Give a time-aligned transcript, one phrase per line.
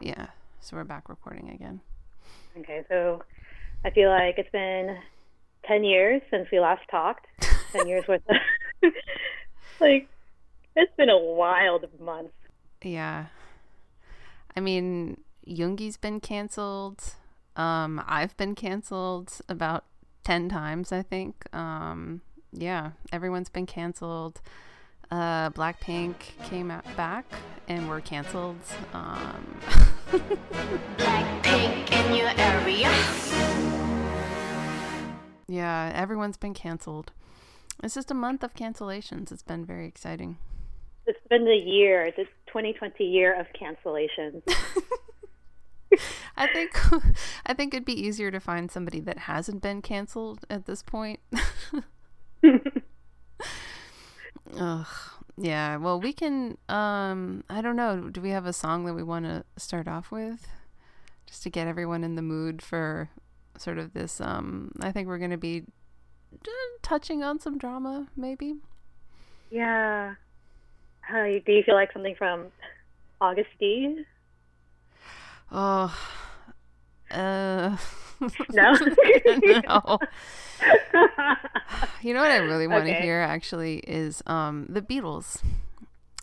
[0.00, 0.26] Yeah.
[0.60, 1.80] So we're back recording again.
[2.58, 3.22] Okay, so
[3.84, 4.96] I feel like it's been
[5.66, 7.26] 10 years since we last talked.
[7.72, 8.92] 10 years worth of.
[9.80, 10.08] like,
[10.74, 12.32] it's been a wild month.
[12.82, 13.26] Yeah.
[14.56, 17.14] I mean, Yoongi's been canceled.
[17.56, 19.84] Um, I've been canceled about
[20.24, 21.44] 10 times, I think.
[21.54, 22.22] Um,
[22.52, 24.40] yeah, everyone's been canceled.
[25.10, 26.14] Uh, Blackpink
[26.44, 27.24] came out back
[27.68, 28.56] and were canceled.
[28.92, 29.58] Um,
[30.96, 32.90] Blackpink in your area.
[35.48, 37.12] yeah, everyone's been canceled.
[37.82, 39.32] It's just a month of cancellations.
[39.32, 40.38] It's been very exciting.
[41.06, 44.42] It's been the year, the 2020 year of cancellations.
[46.36, 46.70] I think
[47.46, 51.18] I think it'd be easier to find somebody that hasn't been canceled at this point.
[54.58, 54.86] Ugh.
[55.36, 55.76] Yeah.
[55.76, 56.58] Well, we can.
[56.68, 58.08] Um, I don't know.
[58.10, 60.46] Do we have a song that we want to start off with,
[61.26, 63.08] just to get everyone in the mood for
[63.56, 64.20] sort of this?
[64.20, 65.64] Um, I think we're going to be
[66.82, 68.54] touching on some drama, maybe.
[69.50, 70.14] yeah.
[71.08, 72.46] Uh, do you feel like something from
[73.20, 74.04] Agust D?
[75.50, 75.96] Oh.
[77.10, 77.76] Uh.
[78.50, 78.72] No?
[79.66, 79.98] no.
[82.02, 83.02] You know what I really want to Okay.
[83.02, 85.42] hear actually is um the Beatles.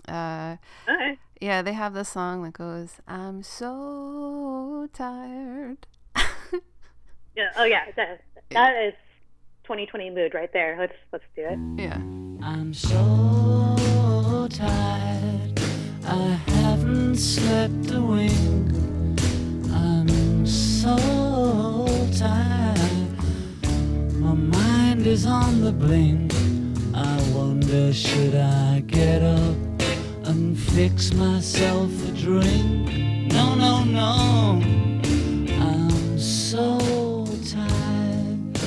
[0.08, 0.58] Uh
[0.90, 1.18] Okay.
[1.42, 5.86] yeah, they have this song that goes, I'm so tired.
[7.36, 7.52] Yeah.
[7.56, 7.86] Oh, yeah.
[7.96, 8.94] That, that is
[9.66, 10.76] 2020 mood right there.
[10.80, 11.60] Let's let's do it.
[11.80, 11.98] Yeah.
[12.44, 15.60] I'm so tired.
[16.06, 18.72] I haven't slept a wink.
[20.88, 21.86] So
[22.18, 23.12] tired.
[24.22, 26.34] My mind is on the blink.
[26.94, 29.58] I wonder should I get up
[30.24, 33.34] and fix myself a drink?
[33.34, 34.62] No, no, no.
[35.60, 36.80] I'm so
[37.52, 38.58] tired.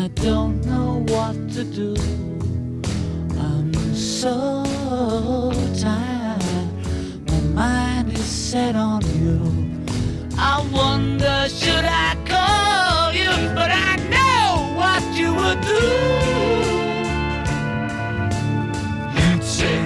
[0.00, 1.94] I don't know what to do.
[3.38, 6.72] I'm so tired.
[7.28, 9.69] My mind is set on you.
[10.42, 15.84] I wonder should I call you, but I know what you would do.
[19.20, 19.80] You'd say,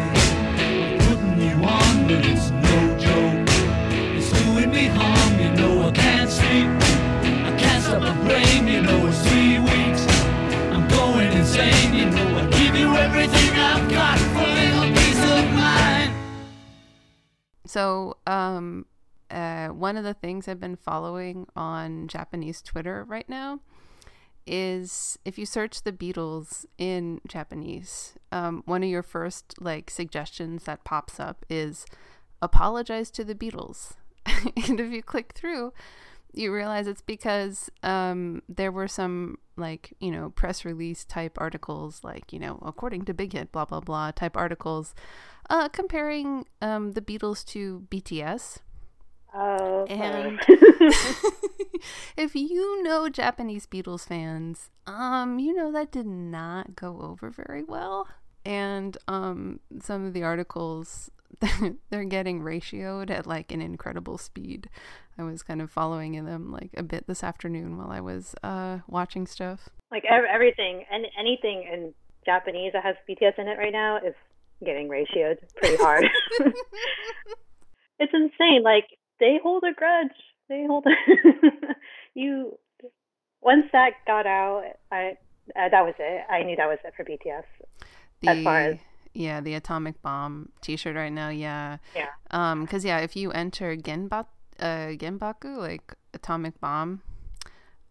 [1.60, 3.48] on, but it's no joke.
[4.16, 6.70] It's doing me harm, you know I can't sleep.
[7.48, 10.06] I can't stop my brain, you know it's three weeks.
[10.70, 14.54] I'm going insane, you know I give you everything I've got for
[14.94, 16.12] peace of mind.
[17.66, 18.86] So, um
[19.34, 23.60] uh one of the things I've been following on Japanese Twitter right now
[24.46, 30.64] is if you search the Beatles in Japanese, um, one of your first like suggestions
[30.64, 31.86] that pops up is
[32.42, 33.94] apologize to the Beatles.
[34.26, 35.72] and if you click through,
[36.32, 42.02] you realize it's because um, there were some like you know press release type articles,
[42.02, 44.94] like you know according to Big Hit, blah blah blah type articles,
[45.48, 48.58] uh, comparing um, the Beatles to BTS.
[49.34, 49.84] Oh.
[49.86, 50.38] And
[52.16, 57.64] if you know Japanese Beatles fans, um, you know that did not go over very
[57.64, 58.06] well.
[58.44, 61.10] And um, some of the articles,
[61.90, 64.68] they're getting ratioed at like an incredible speed.
[65.18, 68.80] I was kind of following them like a bit this afternoon while I was uh,
[68.86, 69.68] watching stuff.
[69.90, 74.14] like ev- everything and anything in Japanese that has BTS in it right now is
[74.64, 76.04] getting ratioed pretty hard.
[77.98, 78.62] it's insane.
[78.62, 78.86] Like
[79.20, 80.10] they hold a grudge.
[80.48, 80.86] They hold.
[80.86, 80.90] a
[82.14, 82.58] you
[83.40, 85.16] once that got out, I
[85.56, 86.24] uh, that was it.
[86.30, 87.44] I knew that was it for BTS.
[88.22, 88.78] The, As far as-
[89.12, 91.76] yeah, the atomic bomb T-shirt right now, yeah.
[91.94, 92.08] Yeah.
[92.32, 94.26] Um, because yeah, if you enter Genba,
[94.58, 94.64] uh,
[94.98, 97.02] Genbaku, like atomic bomb,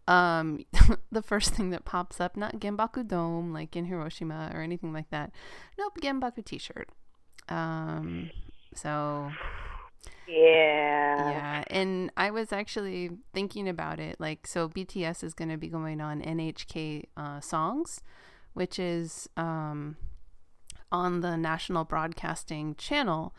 [0.06, 0.66] um,
[1.10, 5.08] the first thing that pops up, not Genbaku Dome, like in Hiroshima or anything like
[5.10, 5.32] that.
[5.78, 6.90] Nope, Genbaku T-shirt.
[7.48, 8.30] Um,
[8.74, 9.30] so
[10.26, 11.30] Yeah.
[11.30, 14.18] yeah, and I was actually thinking about it.
[14.18, 18.00] Like, so BTS is going to be going on NHK uh, Songs,
[18.54, 19.96] which is um,
[20.90, 23.34] on the national broadcasting channel.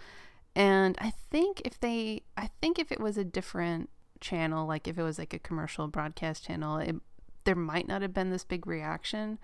[0.56, 3.90] And I think if they, I think if it was a different
[4.22, 6.96] channel, like if it was like a commercial broadcast channel, it,
[7.44, 9.40] there might not have been this big reaction.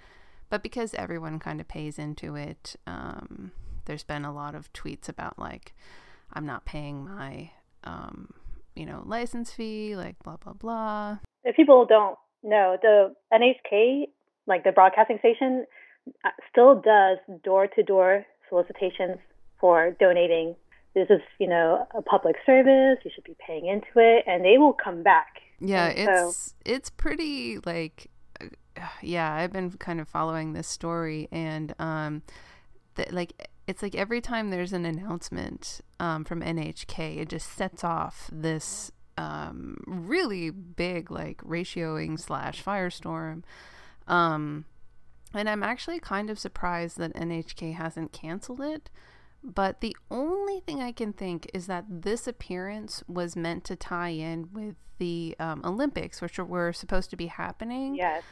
[0.49, 3.51] But because everyone kind of pays into it, um,
[3.85, 5.73] there's been a lot of tweets about like,
[6.33, 7.51] I'm not paying my,
[7.83, 8.33] um,
[8.75, 11.17] you know, license fee, like blah blah blah.
[11.43, 14.07] If people don't know, the NHK,
[14.47, 15.65] like the broadcasting station,
[16.25, 19.17] uh, still does door to door solicitations
[19.59, 20.55] for donating
[20.93, 22.97] this is, you know, a public service.
[23.05, 25.27] You should be paying into it, and they will come back.
[25.61, 28.09] Yeah, And it's so- it's pretty like
[28.41, 28.47] uh,
[29.01, 32.23] yeah, I've been kind of following this story and um
[32.95, 37.83] th- like it's like every time there's an announcement um from NHK, it just sets
[37.83, 43.43] off this um really big like ratioing slash firestorm.
[44.07, 44.65] Um
[45.33, 48.89] and I'm actually kind of surprised that NHK hasn't canceled it.
[49.43, 54.09] But the only thing I can think is that this appearance was meant to tie
[54.09, 58.23] in with the um, Olympics, which were supposed to be happening Yes.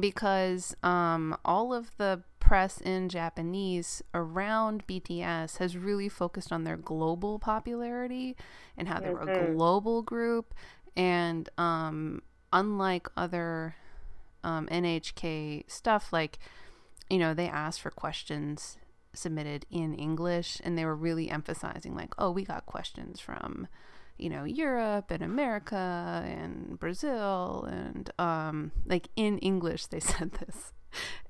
[0.00, 6.76] because um, all of the press in Japanese around BTS has really focused on their
[6.76, 8.36] global popularity
[8.76, 9.56] and how they're a Mhm.
[9.56, 10.54] global group.
[10.96, 12.22] And um,
[12.52, 13.74] unlike other
[14.44, 16.38] um, NHK stuff, like,
[17.10, 18.78] you know, they asked for questions
[19.12, 23.66] submitted in English and they were really emphasizing, like, oh, we got questions from
[24.18, 30.72] you know Europe and America and Brazil and um like in English they said this.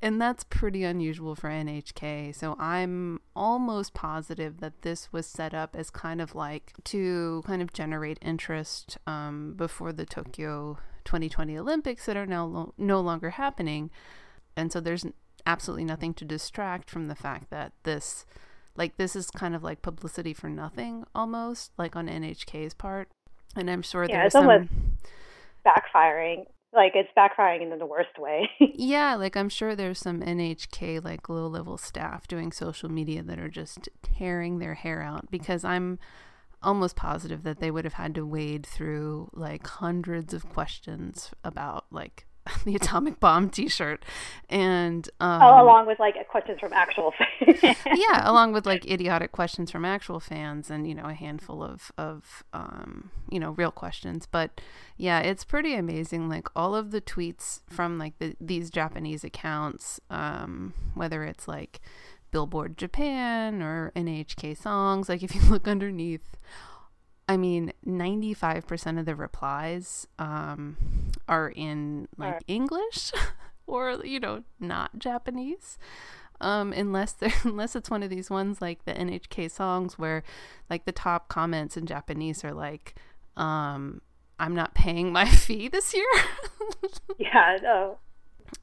[0.03, 2.35] And that's pretty unusual for NHK.
[2.35, 7.63] So I'm almost positive that this was set up as kind of like to kind
[7.63, 13.31] of generate interest um, before the Tokyo 2020 Olympics that are now lo- no longer
[13.31, 13.91] happening.
[14.57, 15.05] And so there's
[15.47, 18.27] absolutely nothing to distract from the fact that this
[18.75, 23.09] like this is kind of like publicity for nothing almost like on NHK's part
[23.55, 24.71] and I'm sure Yeah, there's some almost-
[25.65, 26.47] Backfiring.
[26.77, 28.51] Like it's backfiring in the worst way.
[28.61, 33.39] yeah like I'm sure there's some NHK like low level staff doing social media that
[33.39, 35.99] are just tearing their hair out because I'm
[36.63, 41.87] almost positive that they would have had to wade through like hundreds of questions about
[41.91, 42.26] like
[42.65, 44.05] the atomic bomb t-shirt
[44.49, 47.59] and um oh, along with like questions from actual fans.
[47.87, 51.91] yeah, along with like idiotic questions from actual fans and you know a handful of
[51.99, 54.27] of um, you know real questions.
[54.31, 54.61] But
[54.97, 56.29] yeah, it's pretty amazing.
[56.29, 61.81] Like all of the tweets from like the, these Japanese accounts, um, whether it's like
[62.31, 66.37] Billboard Japan or NHK Songs, like if you look underneath.
[67.29, 70.77] I mean, 95% of the replies um,
[71.29, 72.45] are in like Right.
[72.47, 73.13] English
[73.67, 75.79] or, you know, not Japanese
[76.39, 80.23] um unless unless it's one of these ones like the NHK songs where
[80.69, 82.95] like the top comments in Japanese are like
[83.39, 84.03] um
[84.39, 86.05] I'm not paying my fee this year.
[87.19, 87.99] yeah, no.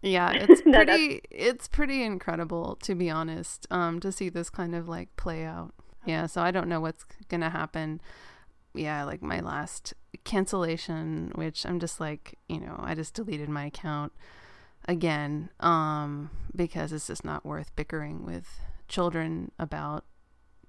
[0.02, 4.76] yeah, it's No, pretty it's pretty incredible to be honest um to see this kind
[4.76, 5.74] of like play out.
[6.06, 8.02] Yeah, so I don't know what's going to happen.
[8.74, 9.94] Yeah, like my last
[10.24, 14.14] cancellation which I'm just like, you know, I just deleted my account
[14.86, 18.46] again um because it's just not worth bickering with
[18.90, 20.04] children about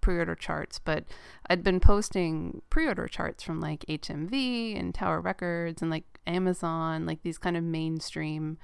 [0.00, 0.78] pre-order charts.
[0.78, 1.04] But
[1.48, 7.22] i'd been posting pre-order charts from like hmv and tower records and like amazon like
[7.22, 8.58] these kind of mainstream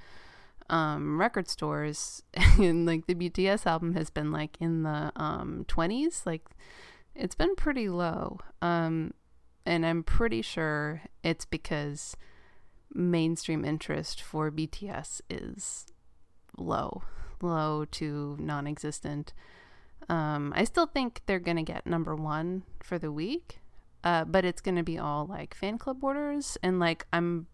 [0.69, 2.23] um record stores.
[2.59, 6.43] And like the bts album has been like in the um 20s like
[7.15, 8.39] it's been pretty low.
[8.61, 9.13] Um
[9.65, 12.15] and i'm pretty sure it's because
[12.93, 15.87] mainstream interest for BTS is
[16.57, 17.03] low,
[17.41, 19.33] low to non existent.
[20.09, 23.59] Um, I still think they're going to get number one for the week,
[24.03, 26.57] uh, but it's going to be all like fan club orders.
[26.63, 27.47] And like, I'm,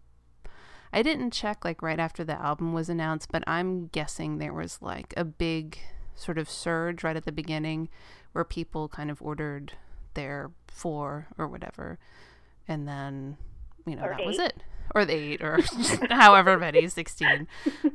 [0.92, 4.78] I didn't check like right after the album was announced, but I'm guessing there was
[4.80, 5.78] like a big
[6.14, 7.88] sort of surge right at the beginning
[8.32, 9.74] where people kind of ordered
[10.18, 11.98] their four or whatever.
[12.66, 13.36] And then,
[13.86, 14.62] you know, Or that was it.
[14.94, 15.58] Or the eight or
[16.10, 17.46] however many 16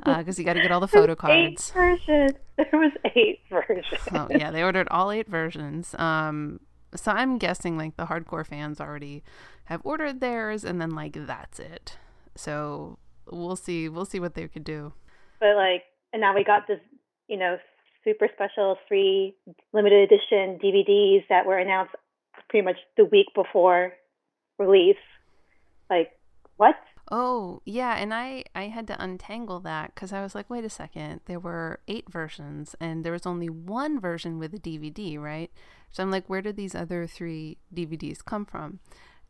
[0.06, 2.32] because you got to get all the photo cards Eight versions.
[2.56, 3.84] There was eight versions.
[4.12, 5.94] oh yeah they ordered all eight versions.
[5.98, 6.60] Um
[6.94, 9.24] so i'm guessing like the hardcore fans already
[9.64, 11.98] have ordered theirs and then like that's it.
[12.36, 12.98] So
[13.30, 14.92] we'll see we'll see what they could do.
[15.40, 16.78] But like, and now we got this,
[17.26, 17.56] you know,
[18.04, 19.34] super special three
[19.72, 21.94] limited edition DVDs that were announced
[22.54, 23.92] pretty much the week before
[24.60, 24.96] release.
[25.90, 26.12] Like,
[26.56, 26.76] what?
[27.10, 30.70] Oh, yeah, and I I had to untangle that cuz I was like, wait a
[30.70, 35.50] second, there were 8 versions and there was only one version with a DVD, right?
[35.90, 38.78] So I'm like, where did these other 3 DVDs come from?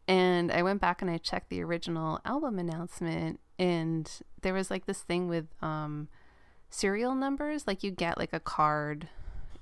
[0.06, 4.04] And I went back and I checked the original album announcement and
[4.42, 6.08] there was like this thing with um
[6.68, 9.08] serial numbers, like you get like a card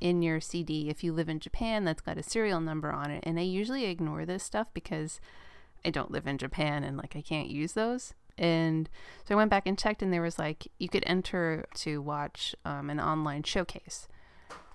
[0.02, 3.22] in your CD if you live in Japan that's got a serial number on it.
[3.24, 5.20] And I usually ignore this stuff because
[5.84, 8.14] I don't live in Japan and like I can't use those.
[8.36, 8.88] And
[9.24, 12.54] so I went back and checked, and there was like you could enter to watch
[12.64, 14.08] um, an online showcase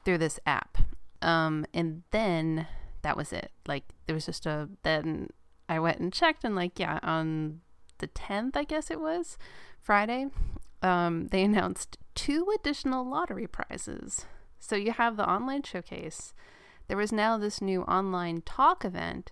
[0.06, 0.78] through this app.
[1.22, 2.68] Um, and then
[3.02, 3.52] that was it.
[3.68, 5.32] Like there was just a then
[5.68, 7.62] I went and checked and like yeah, on
[7.98, 9.40] the 10th, I guess it was,
[9.80, 10.28] Friday,
[10.84, 14.26] um, they announced two additional lottery prizes.
[14.60, 16.34] So you have the online showcase.
[16.88, 19.32] There was now this new online talk event,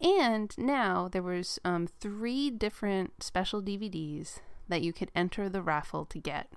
[0.00, 6.04] and now there was um, three different special DVDs that you could enter the raffle
[6.06, 6.50] to get.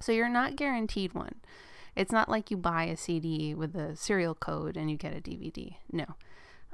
[0.00, 1.36] So you're not guaranteed one.
[1.96, 5.20] It's not like you buy a CD with a serial code and you get a
[5.20, 5.76] DVD.
[5.92, 6.06] No.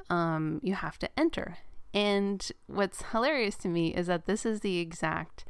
[0.09, 1.59] Um, you have to enter.
[1.93, 5.45] And what's hilarious to me is that this is the exact,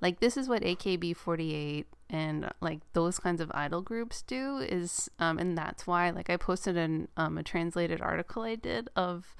[0.00, 5.38] like, this is what AKB48 and like those kinds of idol groups do is, um,
[5.38, 9.36] and that's why, like, I posted an, um, a translated article I did of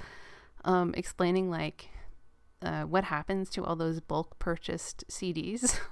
[0.64, 1.90] um, explaining, like,
[2.62, 5.78] uh, what happens to all those bulk purchased CDs.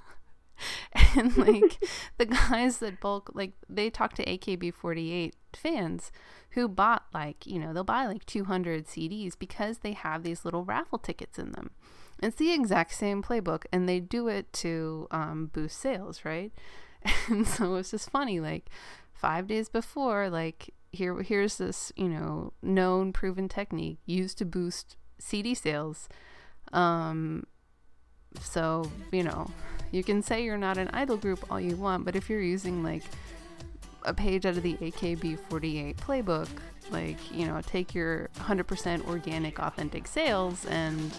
[1.15, 1.77] and like
[2.17, 6.11] the guys that bulk like they talk to AKB48 fans
[6.51, 10.63] who bought like you know they'll buy like 200 CDs because they have these little
[10.63, 11.71] raffle tickets in them.
[12.23, 16.51] It's the exact same playbook, and they do it to um, boost sales, right?
[17.27, 18.69] And so it's just funny, like
[19.13, 24.95] five days before, like here here's this you know known proven technique used to boost
[25.19, 26.07] CD sales.
[26.71, 27.45] Um,
[28.39, 29.51] so you know
[29.91, 32.83] you can say you're not an idol group all you want, but if you're using
[32.83, 33.03] like
[34.05, 36.47] a page out of the AKB48 playbook,
[36.91, 41.11] like, you know, take your 100% organic, authentic sales and.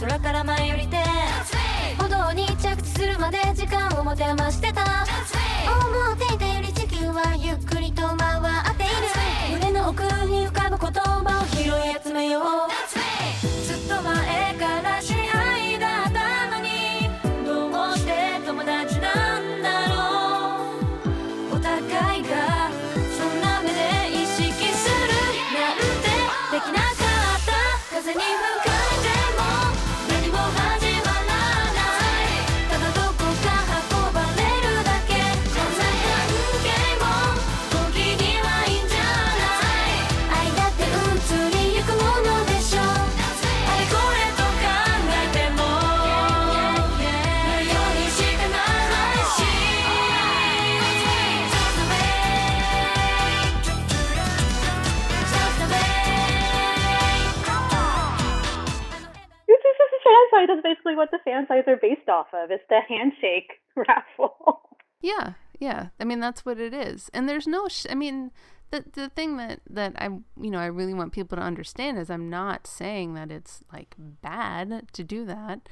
[0.00, 0.44] 空から
[0.76, 0.96] りて
[1.98, 5.04] 歩道に着地するまで時間をてしてた。
[5.66, 8.40] 思っていたより地球はゆっくりと回
[8.72, 8.92] っている。
[9.50, 12.42] 胸の奥に浮かぶ言葉を拾い集めよう。
[13.66, 15.02] ずっと前から
[60.46, 62.50] that's basically what the fan sites are based off of.
[62.50, 64.62] It's the handshake raffle.
[65.00, 65.88] Yeah, yeah.
[65.98, 67.10] I mean, that's what it is.
[67.14, 67.68] And there's no.
[67.68, 68.30] Sh- I mean,
[68.70, 72.10] the the thing that that I you know I really want people to understand is
[72.10, 75.68] I'm not saying that it's like bad to do that.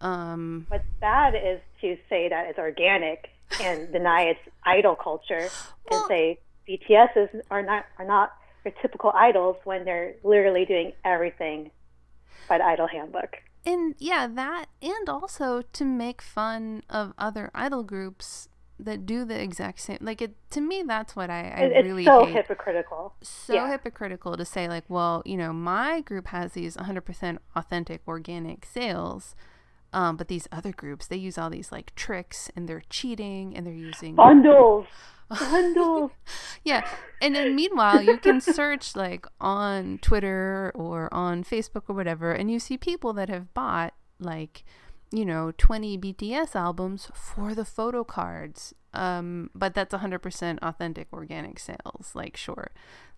[0.00, 3.30] Um, What's bad is to say that it's organic
[3.60, 5.48] and deny its idol culture
[5.90, 8.32] well, and say BTS is are not are not
[8.64, 11.70] your typical idols when they're literally doing everything
[12.48, 17.82] by the idol handbook and yeah, that and also to make fun of other idol
[17.82, 18.48] groups
[18.78, 22.04] that do the exact same like it to me that's what i, I it's really
[22.04, 22.36] so hate.
[22.36, 23.68] hypocritical so yeah.
[23.68, 29.34] hypocritical to say like well you know my group has these 100% authentic organic sales
[29.92, 33.66] um, but these other groups they use all these like tricks and they're cheating and
[33.66, 34.86] they're using bundles
[35.28, 36.10] bundles
[36.64, 36.86] yeah
[37.20, 42.50] and then meanwhile you can search like on twitter or on facebook or whatever and
[42.50, 44.64] you see people that have bought like
[45.10, 48.74] you know 20 bts albums for the photo cards.
[48.94, 52.70] Um but that's 100% authentic organic sales like sure.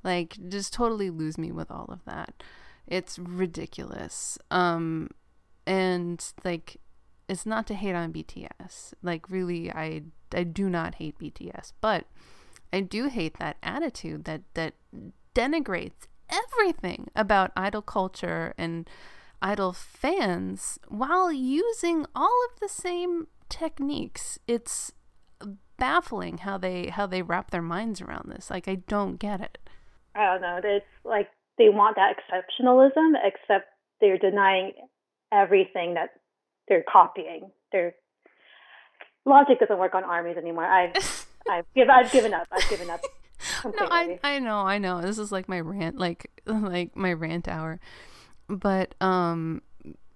[0.03, 2.43] Like just totally lose me with all of that.
[2.87, 4.39] It's ridiculous.
[4.51, 5.09] Um
[5.67, 6.79] and like
[7.31, 10.03] it's not to hate on bts like really i
[10.35, 12.05] I do not hate BTS, but
[12.73, 14.75] I do hate that attitude that that
[15.35, 18.89] denigrates everything about idol culture and
[19.43, 24.39] idol fans while using all of the same techniques.
[24.47, 24.93] It's
[25.77, 28.51] baffling how they how they wrap their minds around this.
[28.51, 29.59] Like I don't get it.
[30.15, 30.61] I don't know.
[30.63, 33.69] It's like they want that exceptionalism, except
[34.01, 34.73] they're denying
[35.33, 36.11] everything that
[36.71, 37.51] they're copying.
[37.73, 37.95] They're
[39.27, 40.65] logic doesn't work on armies anymore.
[40.65, 40.97] I've
[41.51, 42.47] I've, give, I've given up.
[42.51, 43.03] I've given up.
[43.61, 43.87] Completely.
[43.89, 45.01] No, I I know, I know.
[45.01, 47.81] This is like my rant, like like my rant hour.
[48.49, 49.63] But um,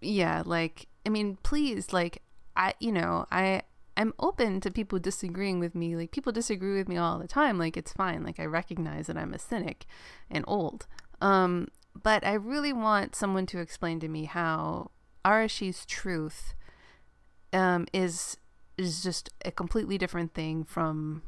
[0.00, 2.22] yeah, like I mean, please, like
[2.56, 3.62] I, you know, I
[3.96, 5.96] I'm open to people disagreeing with me.
[5.96, 7.58] Like people disagree with me all the time.
[7.58, 8.24] Like it's fine.
[8.24, 9.86] Like I recognize that I'm a cynic
[10.30, 10.86] and old.
[11.22, 11.68] Um,
[12.00, 14.90] but I really want someone to explain to me how
[15.24, 16.54] Arashi's Truth
[17.52, 18.36] um, is
[18.76, 21.22] is just a completely different thing from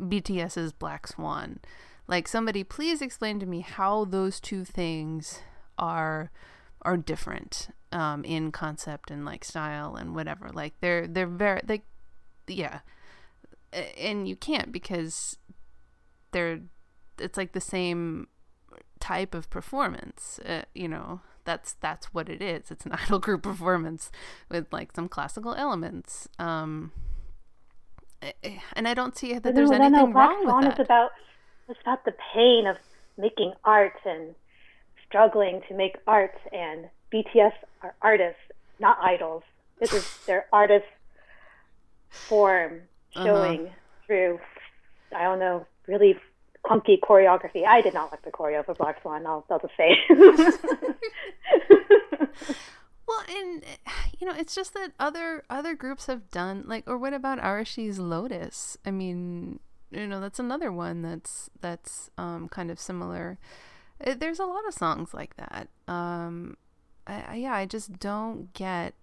[0.00, 1.58] BTS's Black Swan.
[2.06, 5.40] Like somebody please explain to me how those two things
[5.78, 6.30] are
[6.82, 10.50] are different um, in concept and like style and whatever.
[10.52, 11.84] Like they're they're very like
[12.46, 12.80] yeah,
[13.98, 15.36] and you can't because
[16.32, 16.60] they're
[17.18, 18.28] it's like the same
[19.00, 20.40] type of performance.
[20.44, 22.70] Uh, you know, that's that's what it is.
[22.70, 24.10] It's an idol group performance
[24.48, 26.28] with like some classical elements.
[26.38, 26.92] Um,
[28.20, 30.12] eh, eh, and I don't see that there's no, anything no, no.
[30.12, 30.80] wrong Black with that.
[30.80, 31.10] It's about
[31.68, 32.76] it's about the pain of
[33.16, 34.34] making art and
[35.06, 36.34] struggling to make art.
[36.52, 38.40] And BTS are artists,
[38.78, 39.42] not idols.
[39.78, 40.86] This is their artist
[42.10, 42.82] form
[43.14, 43.24] uh-huh.
[43.24, 43.74] showing uh-huh.
[44.06, 44.40] through
[45.14, 46.16] I don't know really
[46.64, 47.64] clunky choreography.
[47.66, 49.26] I did not like the choreo for Black Swan.
[49.26, 49.96] I'll, I'll just say.
[53.06, 53.64] well, and
[54.18, 57.98] you know, it's just that other other groups have done like, or what about Arashi's
[57.98, 58.76] Lotus?
[58.84, 59.58] I mean,
[59.90, 63.38] you know, that's another one that's that's um, kind of similar.
[64.04, 65.68] Uh, there's a lot of songs like that.
[65.88, 66.56] Um,
[67.06, 68.94] I, I, yeah, I just don't get.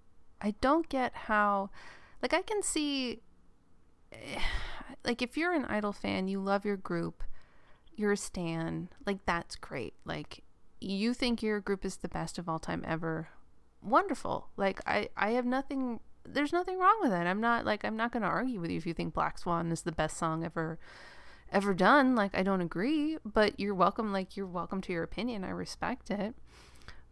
[0.41, 1.69] I don't get how,
[2.21, 3.19] like, I can see,
[5.03, 7.25] like, if you're an idol fan, you love your group
[7.99, 9.93] you're a stan, like that's great.
[10.05, 10.43] Like
[10.79, 13.27] you think your group is the best of all time ever.
[13.83, 14.47] Wonderful.
[14.55, 17.15] Like I I have nothing there's nothing wrong with it.
[17.15, 19.71] I'm not like I'm not going to argue with you if you think Black Swan
[19.71, 20.79] is the best song ever
[21.51, 22.15] ever done.
[22.15, 25.43] Like I don't agree, but you're welcome like you're welcome to your opinion.
[25.43, 26.35] I respect it.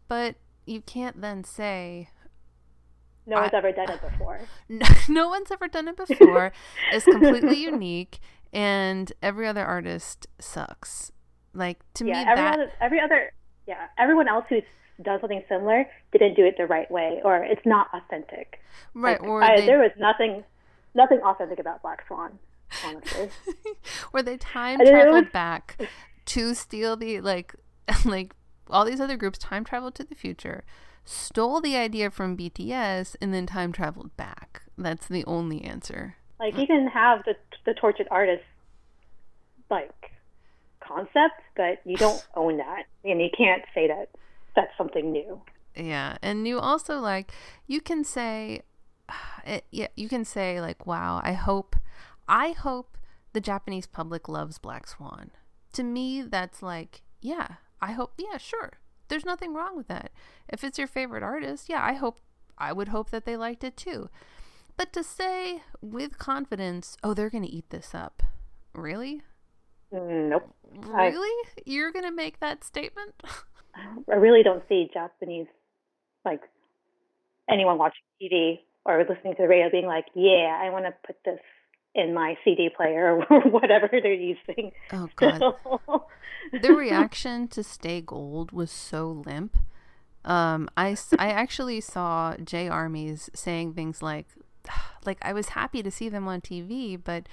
[0.08, 2.08] But you can't then say
[3.26, 4.40] no one's I, ever done it before.
[4.70, 6.50] No, no one's ever done it before.
[6.92, 8.20] it's completely unique
[8.52, 11.12] and every other artist sucks.
[11.54, 13.32] Like to yeah, me, every that other, every other
[13.66, 14.62] yeah, everyone else who's
[15.02, 18.60] done something similar didn't do it the right way, or it's not authentic.
[18.94, 19.20] Right.
[19.20, 19.66] Like, or I, they...
[19.66, 20.42] there was nothing,
[20.94, 22.38] nothing authentic about Black Swan,
[22.84, 23.30] honestly.
[24.12, 25.80] or they time traveled back
[26.26, 27.54] to steal the like,
[28.04, 28.34] like
[28.68, 30.64] all these other groups time traveled to the future,
[31.04, 34.62] stole the idea from BTS, and then time traveled back.
[34.76, 36.16] That's the only answer.
[36.40, 38.44] Like you can have the the tortured artist
[39.70, 40.12] like
[40.80, 44.08] concept, but you don't own that, and you can't say that
[44.54, 45.40] that's something new.
[45.76, 47.32] Yeah, and you also like
[47.66, 48.62] you can say,
[49.46, 51.76] it, yeah, you can say like, wow, I hope,
[52.28, 52.96] I hope
[53.32, 55.30] the Japanese public loves Black Swan.
[55.74, 57.46] To me, that's like, yeah,
[57.80, 58.74] I hope, yeah, sure.
[59.08, 60.10] There's nothing wrong with that.
[60.48, 62.20] If it's your favorite artist, yeah, I hope,
[62.56, 64.08] I would hope that they liked it too.
[64.78, 68.22] But to say with confidence, oh, they're going to eat this up.
[68.72, 69.22] Really?
[69.90, 70.54] Nope.
[70.72, 71.48] Really?
[71.48, 73.20] I, You're going to make that statement?
[74.08, 75.48] I really don't see Japanese,
[76.24, 76.42] like,
[77.50, 81.16] anyone watching TV or listening to the radio being like, yeah, I want to put
[81.24, 81.40] this
[81.96, 84.70] in my CD player or whatever they're using.
[84.92, 85.42] Oh, God.
[86.62, 89.56] the reaction to Stay Gold was so limp.
[90.24, 94.26] Um, I, I actually saw J Armies saying things like,
[95.06, 97.28] like I was happy to see them on TV, but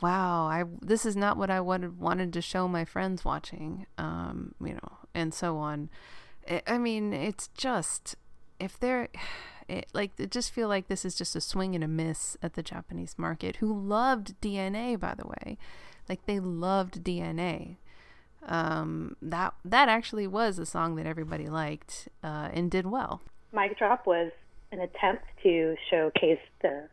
[0.00, 4.54] wow, I this is not what I wanted wanted to show my friends watching, um,
[4.60, 5.90] you know, and so on.
[6.66, 8.16] I, mean, it's just
[8.58, 9.08] if they're
[9.68, 12.54] it, like it just feel like this is just a swing and a miss at
[12.54, 15.58] the Japanese market, who loved DNA by the way,
[16.08, 17.76] like they loved DNA.
[18.46, 23.20] Um, that that actually was a song that everybody liked uh, and did well.
[23.52, 24.32] Mic Drop was
[24.72, 26.88] an attempt to showcase the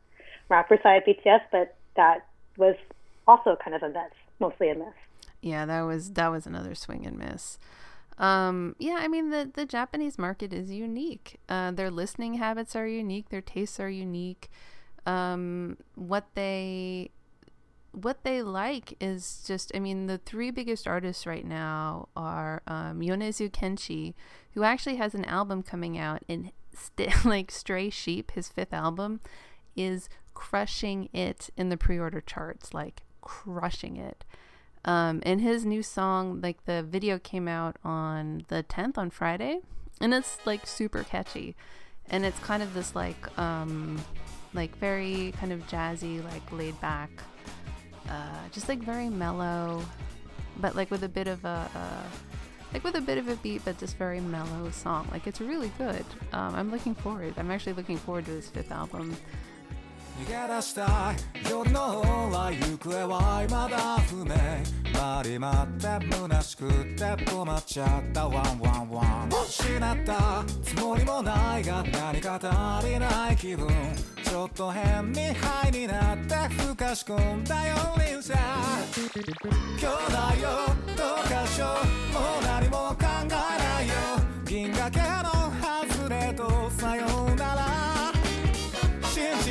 [0.49, 2.25] rapper side of BTS, but that
[2.57, 2.75] was
[3.27, 4.87] also kind of a miss, mostly a miss.
[5.41, 7.59] Yeah, that was that was another swing and miss.
[8.17, 11.39] Um, yeah, I mean the the Japanese market is unique.
[11.47, 13.29] Uh, their listening habits are unique.
[13.29, 14.49] Their tastes are unique.
[15.05, 17.11] Um, what they
[17.91, 23.01] what they like is just I mean the three biggest artists right now are um,
[23.01, 24.15] Yonezu Kenshi,
[24.53, 29.19] who actually has an album coming out in st- like Stray Sheep, his fifth album,
[29.75, 34.23] is crushing it in the pre-order charts, like crushing it.
[34.85, 39.59] Um, and his new song, like the video came out on the 10th on Friday,
[39.99, 41.55] and it's like super catchy,
[42.09, 43.99] and it's kind of this like um,
[44.53, 47.09] like very kind of jazzy, like laid back,
[48.09, 49.83] uh, just like very mellow,
[50.57, 52.26] but like with a bit of a, a
[52.73, 55.07] like with a bit of a beat, but just very mellow song.
[55.11, 56.05] Like it's really good.
[56.33, 57.33] Um, I'm looking forward.
[57.37, 59.15] I'm actually looking forward to his fifth album.
[60.17, 60.87] 逃げ出したい
[61.49, 62.01] 夜の方
[62.31, 64.33] は行方は未だ不明。
[64.93, 69.29] 待り待って虚しくって止まっちゃったワンワンワン。
[69.29, 73.67] 失ったつもりもないが何か足りない気分。
[74.23, 77.75] ちょっと変にハイになってふかし込んだよ
[78.09, 78.33] リンさ
[79.03, 79.93] 兄弟
[80.41, 80.49] よ
[80.97, 81.67] どうかしよ
[82.11, 82.13] う。
[82.13, 83.93] もう何も考えないよ。
[84.45, 85.51] 銀河系の
[85.93, 87.66] 外れとさよなら。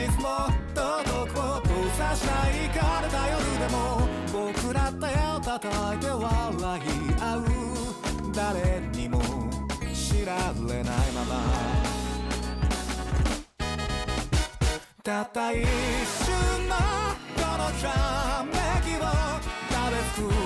[0.07, 0.29] 真実も
[0.73, 5.67] 道徳を閉ざしないかれた夜でも僕ら手を叩
[5.97, 6.83] いて笑い
[7.21, 7.45] 合う
[8.33, 9.21] 誰にも
[9.93, 11.35] 知られないまま。
[15.03, 19.03] たった一瞬のこのひらめきを
[19.71, 20.46] 食べつく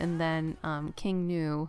[0.00, 1.68] and then um, King Gnu,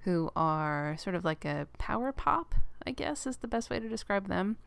[0.00, 2.54] who are sort of like a power pop,
[2.86, 4.58] I guess is the best way to describe them.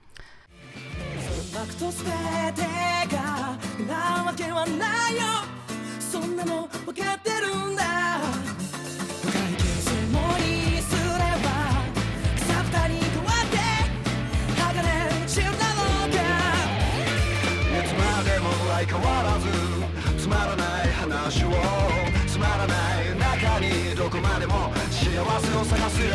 [22.47, 26.07] まらない中にどこまでも幸せを探すよ。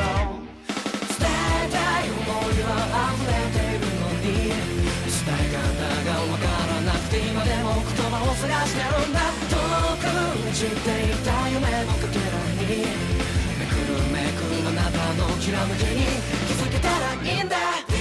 [1.21, 2.73] 伝えたい思いは
[3.12, 4.73] 溢れているのに。
[5.23, 5.61] 伝え方
[6.09, 9.55] がわからなくて今でも言葉を探してるんだ遠
[10.01, 12.27] くに散っていた夢のかけら
[12.59, 12.90] に
[13.59, 16.18] めくるめくるあなたのきらめきに
[16.49, 17.91] 気づけたらいいんだ。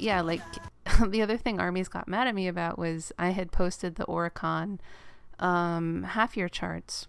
[0.00, 0.42] Yeah, like
[1.06, 4.78] the other thing armies got mad at me about was I had posted the Oricon
[5.38, 7.06] um, half year charts.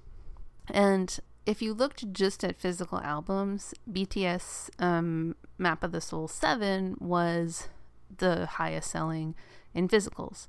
[0.69, 6.97] And if you looked just at physical albums, BTS um, Map of the Soul 7
[6.99, 7.69] was
[8.17, 9.36] the highest selling
[9.73, 10.47] in physicals.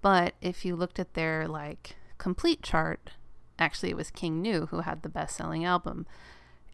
[0.00, 3.12] But if you looked at their like complete chart,
[3.58, 6.06] actually it was King Gnu who had the best selling album.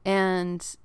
[0.05, 0.77] And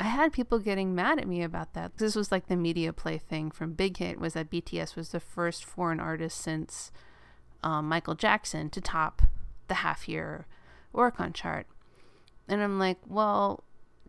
[0.00, 1.98] I had people getting mad at me about that.
[1.98, 5.20] This was like the media play thing from Big Hit was that BTS was the
[5.20, 6.90] first foreign artist since
[7.62, 9.20] um, Michael Jackson to top
[9.68, 10.46] the half year
[10.94, 11.66] Oricon chart.
[12.48, 13.62] And I'm like, well,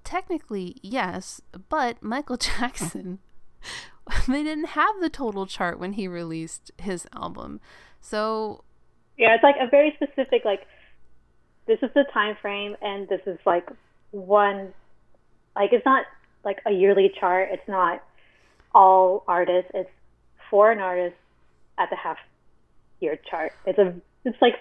[0.05, 3.19] technically, yes, but Michael Jackson,
[4.29, 7.59] they didn't have the total chart when he released his album.
[7.99, 8.63] So,
[9.17, 10.61] Yeah, it's like a very specific like
[11.67, 13.67] this is the time frame and this is like
[14.11, 14.73] one
[15.55, 16.05] like it's not
[16.43, 17.49] like a yearly chart.
[17.51, 18.03] It's not
[18.73, 19.71] all artists.
[19.73, 19.89] It's
[20.49, 21.19] foreign artists
[21.77, 22.17] at the half
[22.99, 23.53] year chart.
[23.65, 23.93] It's a
[24.25, 24.55] it's like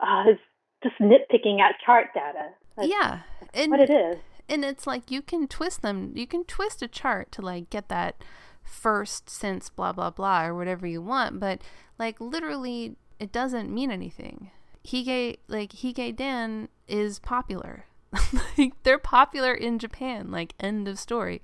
[0.00, 0.40] uh, it's
[0.82, 2.50] just nitpicking at chart data.
[2.76, 3.20] That's yeah.
[3.54, 4.18] And, what it is.
[4.48, 7.88] and it's like you can twist them you can twist a chart to like get
[7.88, 8.22] that
[8.62, 11.60] first since blah blah blah or whatever you want but
[11.98, 14.50] like literally it doesn't mean anything
[14.86, 17.86] hige like hige dan is popular
[18.58, 21.40] like they're popular in japan like end of story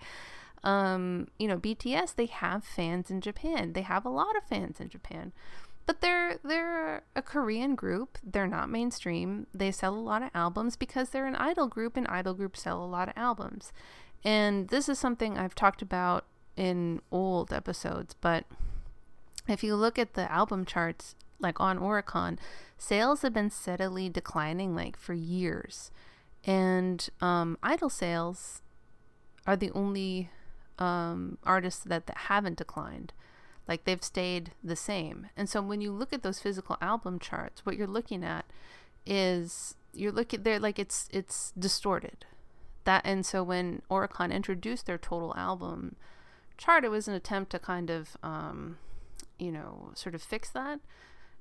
[0.65, 4.81] um you know bts they have fans in japan they have a lot of fans
[4.81, 5.33] in japan
[5.87, 8.19] but they're they're a Korean group.
[8.23, 9.47] They're not mainstream.
[9.53, 12.83] They sell a lot of albums because they're an idol group, and idol groups sell
[12.83, 13.73] a lot of albums.
[14.25, 16.25] And this is something I've talked about
[16.57, 18.45] in old episodes, but
[19.49, 22.39] if you look at the album charts, like on Oricon,
[22.79, 25.91] sales have been steadily declining like for years.
[26.45, 28.63] And um, Idol sales
[29.47, 30.31] are the only
[30.79, 33.13] um, artists that, that haven't declined.
[33.69, 35.29] Like they've stayed the same.
[35.37, 38.45] And so when you look at those physical album charts, what you're looking at
[39.07, 42.25] is you're looking there like it's it's distorted.
[42.85, 45.95] That and so when Oricon introduced their total album
[46.57, 48.79] chart, it was an attempt to kind of um,
[49.39, 50.81] you know, sort of fix that.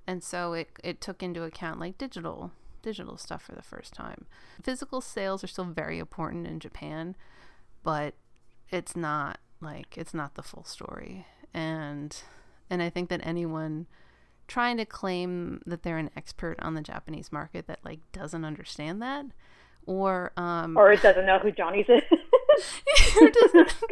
[0.05, 2.51] And so it it took into account like digital
[2.81, 4.25] digital stuff for the first time.
[4.61, 7.15] Physical sales are still very important in Japan,
[7.83, 8.15] but
[8.69, 11.25] it's not like it's not the full story.
[11.53, 12.15] And
[12.69, 13.87] and I think that anyone
[14.47, 19.01] trying to claim that they're an expert on the Japanese market that like doesn't understand
[19.01, 19.25] that
[19.85, 22.01] or um Or it doesn't know who Johnny's is.
[23.33, 23.75] doesn't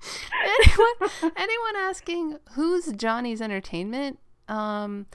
[0.44, 5.06] anyone anyone asking who's Johnny's Entertainment um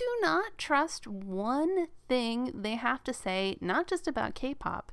[0.00, 4.92] do not trust one thing they have to say not just about K-pop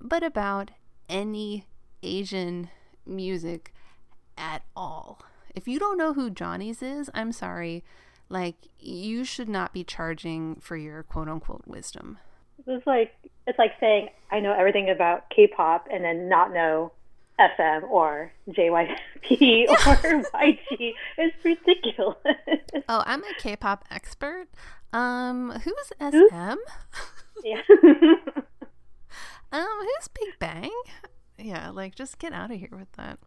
[0.00, 0.70] but about
[1.06, 1.66] any
[2.02, 2.70] Asian
[3.06, 3.74] music
[4.38, 5.20] at all.
[5.54, 7.84] If you don't know who Johnny's is, I'm sorry,
[8.30, 12.18] like you should not be charging for your quote unquote wisdom.
[12.66, 13.12] It's like
[13.46, 16.92] it's like saying I know everything about K-pop and then not know
[17.56, 20.92] SM or JYP or YG.
[21.18, 22.16] is ridiculous.
[22.88, 24.48] Oh, I'm a K-pop expert.
[24.92, 26.28] Um, who's Who?
[26.28, 26.58] SM?
[27.44, 27.62] yeah.
[29.52, 30.70] Um, who's Big Bang?
[31.36, 33.18] Yeah, like just get out of here with that.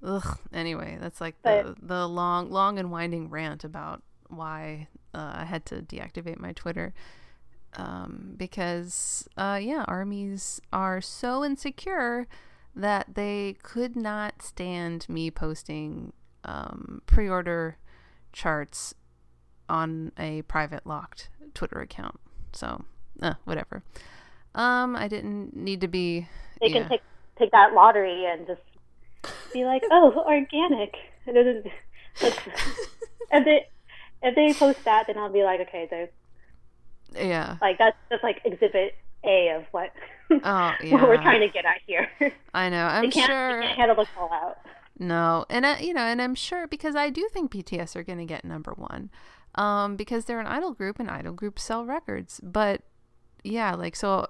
[0.00, 0.38] Ugh.
[0.52, 5.66] Anyway, that's like the the long, long and winding rant about why uh, I had
[5.66, 6.94] to deactivate my Twitter.
[7.76, 12.28] Um, because uh, yeah, armies are so insecure
[12.74, 16.12] that they could not stand me posting
[16.44, 17.76] um, pre-order
[18.32, 18.94] charts
[19.68, 22.18] on a private locked Twitter account.
[22.52, 22.84] So,
[23.22, 23.82] uh, whatever.
[24.54, 26.28] Um, I didn't need to be.
[26.60, 26.80] They yeah.
[26.80, 27.02] can take
[27.38, 28.60] take that lottery and just
[29.52, 30.94] be like, oh, organic.
[31.26, 31.66] And it is-
[32.22, 32.48] it's-
[33.32, 33.68] if they
[34.22, 36.10] if they post that, then I'll be like, okay, they're
[37.14, 37.56] yeah.
[37.60, 39.90] like that's just like exhibit A of what
[40.30, 40.76] Oh, yeah.
[40.92, 42.08] what we're trying to get at here.
[42.54, 42.84] I know.
[42.86, 43.60] I'm can't sure.
[43.60, 44.58] they can't handle the call out.
[44.98, 48.18] No, and I, you know, and I'm sure because I do think BTS are going
[48.18, 49.10] to get number one,
[49.54, 52.38] um, because they're an idol group and idol groups sell records.
[52.42, 52.82] But
[53.42, 54.26] yeah, like so,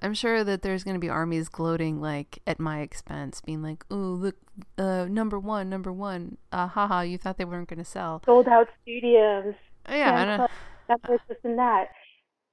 [0.00, 3.82] I'm sure that there's going to be armies gloating like at my expense, being like,
[3.90, 4.36] "Oh, look,
[4.76, 8.46] uh, number one, number one, uh, haha, you thought they weren't going to sell." Sold
[8.46, 9.54] out stadiums.
[9.88, 10.36] Yeah, I fan know.
[10.36, 10.50] club,
[10.88, 11.88] that this, and that.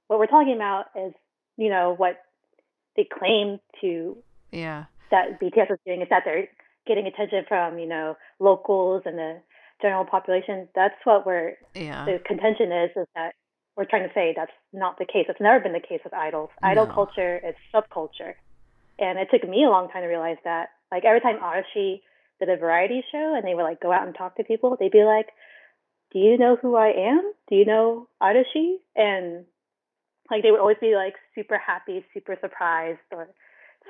[0.07, 1.13] What we're talking about is,
[1.57, 2.17] you know, what
[2.95, 4.17] they claim to
[4.51, 6.47] yeah, that BTS is doing is that they're
[6.87, 9.41] getting attention from, you know, locals and the
[9.81, 10.67] general population.
[10.75, 13.33] That's what we're yeah, the contention is is that
[13.77, 15.25] we're trying to say that's not the case.
[15.29, 16.49] It's never been the case with idols.
[16.61, 16.93] Idol No.
[16.93, 18.33] culture is subculture.
[18.99, 20.69] And it took me a long time to realize that.
[20.91, 22.01] Like every time Arashi
[22.39, 24.91] did a variety show and they would like go out and talk to people, they'd
[24.91, 25.29] be like,
[26.11, 27.31] Do you know who I am?
[27.49, 28.75] Do you know Arashi?
[28.95, 29.45] And
[30.31, 33.27] like they would always be like super happy, super surprised or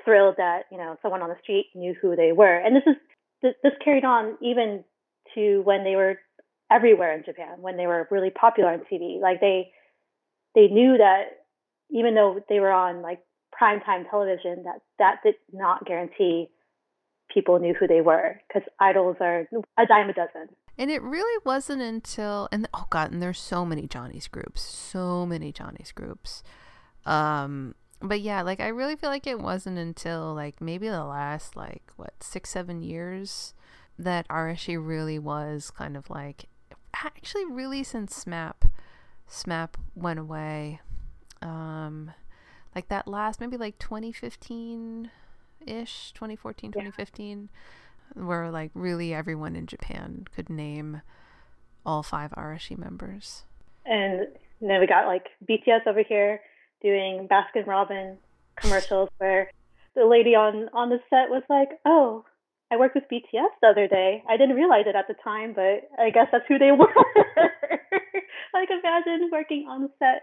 [0.04, 2.56] thrilled that, you know, someone on the street knew who they were.
[2.56, 2.96] And this is
[3.62, 4.84] this, carried on even
[5.34, 6.18] to when they were
[6.70, 9.20] everywhere in Japan when they were really popular on TV.
[9.20, 9.70] Like they
[10.54, 11.44] they knew that
[11.90, 13.20] even though they were on like
[13.60, 16.48] primetime television, that that did not guarantee
[17.32, 19.46] people knew who they were because idols are
[19.78, 20.48] a dime a dozen.
[20.78, 25.26] And it really wasn't until and oh god, and there's so many Johnny's groups, so
[25.26, 26.42] many Johnny's groups.
[27.04, 31.56] Um but yeah, like I really feel like it wasn't until like maybe the last
[31.56, 33.54] like what, 6 7 years
[33.98, 36.46] that Arashi really was kind of like
[36.94, 38.70] actually really since SMAP
[39.28, 40.80] SMAP went away.
[41.40, 42.12] Um
[42.74, 45.10] like that last maybe like 2015
[45.66, 47.50] ish, 2014 2015
[48.14, 51.02] where like really everyone in Japan could name
[51.84, 53.44] all five Arashi members.
[53.84, 54.28] And
[54.60, 56.40] then we got like BTS over here
[56.82, 58.18] doing Baskin Robin
[58.56, 59.50] commercials where
[59.94, 62.24] the lady on on the set was like, "Oh,
[62.70, 64.22] I worked with BTS the other day.
[64.28, 66.86] I didn't realize it at the time, but I guess that's who they were."
[68.54, 70.22] like imagine working on the set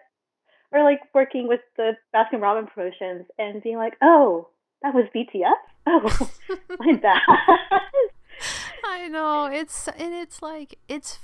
[0.72, 4.50] or like working with the Baskin Robin promotions and being like, "Oh,
[4.84, 5.52] that was BTS."
[5.88, 6.30] Oh,
[6.80, 7.22] my bad.
[8.86, 11.20] I know it's and it's like it's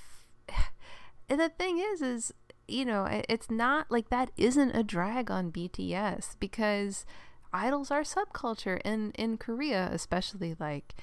[1.30, 2.34] and the thing is is
[2.68, 7.06] you know it's not like that isn't a drag on BTS because
[7.54, 10.96] idols are subculture and in Korea especially like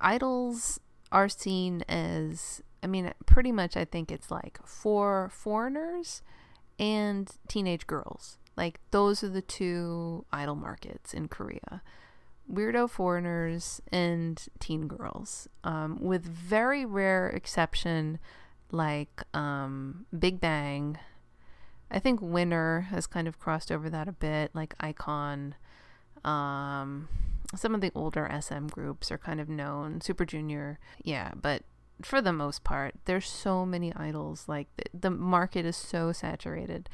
[0.00, 0.80] idols
[1.12, 6.20] are seen as I mean, pretty much, I think it's like for foreigners
[6.78, 8.36] and teenage girls.
[8.56, 11.82] Like, those are the two idol markets in Korea
[12.50, 18.18] weirdo foreigners and teen girls, um, with very rare exception
[18.70, 20.98] like um, Big Bang.
[21.90, 25.52] I think Winner has kind of crossed over that a bit, like iKON.
[26.24, 27.08] Um,
[27.54, 30.00] some of the older SM groups are kind of known.
[30.00, 31.62] Super Junior, yeah, but
[32.02, 34.44] for the most part, there's so many idols.
[34.48, 36.88] Like the, the market is so saturated.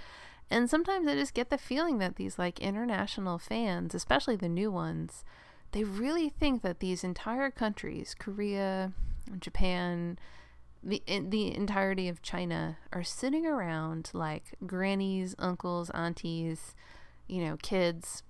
[0.51, 4.71] And sometimes I just get the feeling that these like international fans, especially the new
[4.71, 5.25] ones,
[5.73, 8.93] they really think that these entire countries, Korea,
[9.39, 10.19] Japan,
[10.83, 16.75] the eh, the entirety of China are sitting around like grannies, uncles, aunties,
[17.29, 18.25] you know, kids.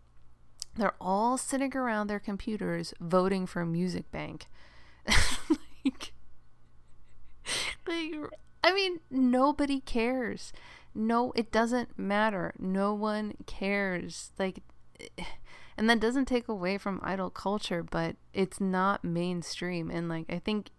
[0.77, 4.47] They're all sitting around their computers voting for Music Bank.
[5.85, 6.13] like,
[7.87, 8.15] like,
[8.63, 10.53] I mean, nobody cares.
[10.95, 12.53] No, it doesn't matter.
[12.59, 14.33] No one cares.
[14.39, 14.61] Like,
[15.77, 19.91] and that doesn't take away from idol culture, but it's not mainstream.
[19.91, 20.71] And like, I think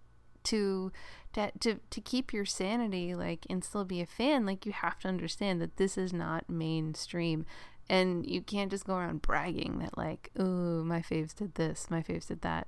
[0.44, 0.92] to
[1.34, 5.00] to to, to keep your sanity, like, and still be a fan, like, you have
[5.00, 7.46] to understand that this is not mainstream.
[7.90, 12.02] And you can't just go around bragging that, like, oh, my faves did this, my
[12.02, 12.68] faves did that.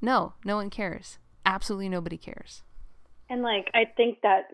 [0.00, 1.18] No, no one cares.
[1.46, 2.62] Absolutely nobody cares.
[3.28, 4.48] And like I think that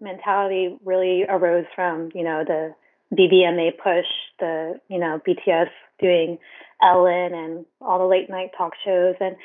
[0.00, 2.74] mentality really arose from, you know, the
[3.12, 4.06] BBMA push,
[4.40, 5.68] the, you know, BTS
[6.00, 6.38] doing
[6.82, 9.14] Ellen and all the late night talk shows.
[9.20, 9.36] And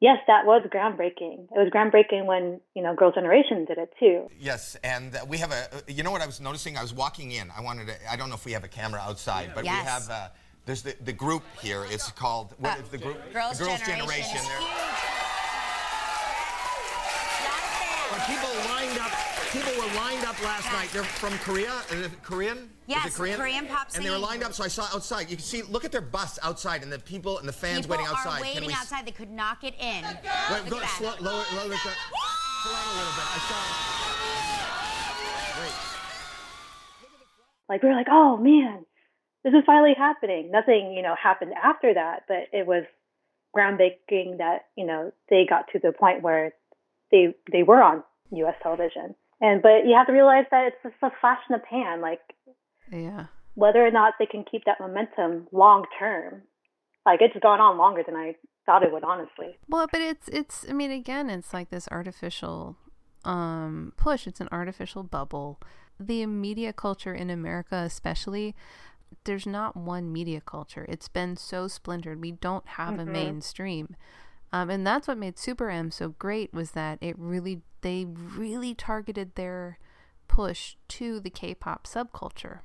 [0.00, 1.48] yes, that was groundbreaking.
[1.50, 4.28] It was groundbreaking when, you know, Girls' Generation did it too.
[4.38, 5.66] Yes, and uh, we have a.
[5.88, 6.76] You know what I was noticing?
[6.76, 7.50] I was walking in.
[7.56, 7.94] I wanted to.
[8.10, 10.08] I don't know if we have a camera outside, but we have.
[10.08, 10.28] Uh,
[10.66, 11.84] there's the, the group here.
[11.90, 13.18] It's called what is the group?
[13.32, 14.70] Girls' the Girls' Generation is They're- huge.
[18.10, 19.35] But people lined up.
[19.52, 20.88] People were lined up last night.
[20.92, 21.72] They're from Korea.
[21.90, 22.70] Is it Korean?
[22.86, 23.36] Yes, is it Korean?
[23.38, 24.52] Korean pop And they were lined up.
[24.52, 25.30] So I saw outside.
[25.30, 25.62] You can see.
[25.62, 28.38] Look at their bus outside, and the people and the fans People waiting outside.
[28.38, 28.72] are waiting can we?
[28.74, 29.06] outside.
[29.06, 30.04] They could not get in.
[30.04, 31.76] Wait, Look go at slow, lower, lower the.
[31.76, 33.26] Slow down a little bit.
[33.26, 33.60] I saw.
[35.62, 35.72] Wait.
[37.68, 38.84] Like we were like, oh man,
[39.44, 40.50] this is finally happening.
[40.50, 42.84] Nothing, you know, happened after that, but it was
[43.56, 46.52] groundbreaking that, you know, they got to the point where
[47.10, 49.14] they they were on US television.
[49.40, 52.20] And but you have to realize that it's just a flash in the pan, like
[52.90, 53.26] Yeah.
[53.54, 56.42] whether or not they can keep that momentum long term.
[57.04, 59.58] Like it's gone on longer than I thought it would, honestly.
[59.68, 62.76] Well, but it's it's I mean again, it's like this artificial
[63.24, 64.26] um push.
[64.26, 65.60] It's an artificial bubble.
[66.00, 68.54] The media culture in America especially
[69.24, 70.86] there's not one media culture.
[70.88, 72.20] It's been so splintered.
[72.20, 73.96] We don't have a mainstream.
[74.52, 78.74] Um, and that's what made Super M so great was that it really they really
[78.74, 79.78] targeted their
[80.28, 82.60] push to the K-pop subculture.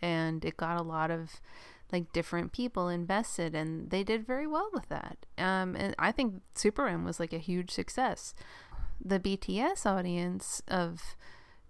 [0.00, 1.40] And it got a lot of
[1.92, 5.18] like different people invested and they did very well with that.
[5.38, 8.34] Um, and I think Super M was like a huge success.
[9.02, 11.16] The BTS audience of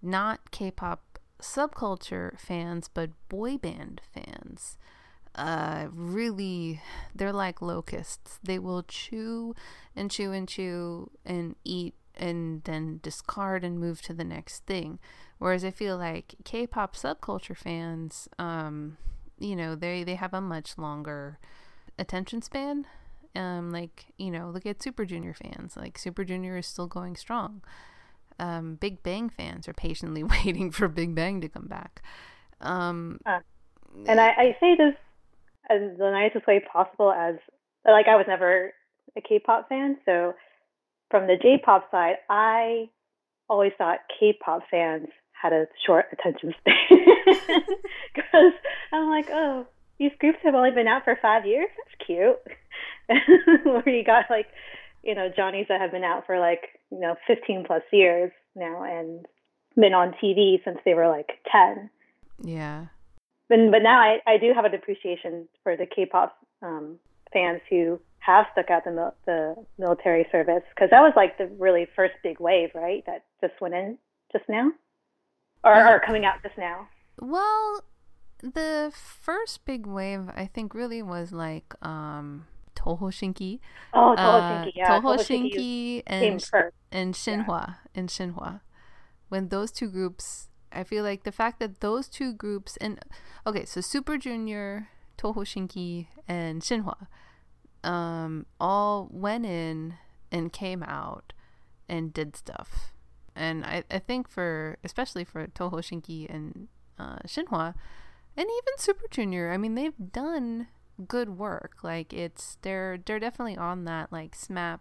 [0.02, 4.78] not K-pop subculture fans but boy band fans
[5.34, 6.80] uh really
[7.14, 8.38] they're like locusts.
[8.42, 9.54] They will chew
[9.96, 14.98] and chew and chew and eat and then discard and move to the next thing.
[15.38, 18.96] Whereas i feel like k-pop subculture fans um
[19.38, 21.38] you know they they have a much longer
[21.98, 22.86] attention span.
[23.34, 25.76] Um like you know look at super junior fans.
[25.76, 27.62] Like super junior is still going strong.
[28.38, 32.02] Um big bang fans are patiently waiting for big bang to come back.
[32.60, 33.18] Um
[34.06, 34.94] And I, I say this
[35.70, 37.36] as the nicest way possible as
[37.86, 38.72] like I was never
[39.16, 40.34] a K-pop fan, so
[41.10, 42.88] from the J-pop side, I
[43.48, 46.76] always thought K-pop fans had a short attention span
[48.14, 48.52] because
[48.92, 49.66] I'm like, oh,
[49.98, 51.68] these groups have only been out for five years.
[51.76, 52.36] That's cute.
[53.64, 54.46] Where you got like,
[55.02, 58.82] you know, Johnny's that have been out for like, you know, 15 plus years now
[58.82, 59.26] and
[59.76, 61.90] been on TV since they were like 10
[62.42, 62.86] yeah
[63.48, 66.98] but but now I, I do have a appreciation for the K-pop um,
[67.32, 71.46] fans who have stuck out the mil- the military service because that was like the
[71.58, 73.04] really first big wave, right?
[73.06, 73.98] That just went in
[74.32, 74.72] just now,
[75.62, 76.88] or, or coming out just now.
[77.20, 77.82] Well,
[78.42, 83.60] the first big wave, I think, really was like um, Toho Shinki.
[83.92, 86.44] Oh, Toho Uh, yeah, Toho Shinki Shinki and
[86.90, 88.60] and Shinhwa and Shinhwa.
[89.28, 93.00] When those two groups, I feel like the fact that those two groups and
[93.46, 97.06] okay, so Super Junior, Toho Shinki, and Shinhwa,
[97.82, 99.94] um, all went in
[100.32, 101.32] and came out
[101.88, 102.92] and did stuff.
[103.36, 106.68] and I, I think for especially for Toho Shinki and
[106.98, 107.74] uh, Shinhwa,
[108.36, 110.68] and even Super Junior, I mean they've done
[111.08, 111.78] good work.
[111.82, 114.80] Like it's they're they're definitely on that like SMAP,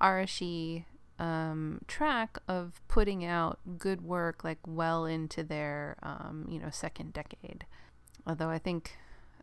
[0.00, 0.84] Arashi
[1.18, 7.12] um, track of putting out good work like well into their um, you know second
[7.12, 7.64] decade.
[8.26, 8.96] Although I think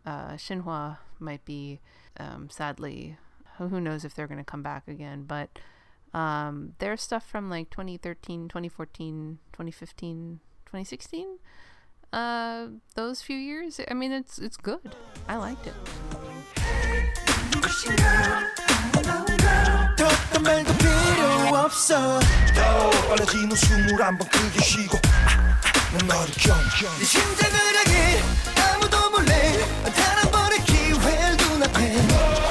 [0.06, 1.80] uh, Shinhwa might be
[2.20, 3.18] um, sadly
[3.58, 5.60] who knows if they're going to come back again, but
[6.14, 11.40] um, there's stuff from like 2013, 2014, 2015, 2016.
[12.12, 14.96] Uh, those few years, I mean, it's it's good.
[15.28, 17.33] I liked it.
[20.06, 22.20] 어떤 말도 필요 없어.
[22.54, 24.98] 더 빨라지는 숨을 한번 크게 쉬고.
[25.08, 28.22] 아, 아, 난 너를 경경 네 심장을 향해
[28.74, 29.66] 아무도 몰래.
[29.96, 32.43] 단한 번의 기회를 눈앞에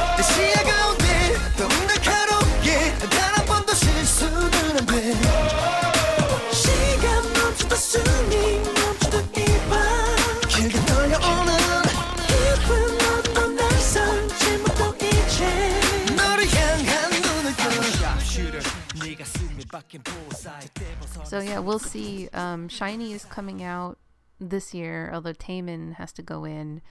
[21.25, 22.29] So yeah, we'll see.
[22.33, 23.99] Um, SHINee is coming out
[24.41, 26.83] this year, although Taemin has to go in.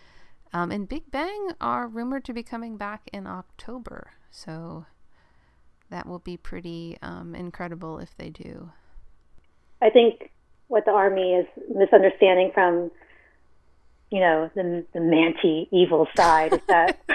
[0.54, 4.86] Um, and Big Bang are rumored to be coming back in October, so
[5.90, 8.72] that will be pretty um, incredible if they do.
[9.82, 10.32] I think
[10.68, 12.92] what the army is misunderstanding from,
[14.10, 17.00] you know, the the Manti evil side is that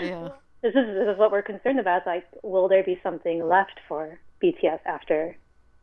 [0.00, 0.28] Yeah.
[0.62, 2.06] this is this is what we're concerned about.
[2.06, 5.36] Like, will there be something left for BTS after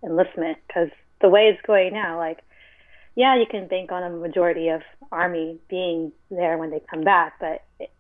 [0.04, 0.58] enlistment?
[0.68, 0.90] Because
[1.22, 2.40] the way it's going now, like,
[3.16, 4.82] yeah, you can bank on a majority of
[5.12, 7.92] army being there when they come back, but it,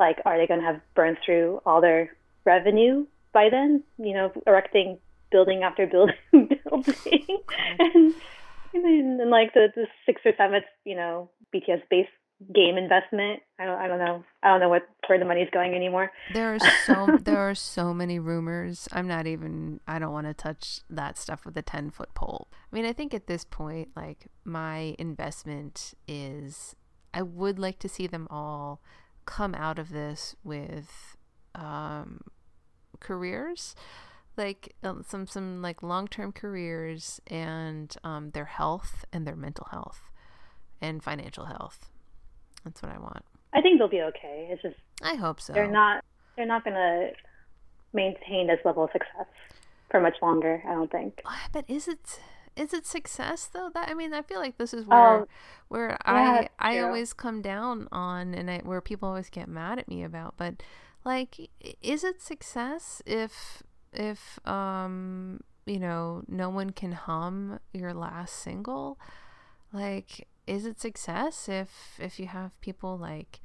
[0.00, 2.10] like, are they going to have burned through all their
[2.44, 3.82] revenue by then?
[3.98, 4.98] You know, erecting
[5.30, 7.38] building after building, building,
[7.78, 8.14] and,
[8.74, 12.08] and then and like the, the sixth or seventh, you know, BTS base
[12.54, 13.40] game investment.
[13.58, 16.10] I don't, I don't know, I don't know what where the money's going anymore.
[16.32, 18.88] There are so there are so many rumors.
[18.92, 22.48] I'm not even I don't want to touch that stuff with a 10 foot pole.
[22.72, 26.76] I mean, I think at this point like my investment is
[27.14, 28.80] I would like to see them all
[29.24, 31.16] come out of this with
[31.54, 32.20] um
[32.98, 33.74] careers
[34.36, 40.10] like um, some some like long-term careers and um their health and their mental health
[40.80, 41.91] and financial health.
[42.64, 43.24] That's what I want.
[43.52, 44.48] I think they'll be okay.
[44.50, 45.52] It's just I hope so.
[45.52, 46.04] they're not
[46.36, 47.10] they're not going to
[47.92, 49.26] maintain this level of success
[49.90, 50.62] for much longer.
[50.66, 51.20] I don't think.
[51.52, 52.20] But is it
[52.56, 53.70] is it success though?
[53.72, 55.26] That I mean, I feel like this is where Oh,
[55.68, 59.78] where yeah, I I always come down on and I, where people always get mad
[59.78, 60.34] at me about.
[60.36, 60.62] But
[61.04, 61.50] like,
[61.82, 68.98] is it success if if um you know no one can hum your last single?
[69.72, 73.40] Like, is it success if if you have people like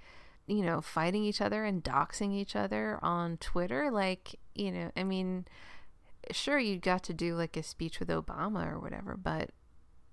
[0.47, 3.91] you know fighting each other and doxing each other on Twitter?
[3.91, 5.45] Like, you know, I mean
[6.31, 9.51] sure you got to do like a speech with Obama or whatever, but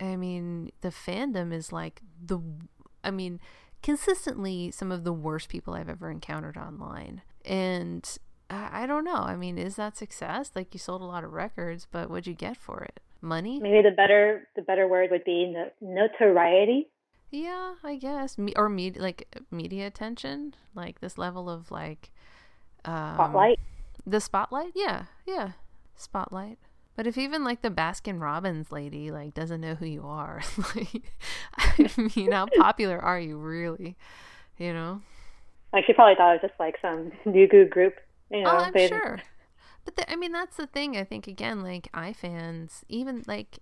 [0.01, 2.41] I mean the fandom is like the
[3.03, 3.41] I mean
[3.82, 7.22] consistently some of the worst people I've ever encountered online.
[7.45, 8.09] And
[8.49, 9.16] I, I don't know.
[9.16, 10.53] I mean, is that success?
[10.55, 13.01] Like you sold a lot of records, but what'd you get for it?
[13.25, 13.59] Money?
[13.61, 16.89] Maybe the better the better word would be no, notoriety.
[17.31, 18.39] Yeah, I guess.
[18.39, 22.11] Me- or media like media attention, like this level of like
[22.85, 23.61] um, Spotlight.
[24.07, 24.72] The spotlight?
[24.75, 25.53] Yeah, yeah.
[25.97, 26.59] Spotlight.
[26.97, 30.43] But if even like the Baskin Robbins lady like doesn't know who you are,
[30.77, 31.03] like
[31.57, 33.97] I mean, how popular are you really?
[34.59, 35.03] You know?
[35.72, 37.95] Like she probably thought it was just like some new group.
[38.31, 39.20] You know, oh, I'm sure.
[39.85, 40.97] But the, I mean, that's the thing.
[40.97, 43.59] I think again, like iFans, even like,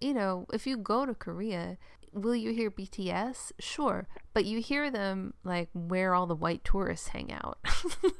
[0.00, 1.78] you know, if you go to Korea,
[2.12, 3.52] will you hear BTS?
[3.58, 7.58] Sure, but you hear them like where all the white tourists hang out.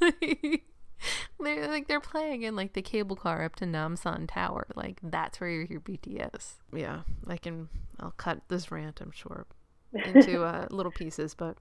[1.41, 4.67] they're like they're playing in like the cable car up to Namsan Tower.
[4.75, 6.55] Like that's where you hear BTS.
[6.73, 7.69] Yeah, I can.
[7.99, 9.01] I'll cut this rant.
[9.01, 9.47] I'm sure
[9.93, 11.57] into uh, little pieces, but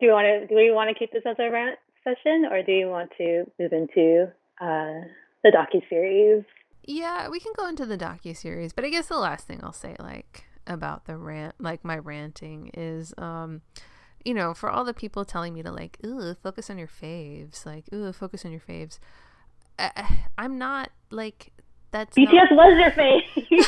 [0.00, 2.62] Do you want to do we want to keep this as a rant session, or
[2.62, 4.28] do you want to move into
[4.60, 5.06] uh,
[5.42, 6.44] the docu series?
[6.86, 9.72] Yeah, we can go into the docu series, but I guess the last thing I'll
[9.72, 13.62] say, like about the rant, like my ranting, is, um,
[14.24, 17.64] you know, for all the people telling me to like, ooh, focus on your faves,
[17.64, 18.98] like, ooh, focus on your faves.
[19.78, 21.52] I, I'm not like
[21.90, 23.46] that's not- BTS was your face.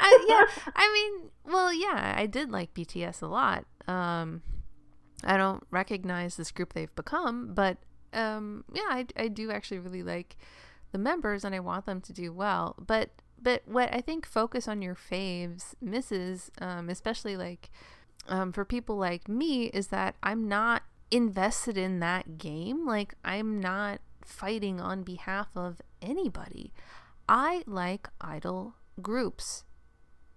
[0.00, 3.64] I, yeah, I mean, well, yeah, I did like BTS a lot.
[3.86, 4.42] Um,
[5.24, 7.78] I don't recognize this group they've become, but
[8.12, 10.36] um, yeah, I, I do actually really like
[10.92, 12.74] the members and I want them to do well.
[12.78, 17.70] But but what I think focus on your faves misses, um, especially like
[18.26, 22.86] um, for people like me, is that I'm not invested in that game.
[22.86, 26.72] Like I'm not fighting on behalf of anybody.
[27.28, 29.64] I like idol groups.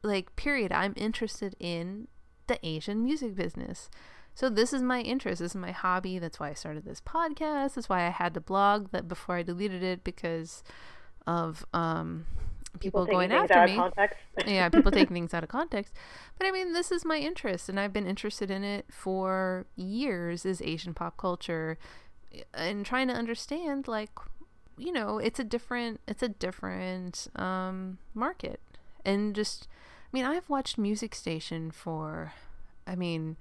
[0.03, 0.71] Like period.
[0.71, 2.07] I'm interested in
[2.47, 3.89] the Asian music business.
[4.41, 5.39] So this is my interest.
[5.39, 6.17] This is my hobby.
[6.17, 7.75] That's why I started this podcast.
[7.75, 10.63] That's why I had the blog that before I deleted it because
[11.27, 12.25] of um,
[12.79, 13.79] people, taking going after me.
[14.51, 15.93] Yeah, people taking things out of context.
[16.39, 20.43] But I mean, this is my interest, and I've been interested in it for years.
[20.43, 21.77] Is Asian pop culture,
[22.55, 24.09] and trying to understand, like,
[24.75, 28.59] you know, it's a different, it's a different um, market,
[29.05, 29.67] and just,
[30.11, 32.33] I mean, I've watched Music Station for,
[32.87, 33.37] I mean,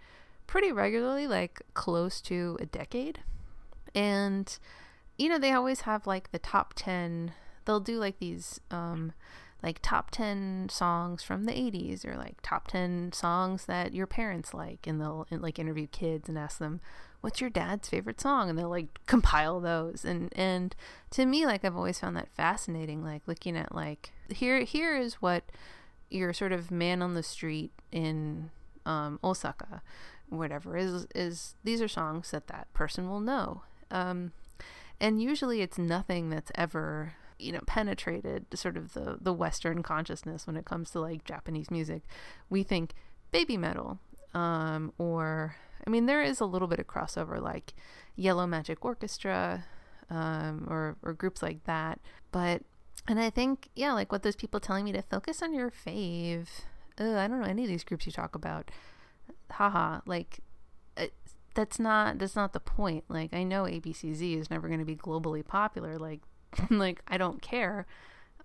[0.50, 3.20] pretty regularly, like close to a decade,
[3.94, 4.58] and
[5.16, 7.32] you know, they always have like the top ten.
[7.64, 8.60] They'll do like these.
[8.70, 9.12] Um,
[9.62, 14.54] like top 10 songs from the 80s or like top 10 songs that your parents
[14.54, 16.80] like and they'll like interview kids and ask them
[17.20, 20.74] what's your dad's favorite song and they'll like compile those and and
[21.10, 25.16] to me like I've always found that fascinating like looking at like here here is
[25.16, 25.44] what
[26.08, 28.50] your sort of man on the street in
[28.86, 29.82] um, Osaka
[30.30, 33.62] whatever is is these are songs that that person will know.
[33.90, 34.32] Um,
[35.00, 40.46] and usually it's nothing that's ever you know penetrated sort of the the western consciousness
[40.46, 42.02] when it comes to like japanese music.
[42.48, 42.94] We think
[43.32, 43.98] Babymetal
[44.34, 45.56] um or
[45.86, 47.74] i mean there is a little bit of crossover like
[48.14, 49.64] yellow magic orchestra
[50.08, 52.00] um or or groups like that.
[52.30, 52.62] But
[53.08, 56.46] and i think yeah like what those people telling me to focus on your fave
[56.98, 58.70] Ugh, i don't know any of these groups you talk about
[59.52, 60.40] haha like
[60.96, 61.06] uh,
[61.54, 64.96] that's not that's not the point like i know A.B.C-Z is never going to be
[64.96, 66.20] globally popular like
[66.70, 67.86] like I don't care.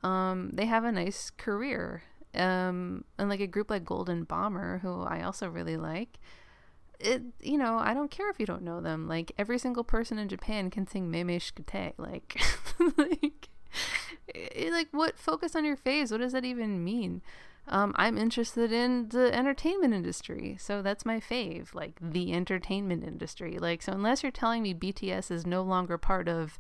[0.03, 2.03] Um, they have a nice career.
[2.33, 6.19] Um, and like a group like Golden Bomber, who I also really like,
[6.99, 9.07] it you know I don't care if you don't know them.
[9.07, 11.93] Like every single person in Japan can sing Memeshikute.
[11.97, 12.41] Like,
[12.97, 13.49] like,
[14.27, 16.11] it, like what focus on your phase?
[16.11, 17.21] What does that even mean?
[17.68, 21.74] Um, I'm interested in the entertainment industry, so that's my fave.
[21.74, 23.57] Like the entertainment industry.
[23.57, 26.59] Like so, unless you're telling me BTS is no longer part of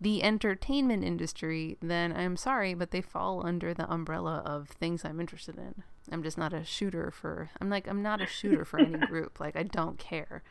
[0.00, 5.20] the entertainment industry, then I'm sorry, but they fall under the umbrella of things I'm
[5.20, 5.84] interested in.
[6.10, 7.50] I'm just not a shooter for.
[7.60, 9.40] I'm like I'm not a shooter for any group.
[9.40, 10.42] Like I don't care.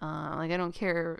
[0.00, 1.18] Uh, like I don't care.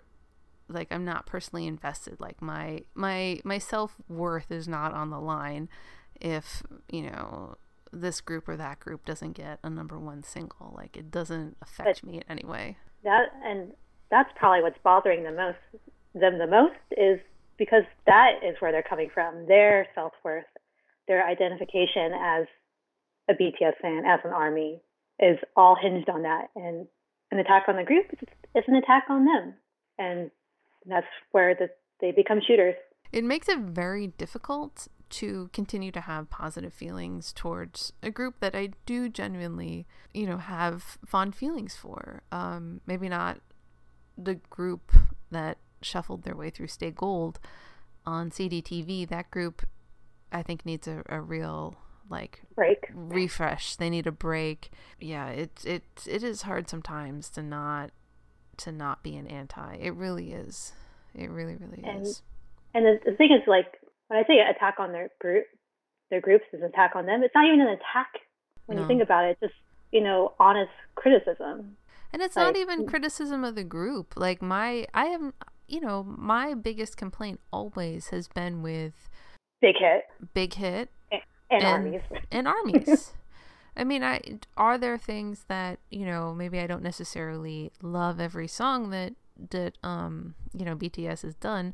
[0.69, 2.21] Like I'm not personally invested.
[2.21, 5.67] Like my my my self worth is not on the line
[6.21, 7.57] if you know
[7.93, 10.73] this group or that group doesn't get a number one single.
[10.75, 12.77] Like it doesn't affect But- me in any way.
[13.03, 13.73] That and
[14.09, 15.57] that's probably what's bothering them most
[16.13, 17.19] them the most is
[17.57, 19.45] because that is where they're coming from.
[19.47, 20.45] Their self worth,
[21.07, 22.45] their identification as
[23.29, 24.81] a BTS fan, as an army,
[25.19, 26.49] is all hinged on that.
[26.55, 26.87] And
[27.31, 29.53] an attack on the group is, is an attack on them,
[29.97, 30.31] and
[30.85, 31.69] that's where the,
[32.01, 32.75] they become shooters.
[33.11, 38.55] It makes it very difficult to continue to have positive feelings towards a group that
[38.55, 42.23] I do genuinely, you know, have fond feelings for.
[42.31, 43.39] Um, maybe not
[44.17, 44.91] the group
[45.31, 47.39] that shuffled their way through Stay Gold
[48.05, 49.07] on CDTV.
[49.07, 49.63] That group,
[50.31, 51.75] I think, needs a, a real
[52.09, 52.89] like Break.
[52.93, 53.75] refresh.
[53.75, 54.71] They need a break.
[54.99, 57.91] Yeah, it's it it is hard sometimes to not
[58.57, 59.75] to not be an anti.
[59.79, 60.73] It really is.
[61.15, 62.21] It really really And- is.
[62.75, 63.67] And the, the thing is, like,
[64.07, 65.45] when I say attack on their group,
[66.09, 67.23] their groups is an attack on them.
[67.23, 68.11] It's not even an attack
[68.65, 68.81] when No.
[68.83, 69.31] you think about it.
[69.31, 69.59] It's just
[69.91, 71.77] you know honest criticism.
[72.11, 74.13] And it's not even criticism of the group.
[74.15, 75.33] Like my I am,
[75.67, 79.09] you know, my biggest complaint always has been with
[79.61, 82.01] Big hit Big Hit and, And- armies.
[82.31, 83.13] and armies.
[83.75, 84.21] I mean, I
[84.55, 89.13] are there things that, you know, maybe I don't necessarily love every song that
[89.49, 91.73] that um, you know, BTS has done.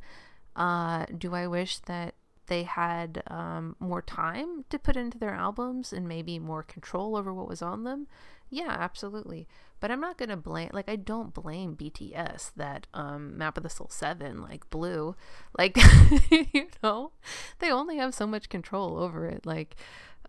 [0.60, 2.14] Uh do I wish that
[2.50, 7.32] they had um, more time to put into their albums and maybe more control over
[7.34, 8.08] what was on them.
[8.50, 9.48] Yeah, absolutely.
[9.80, 13.70] But I'm not gonna blame like I don't blame BTS that um, Map of the
[13.70, 15.16] Soul Seven like blew.
[15.58, 15.78] Like
[16.32, 17.12] you know,
[17.60, 19.46] they only have so much control over it.
[19.46, 19.76] Like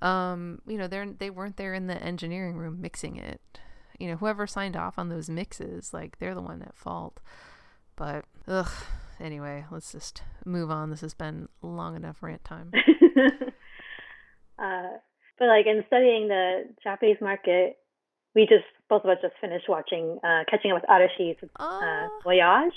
[0.03, 3.41] um, you know, they're they weren't there in the engineering room mixing it.
[3.99, 7.18] You know, whoever signed off on those mixes, like they're the one at fault.
[7.97, 8.70] But ugh.
[9.21, 10.91] Anyway, let's just move on.
[10.91, 12.73] This has been long enough rant time.
[14.59, 14.89] uh,
[15.39, 17.77] but like in studying the Japanese market,
[18.35, 22.21] we just both of us just finished watching uh, Catching Up with Arashi's uh, Oh.
[22.25, 22.75] Voyage,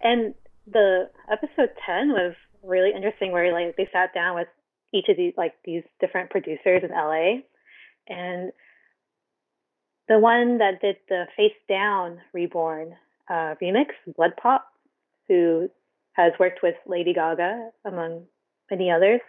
[0.00, 0.34] and
[0.66, 4.48] the episode ten was really interesting where like they sat down with
[4.94, 7.40] each of these like these different producers in LA
[8.08, 8.52] and
[10.08, 12.94] the one that did the Face Down Reborn
[13.30, 13.86] uh, remix,
[14.18, 14.60] BloodPop,
[15.32, 15.70] who
[16.12, 18.26] has worked with Lady Gaga among
[18.70, 19.20] many others,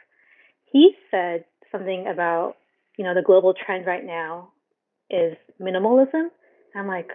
[0.65, 2.55] he said something about
[2.97, 4.49] you know the global trend right now
[5.09, 6.27] is minimalism.
[6.75, 7.09] I'm like,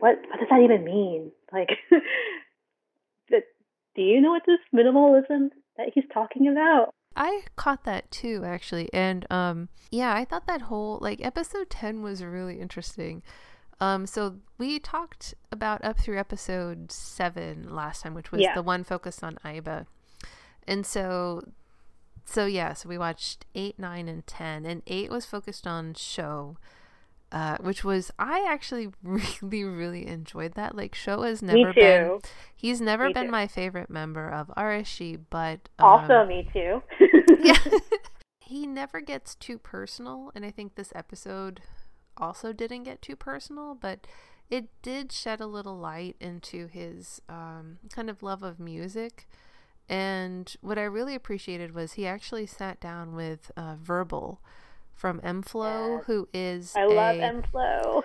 [0.00, 0.16] what?
[0.28, 1.32] What does that even mean?
[1.52, 1.68] Like,
[3.28, 6.94] do you know what this minimalism that he's talking about?
[7.16, 8.88] I caught that too, actually.
[8.92, 13.22] And um, yeah, I thought that whole like episode 10 was really interesting.
[13.80, 18.54] Um, so we talked about up through episode seven last time, which was Yeah.
[18.54, 19.86] the one focused on Aiba.
[20.66, 21.42] And so,
[22.24, 24.66] so yeah, so we watched eight, nine, and 10.
[24.66, 26.56] And eight was focused on Sho.
[27.30, 30.74] Uh, which was I actually really really enjoyed that.
[30.74, 32.20] Like Sho has never been
[32.56, 33.30] he's never Me been too.
[33.30, 36.82] my favorite member of Arashi, but Also, um, me too.
[37.40, 37.58] yeah.
[38.40, 41.60] he never gets too personal, and I think this episode
[42.18, 44.06] also didn't get too personal, but
[44.50, 49.28] it did shed a little light into his um, kind of love of music.
[49.88, 54.40] And what I really appreciated was he actually sat down with uh, Verbal
[54.94, 56.04] from m-flo, Yes.
[56.06, 58.04] who is I love a, M Flow.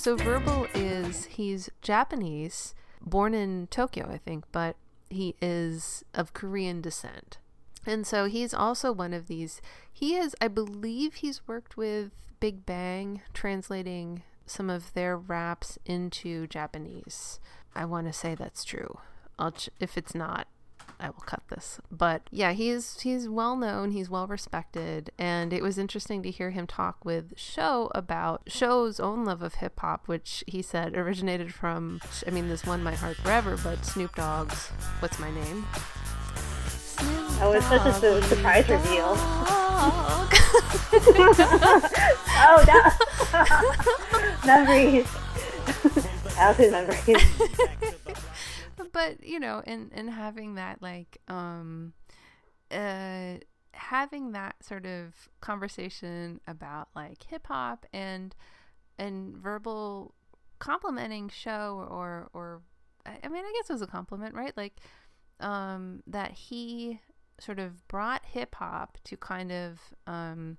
[0.00, 4.76] so Verbal is he's Japanese, born in Tokyo, I think, but
[5.10, 7.36] he is of Korean descent.
[7.84, 9.60] And so he's also one of these.
[9.92, 16.46] He is, I believe, he's worked with Big Bang, translating some of their raps into
[16.46, 17.38] Japanese.
[17.74, 19.00] I want to say that's true.
[19.54, 20.48] Ch- if it's not,
[21.00, 21.80] I will cut this.
[21.90, 26.50] But yeah, he's he's well known, he's well respected, and it was interesting to hear
[26.50, 31.54] him talk with Sho about Sho's own love of hip hop, which he said originated
[31.54, 34.68] from I mean this won my heart forever, but Snoop Dogg's
[35.00, 35.66] What's My Name?
[37.38, 39.16] That was such a su- surprise reveal.
[42.42, 42.96] Oh, that
[44.46, 45.06] memories.
[46.34, 47.24] Childhood memories.
[48.92, 51.92] But you know and and having that like um
[52.70, 53.34] uh
[53.72, 58.34] having that sort of conversation about like hip hop and
[58.98, 60.14] and verbal
[60.58, 62.62] complimenting Sho or or
[63.06, 64.56] I I mean I guess it was a compliment right?
[64.56, 64.76] Like
[65.40, 67.00] um that he
[67.38, 70.58] sort of brought hip hop to kind of um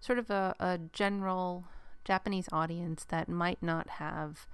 [0.00, 1.64] sort of a, a general
[2.04, 4.46] Japanese audience that might not have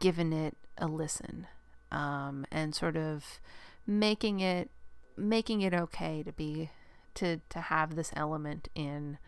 [0.00, 1.46] given it a listen
[1.90, 3.40] um, and sort of
[3.86, 4.70] making it
[5.16, 6.70] making it okay to be
[7.14, 9.18] to to have this element in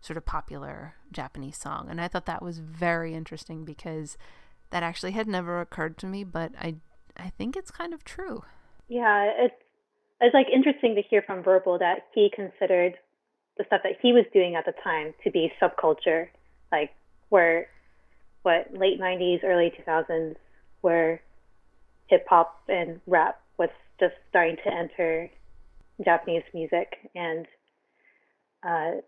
[0.00, 1.88] sort of popular Japanese song.
[1.90, 4.16] And I thought that was very interesting because
[4.70, 6.76] that actually had never occurred to me but I
[7.16, 8.44] I think it's kind of true.
[8.88, 9.54] Yeah, it's
[10.20, 12.94] it's like interesting to hear from Verbal that he considered
[13.56, 16.28] the stuff that he was doing at the time to be subculture,
[16.72, 16.90] like
[17.28, 17.66] where
[18.42, 20.36] what late '90s, early 2000s,
[20.80, 21.20] where
[22.08, 25.30] hip hop and rap was just starting to enter
[26.04, 27.46] Japanese music, and
[28.66, 29.00] uh,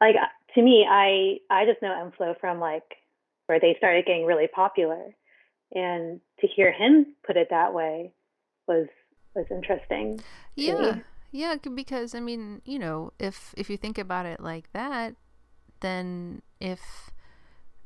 [0.00, 0.16] like
[0.54, 2.96] to me, I I just know m-flo from like
[3.46, 5.14] where they started getting really popular,
[5.72, 8.12] and to hear him put it that way
[8.66, 8.86] was
[9.34, 10.20] was interesting.
[10.54, 11.02] Yeah, me.
[11.32, 15.14] yeah, because I mean, you know, if if you think about it like that,
[15.80, 17.10] then if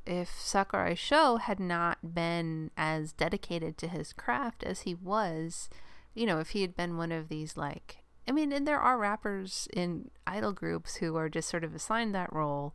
[0.07, 5.69] if Sakurai Sho had not been as dedicated to his craft as he was,
[6.15, 8.99] you know, if he had been one of these like I mean, and there are
[8.99, 12.75] rappers in idol groups who are just sort of assigned that role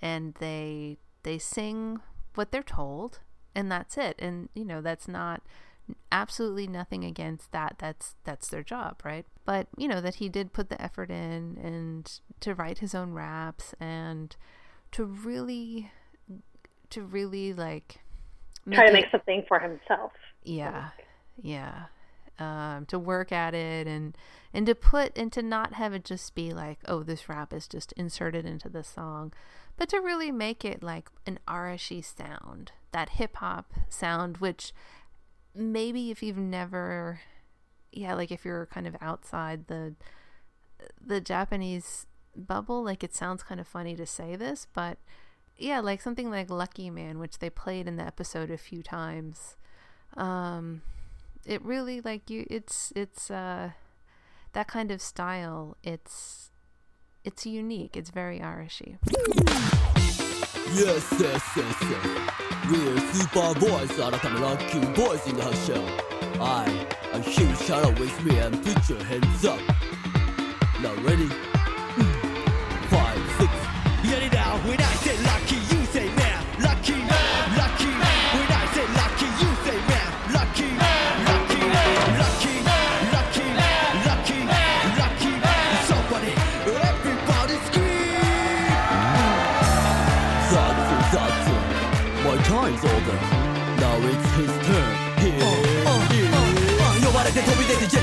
[0.00, 2.00] and they they sing
[2.34, 3.20] what they're told
[3.54, 4.16] and that's it.
[4.18, 5.42] And you know, that's not
[6.10, 10.50] absolutely nothing against that that's that's their job right but you know that he did
[10.50, 14.34] put the effort in and to write his own raps and
[14.90, 15.90] to really
[16.94, 18.00] to really like
[18.70, 20.12] Try to it- make something for himself.
[20.42, 20.90] yeah
[21.42, 21.84] yeah
[22.38, 24.16] um to work at it and
[24.52, 27.66] and to put and to not have it just be like oh this rap is
[27.68, 29.32] just inserted into the song
[29.76, 34.72] but to really make it like an arashi sound that hip hop sound, which
[35.52, 37.20] maybe if you've never,
[37.90, 39.96] yeah, like if you're kind of outside the
[41.04, 44.98] the Japanese bubble, like it sounds kind of funny to say this, but
[45.58, 49.56] yeah, like something like Lucky Man, which they played in the episode a few times.
[50.16, 50.82] Um,
[51.44, 53.70] it really like you, it's it's uh
[54.52, 55.76] that kind of style.
[55.82, 56.50] It's
[57.24, 57.96] it's unique.
[57.96, 58.98] It's very Irishy.
[60.74, 62.24] Yes, yes, yes, yes.
[62.68, 65.84] We're Super Boys 改め Lucky Boys in the show.
[66.40, 66.66] I,
[67.12, 69.60] a huge out with me and put your hands up.
[70.82, 71.53] Now ready?
[74.14, 74.30] Five, six.
[74.30, 74.60] Get it out.
[74.64, 74.94] When I
[75.24, 75.53] lucky,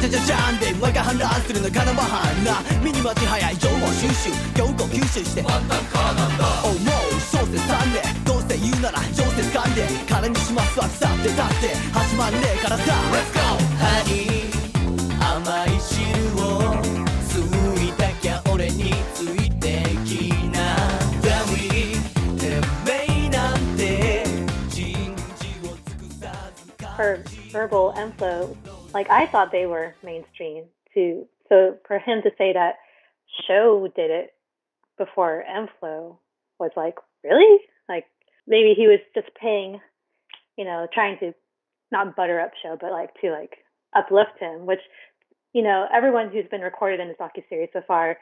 [0.06, 2.58] ゃじゃじゃじゃんで毎回反乱するのかなまはんな。
[2.82, 5.43] ミニマチ早い情報収集強行吸収して。
[5.43, 6.28] またかな。
[6.28, 6.80] んだ思う
[7.22, 10.88] 小説3年どうせ言うなら常設噛んで金にしますわ。
[10.88, 11.76] 腐って立って。
[11.93, 12.84] 始まんねえからさ。
[13.14, 13.41] Let's go!
[13.78, 14.58] ハニー
[15.38, 16.02] 甘い汁
[16.41, 16.82] を
[17.30, 17.45] 吸
[17.88, 20.78] いたきゃ俺についてきな。
[21.22, 22.02] ダミー。
[22.39, 22.58] て
[22.89, 24.26] めえなんて。
[24.68, 26.66] 人事を尽くさず
[27.54, 28.56] verbal and flow,
[28.94, 31.28] like I thought they were mainstream too.
[31.50, 32.76] So for him to say that
[33.48, 34.34] Sho did it
[34.98, 36.20] before m-flo
[36.60, 37.60] was like, really?
[37.89, 38.06] Like
[38.48, 39.80] maybe he was just paying,
[40.58, 41.34] you know, trying to
[41.92, 43.58] not butter up Sho, but like to like
[43.96, 44.82] uplift him, which,
[45.54, 48.18] you know, everyone who's been recorded in this docu-series so far,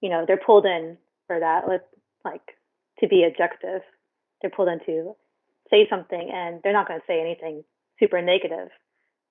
[0.00, 1.62] you know, they're pulled in for that,
[2.24, 2.42] like
[3.00, 3.82] to be objective.
[4.40, 5.14] They're pulled in to
[5.70, 7.64] say something and they're not going to say anything
[7.98, 8.68] super negative.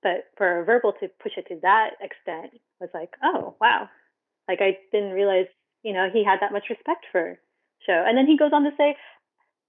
[0.06, 3.90] But for verbal to push it to that extent was like, oh, wow.
[4.48, 5.48] Like I didn't realize,
[5.82, 7.40] you know, he had that much respect for
[7.88, 8.04] Sho.
[8.06, 8.96] And then he goes on to say,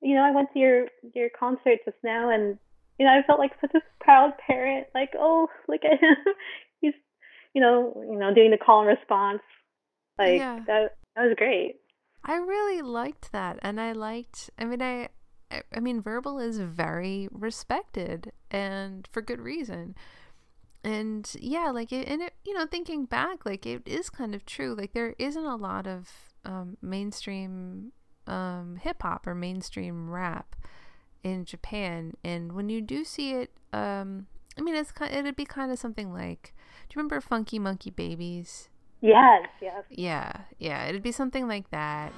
[0.03, 2.59] you know, I went to your your concert just now and
[2.99, 6.17] you know, I felt like such a proud parent, like, oh, look at him.
[6.83, 6.93] He's
[7.55, 9.41] you know, you know, doing the call and response.
[10.19, 10.61] Like Yeah.
[10.67, 11.77] that that was great.
[12.25, 14.51] I really liked that, and I liked.
[14.59, 15.09] I mean, I,
[15.51, 19.95] I- I mean, verbal is very respected, and for good reason.
[20.87, 24.47] And yeah, like it, and it, you know, thinking back, like it is kind of
[24.47, 24.73] true.
[24.73, 26.09] Like there isn't a lot of
[26.45, 27.91] um, mainstream
[28.29, 30.55] um, hip hop or mainstream rap
[31.25, 35.13] in Japan, and when you do see it, um, I mean, it's kind.
[35.13, 36.55] It'd be kind of something like.
[36.89, 38.69] Do you remember Funky Monkey Babies?
[39.01, 39.83] Yes, yes.
[39.91, 42.13] Yeah, yeah, it'd be something like that.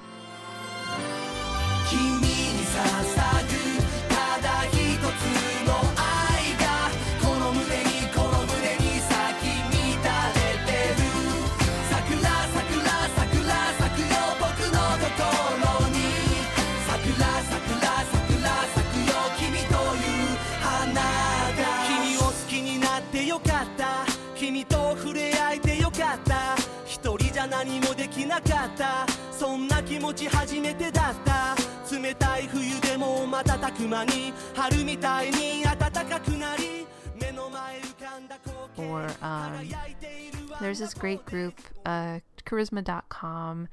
[29.98, 31.56] そんな気持ち初めてだった
[31.92, 36.86] 冷たい冬でも瞬く間に春みたいに暖かくなり
[37.20, 41.54] 目の前浮かんだ光景 or um, 輝いているわ there's this great group
[41.84, 43.68] uh, charisma.com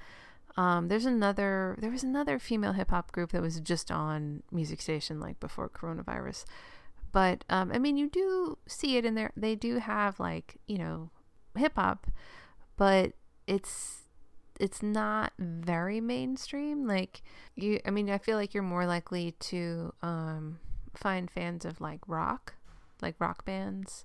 [0.57, 5.19] um, there's another there was another female hip-hop group that was just on music station
[5.19, 6.45] like before coronavirus
[7.11, 10.79] but um, i mean you do see it in there they do have like you
[10.79, 11.11] know
[11.55, 12.07] hip-hop
[12.75, 13.11] but
[13.45, 14.01] it's
[14.60, 17.22] it's not very mainstream like
[17.54, 20.58] you i mean i feel like you're more likely to um,
[20.94, 22.54] find fans of like rock
[23.02, 24.04] like rock bands.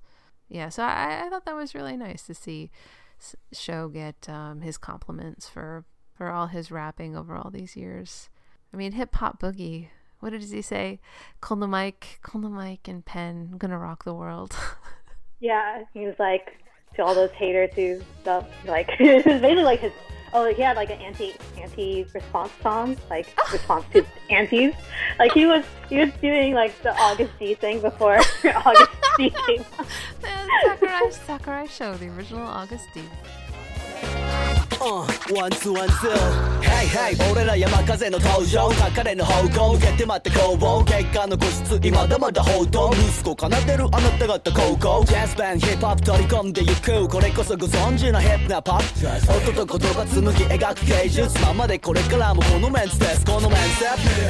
[0.49, 2.72] Yeah so i, I thought that was really nice to see
[3.54, 8.30] Sho get um, his compliments for for all his rapping over all these years.
[8.74, 9.89] I mean hip hop boogie
[10.20, 10.99] what did he say?
[11.39, 14.56] Call the mic call the mic and pen i'm gonna rock the world.
[15.41, 16.60] Yeah, he was like
[16.95, 19.91] to all those haters who stuff like it was basically like his
[20.34, 24.75] oh he had like an anti anti response song like response to antis.
[25.19, 29.65] Like he was he was doing like the Agust D thing before Agust D came
[30.65, 33.01] sakurai sakurai Sho the original Agust D
[35.34, 45.06] ワンツーワンツー Hey hey 俺ら山風の登場高値の方向向けて待って工房結果の個室今だまだ報道息子奏でるあなた方高校。
[45.06, 47.08] ジャズバンヒップホップ取り込んでゆく。
[47.08, 49.32] これこそご存知のヒップなポップ。
[49.32, 51.39] 音と言葉紡ぎ描く芸術。
[51.45, 53.86] ままでこれからもこのメンツですこのメンツ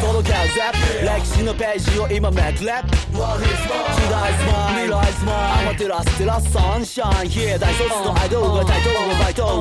[0.06, 0.54] 届け合うぜ。
[1.02, 6.86] 歴史のページを今めくれ時代スマイル未来スマイルアマテラステラスサン。
[6.86, 9.61] シャイン Here 大卒のアイドルがタイトルバイト。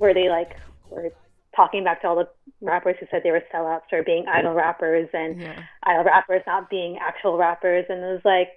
[0.00, 0.56] where they like
[0.90, 1.10] were
[1.54, 2.28] talking back to all the
[2.60, 5.62] rappers who said they were sellouts or being idol rappers and Yeah.
[5.84, 8.48] idol rappers not being actual rappers, and it was like,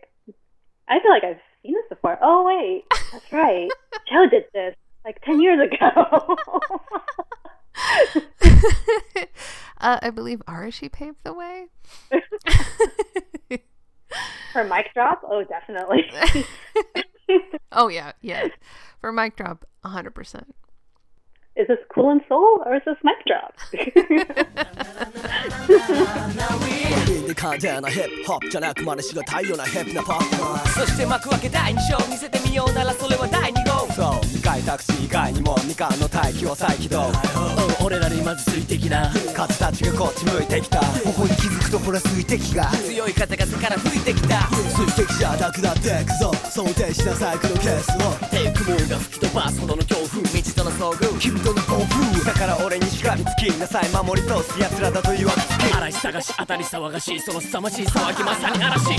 [0.87, 2.17] I feel like I've seen this before.
[2.21, 3.69] Oh wait, that's right,
[4.09, 4.75] Sho did this
[5.05, 6.37] like ten years ago.
[9.81, 11.65] uh, I believe Arashi paved the way.
[14.53, 16.05] For mic drop, oh definitely.
[17.71, 18.47] oh yeah, yeah.
[19.01, 20.55] For mic drop, hundred percent.
[21.55, 23.53] Is this cool and soul or is this mic drop?
[27.35, 33.91] カーデなヒップホップじゃなく真似しがたいようなヒップなポップそして幕開け第2章見せてみようならそれは第2号。
[33.93, 42.65] そう2回タクシー以外にも2巻の大気を再起動うん俺らにまず水滴なカツたちがこっち向いてきたここに気づくとほら水滴が。
[42.71, 44.47] 強い風が背から吹いてきた。
[44.47, 46.31] 水滴じゃなくなっていくぞ。
[46.49, 48.29] 想定しなさいこのケースを。
[48.29, 53.89] テイクモーが吹き飛ばすほどの恐怖未知との遭遇君との暴風だから俺にしがみつきなさい。
[53.89, 57.19] 守り通す奴らだというわけつき嵐探し当たり騒がしい。
[57.19, 58.93] その凄まじい騒ぎまさに嵐。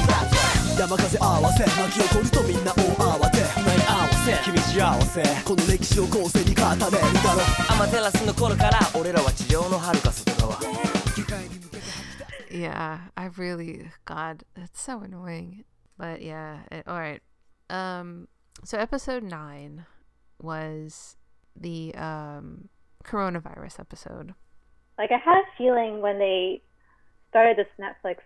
[0.79, 3.39] 山風合わせ巻き起こるとみんな大慌て。
[3.39, 4.37] ない合わせ。
[4.45, 5.23] 君幸せ。
[5.45, 7.41] この歴史を後世に固めるだろ
[7.71, 10.59] アマテラスの頃から俺らは地上の遥か外側
[12.51, 15.65] Yeah, I really God, that's so annoying.
[15.99, 17.23] But yeah, it, all right.
[17.71, 18.29] Um
[18.65, 19.87] so episode 9
[20.41, 21.17] was
[21.57, 22.69] the um
[23.05, 24.35] coronavirus episode.
[24.99, 26.63] like I had a feeling when they
[27.31, 28.19] started this Netflix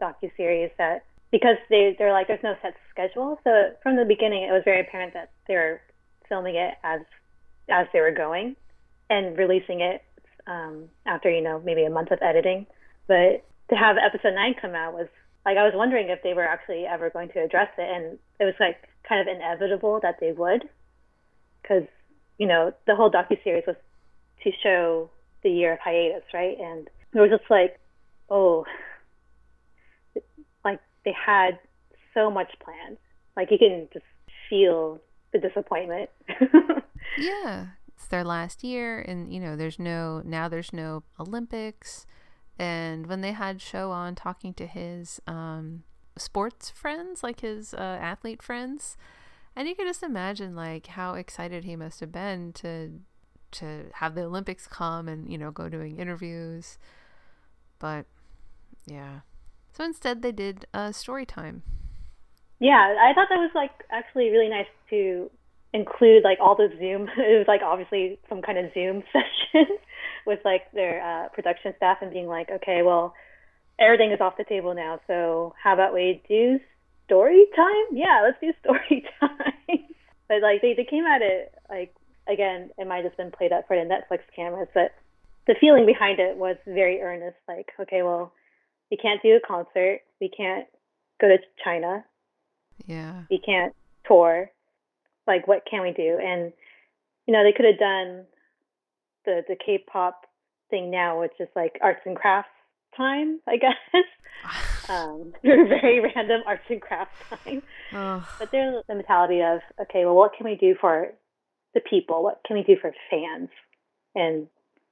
[0.00, 3.50] docu series that because they they're like there's no set schedule, so
[3.82, 5.80] from the beginning it was very apparent that they were
[6.28, 7.00] filming it as
[7.70, 8.56] as they were going
[9.10, 10.02] and releasing it
[10.46, 12.66] um, after you know maybe a month of editing.
[13.08, 15.08] But to have episode nine come out was
[15.44, 18.44] like I was wondering if they were actually ever going to address it, and it
[18.44, 20.68] was like kind of inevitable that they would,
[21.62, 21.84] because
[22.42, 23.76] you know the whole docu series was
[24.42, 25.08] to Sho
[25.44, 26.58] the year of hiatus, right?
[26.58, 27.78] And it was just like,
[28.28, 28.64] oh,
[30.64, 31.60] like they had
[32.14, 32.96] so much planned.
[33.36, 34.04] Like you can just
[34.50, 35.00] feel
[35.32, 36.10] the disappointment.
[37.18, 42.06] Yeah, it's their last year and you know, there's no now there's no Olympics
[42.58, 45.82] and when they had show on talking to his um
[46.16, 48.96] sports friends, like his uh, athlete friends,
[49.54, 53.00] and you can just imagine like how excited he must have been to
[53.52, 56.78] to have the Olympics come and you know go doing interviews.
[57.78, 58.06] But
[58.86, 59.20] yeah.
[59.72, 61.62] So instead they did uh, story time.
[62.60, 65.30] yeah, I thought that was like actually really nice to
[65.72, 67.08] include like all the Zoom.
[67.16, 69.66] It was like obviously some kind of Zoom session
[70.26, 73.14] with like their uh, production staff and being like, okay, well,
[73.78, 75.00] everything is off the table now.
[75.06, 76.58] So how about we do
[77.06, 77.86] story time?
[77.92, 79.78] Yeah, let's do story time.
[80.28, 81.94] but like they, they came at it like
[82.28, 84.92] again, it might have been played up for the Netflix cameras, but
[85.46, 87.36] the feeling behind it was very earnest.
[87.48, 88.32] Like, okay, well,
[88.90, 90.66] we can't do a concert, we can't
[91.20, 92.04] go to China,
[92.86, 93.22] Yeah.
[93.30, 93.74] we can't
[94.06, 94.50] tour.
[95.26, 96.18] Like, what can we do?
[96.22, 96.52] And
[97.26, 98.24] you know, they could have done
[99.24, 100.26] the the K-pop
[100.70, 102.50] thing now, which is like arts and crafts
[102.96, 103.76] time, I guess.
[104.88, 107.62] um, very random arts and crafts time.
[107.94, 108.22] Ugh.
[108.38, 111.08] But there's the mentality of, okay, well, what can we do for
[111.74, 112.22] the people?
[112.22, 113.48] What can we do for fans?
[114.14, 114.48] And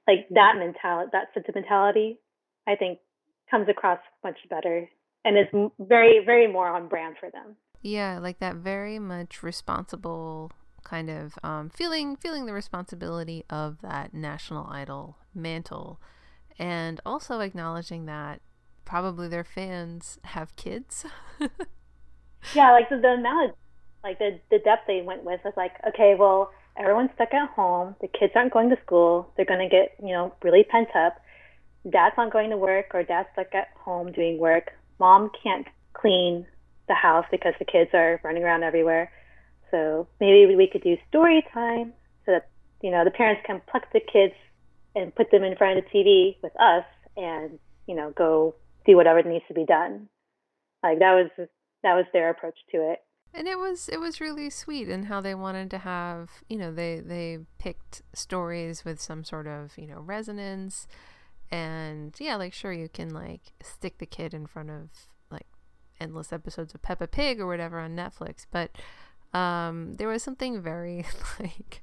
[0.07, 2.19] like that mentality, that sentimentality,
[2.67, 2.99] I think
[3.51, 4.89] comes across much better
[5.25, 7.57] and is very, very more on brand for them.
[7.83, 14.15] Yeah, like that very much responsible kind of um, feeling feeling the responsibility of that
[14.15, 16.01] national idol mantle
[16.59, 18.41] and also acknowledging that
[18.85, 21.05] probably their fans have kids.
[22.55, 23.57] Yeah, like the, the amount of,
[24.03, 27.95] like the, the depth they went with was like, okay, well, everyone's stuck at home.
[28.01, 29.33] The kids aren't going to school.
[29.37, 31.21] They're going to get, you know, really pent up.
[31.89, 34.73] Dad's not going to work or dad's stuck at home doing work.
[34.99, 36.47] Mom can't clean
[36.89, 39.13] the house because the kids are running around everywhere.
[39.71, 41.93] So maybe we could do story time
[42.27, 42.49] so that,
[42.83, 44.35] you know, the parents can pluck the kids
[44.97, 46.85] and put them in front of the TV with us
[47.17, 48.55] and, you know, go
[48.91, 50.09] do whatever needs to be done.
[50.83, 51.49] Like that was
[51.83, 53.01] that was their approach to it.
[53.33, 56.73] And it was it was really sweet in how they wanted to have, you know,
[56.73, 60.87] they they picked stories with some sort of, you know, resonance
[61.51, 64.91] and yeah, like sure you can like stick the kid in front of
[65.31, 65.47] like
[66.01, 68.71] endless episodes of Peppa Pig or whatever on Netflix, but
[69.33, 71.05] um there was something very
[71.41, 71.83] like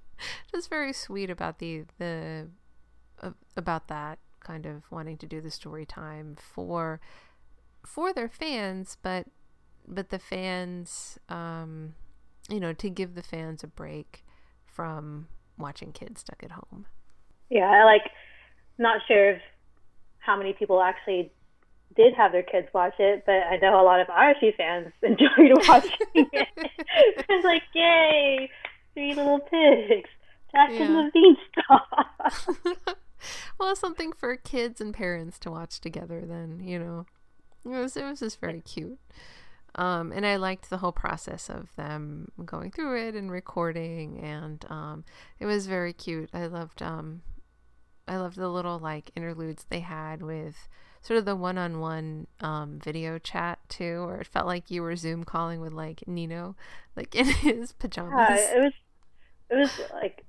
[0.51, 2.47] just very sweet about the the
[3.21, 6.99] uh, about that kind of wanting to do the story time for
[7.85, 9.27] for their fans, but
[9.87, 11.93] but the fans, um,
[12.49, 14.25] you know, to give the fans a break
[14.65, 15.27] from
[15.57, 16.85] watching kids stuck at home.
[17.49, 18.03] Yeah, I like
[18.77, 19.41] not sure if
[20.19, 21.31] how many people actually
[21.95, 25.67] did have their kids watch it, but I know a lot of Arashi fans enjoyed
[25.67, 26.47] watching it.
[27.29, 28.49] it's like, yay,
[28.93, 30.09] three little pigs,
[30.51, 32.97] Jack and the Beanstalk.
[33.59, 36.23] well, something for kids and parents to watch together.
[36.25, 37.05] Then you know,
[37.65, 38.99] it was it was just very cute.
[39.75, 44.65] Um, and I liked the whole process of them going through it and recording, and
[44.69, 45.05] um,
[45.39, 46.29] it was very cute.
[46.33, 47.21] I loved um,
[48.07, 50.67] I loved the little like interludes they had with
[51.01, 55.23] sort of the one-on-one um, video chat too, where it felt like you were Zoom
[55.23, 56.55] calling with like Nino,
[56.95, 58.13] like in his pajamas.
[58.17, 58.73] Yeah, it was
[59.49, 60.25] it was like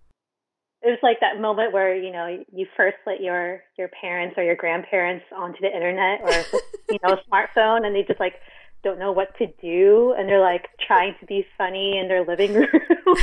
[0.88, 4.42] it was like that moment where you know you first let your your parents or
[4.42, 6.58] your grandparents onto the internet or
[6.88, 8.36] you know a smartphone and they just like
[8.82, 12.54] don't know what to do and they're like trying to be funny in their living
[12.54, 12.68] room.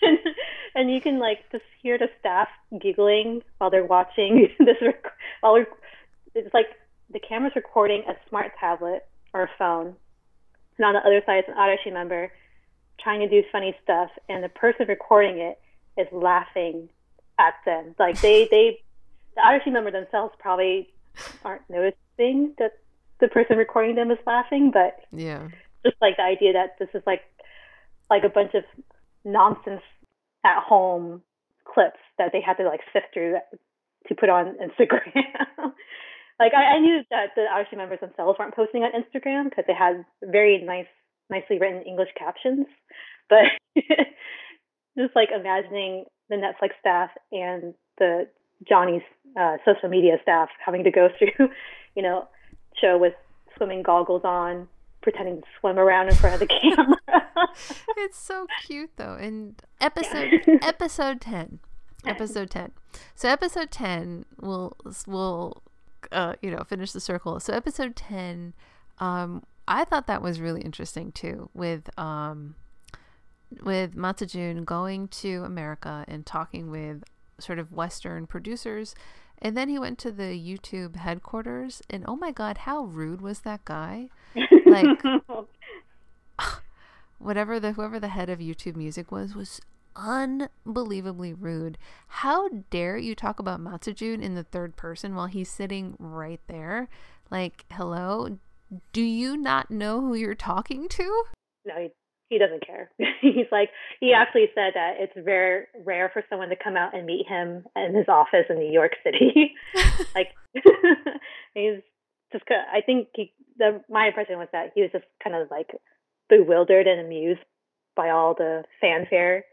[0.00, 0.18] And,
[0.76, 2.46] and you can like just hear the staff
[2.80, 5.66] giggling while they're watching this rec- while we're,
[6.36, 6.66] it's like
[7.12, 9.04] the camera's recording a smart tablet
[9.34, 9.96] or a phone
[10.76, 12.30] and on the other side is an Arashi member
[13.00, 15.58] trying to do funny stuff and the person recording it
[15.98, 16.88] is laughing
[17.38, 17.94] at them.
[17.98, 18.80] Like they they
[19.34, 20.88] the Arashi member themselves probably
[21.44, 22.72] aren't noticing that
[23.20, 25.48] the person recording them is laughing, but yeah.
[25.84, 27.22] just like the idea that this is like
[28.10, 28.64] like a bunch of
[29.24, 29.82] nonsense
[30.44, 31.22] at home
[31.64, 33.36] clips that they had to like sift through
[34.06, 35.12] to put on Instagram.
[36.40, 39.74] like I, I knew that the Arashi members themselves weren't posting on Instagram because they
[39.74, 40.86] had very nice,
[41.30, 42.66] nicely written English captions,
[43.28, 43.44] but
[44.98, 48.28] just like imagining the Netflix staff and the
[48.68, 49.02] Johnny's
[49.38, 51.48] uh, social media staff having to go through,
[51.94, 52.28] you know,
[52.80, 53.14] Sho with
[53.56, 54.68] swimming goggles on,
[55.02, 56.46] pretending to swim around in front of the
[56.76, 56.96] camera.
[57.96, 59.14] it's so cute though.
[59.14, 61.60] And episode episode ten,
[62.06, 62.72] episode ten.
[63.14, 64.76] So episode ten will
[65.06, 65.62] will
[66.12, 67.40] uh, you know finish the circle.
[67.40, 68.54] So episode ten,
[68.98, 71.50] um, I thought that was really interesting too.
[71.54, 72.54] With um,
[73.62, 77.04] with Matsujun going to America and talking with
[77.38, 78.94] sort of Western producers.
[79.40, 83.40] And then he went to the YouTube headquarters, and oh my God, how rude was
[83.40, 84.08] that guy?
[84.66, 84.98] Like,
[87.18, 89.60] whatever the whoever the head of YouTube Music was was
[89.94, 91.78] unbelievably rude.
[92.08, 96.88] How dare you talk about Matsujun in the third person while he's sitting right there?
[97.30, 98.38] Like, hello,
[98.92, 101.24] do you not know who you're talking to?
[101.64, 101.88] no,
[102.28, 102.90] he, doesn't care.
[103.20, 103.70] He's like
[104.00, 107.64] he actually said that it's rare rare for someone to come out and meet him
[107.76, 109.54] in his office in New York City.
[110.14, 110.28] like
[111.54, 111.80] he's
[112.32, 115.70] just I think he the my impression was that he was just kind of like
[116.28, 117.40] bewildered and amused
[117.96, 119.44] by all the fanfare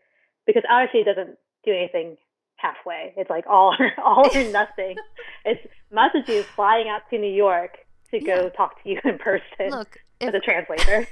[0.46, 2.18] because obviously he doesn't do anything
[2.58, 3.14] halfway.
[3.18, 4.96] It's like all or all or nothing.
[5.44, 5.62] It's
[5.92, 7.78] Matsujun flying out to New York
[8.12, 11.08] to go talk to you in person Look, as if a translator.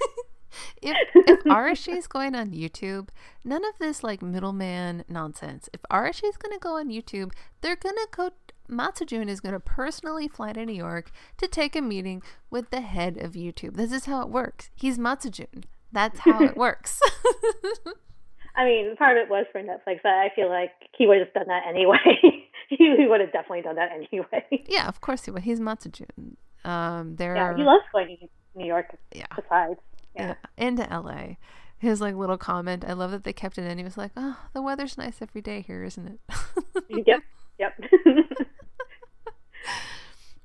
[0.82, 3.10] If if Arashi is going on YouTube,
[3.44, 5.70] none of this like middleman nonsense.
[5.74, 7.32] If Arashi is going to go on YouTube,
[7.62, 8.30] they're going to go.
[8.70, 12.80] Matsujun is going to personally fly to New York to take a meeting with the
[12.82, 13.76] head of YouTube.
[13.76, 14.70] This is how it works.
[14.74, 15.66] He's Matsujun.
[15.92, 17.00] That's how it works.
[18.56, 21.34] I mean, part of it was for Netflix, but I feel like he would have
[21.34, 21.98] done that anyway.
[22.70, 24.64] he, would have definitely done that anyway.
[24.68, 25.44] yeah, of course he would.
[25.44, 26.36] He's Matsujun.
[26.64, 28.96] Um, there Yeah, are he loves going to New York.
[29.14, 29.26] Yeah.
[29.36, 29.80] Besides,
[30.16, 30.36] yeah.
[30.58, 31.36] into LA.
[31.78, 32.86] His like little comment.
[32.88, 33.78] I love that they kept it in.
[33.78, 37.22] He was like, "Oh, the weather's nice every day here, isn't it?" yep,
[37.60, 37.74] yep.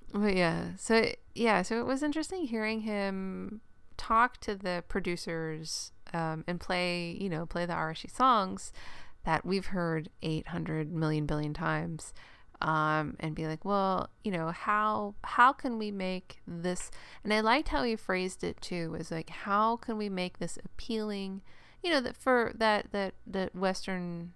[0.13, 3.61] But yeah, so yeah, so it was interesting hearing him
[3.97, 8.73] talk to the producers um, and play, you know, play the Arashi songs
[9.25, 12.15] that we've heard 800 million billion times
[12.61, 16.91] um, and be like, well, you know, how how can we make this?
[17.23, 18.91] And I liked how he phrased it too.
[18.91, 21.43] Was like, how can we make this appealing?
[21.83, 24.33] You know, that for that that that Western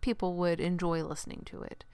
[0.00, 1.84] people would enjoy listening to it.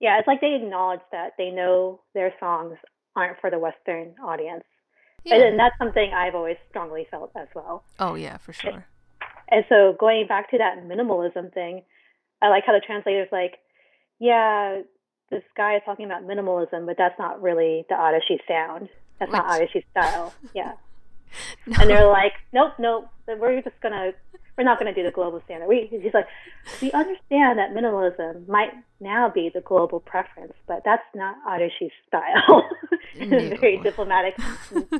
[0.00, 2.76] Yeah, it's like they acknowledge that they know their songs
[3.14, 4.64] aren't for the Western audience.
[5.24, 5.36] Yeah.
[5.36, 7.84] And, and that's something I've always strongly felt as well.
[8.00, 8.84] oh yeah, for sure.
[9.48, 11.82] And so going back to that minimalism thing,
[12.40, 13.58] I like how the translator's like,
[14.22, 14.82] yeah,
[15.30, 18.88] this guy is talking about minimalism, but that's not really the Arashi sound.
[19.18, 20.32] That's not Arashi style.
[20.54, 20.72] Yeah.
[21.80, 24.10] And they're like, nope, nope, we're just gonna,
[24.58, 25.66] we're not gonna do the global standard.
[25.66, 26.26] We, he's like,
[26.82, 28.70] we understand that minimalism might
[29.00, 32.68] now be the global preference, but that's not Arashi's style.
[33.20, 34.36] A very diplomatic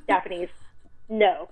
[0.08, 0.48] Japanese,
[1.10, 1.50] no.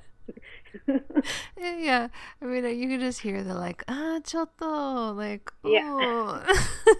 [1.59, 2.09] Yeah, yeah.
[2.41, 5.83] I mean, you can just hear the like, ah, choto, like, Yeah.
[5.85, 6.43] oh,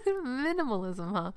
[0.25, 1.31] minimalism, huh?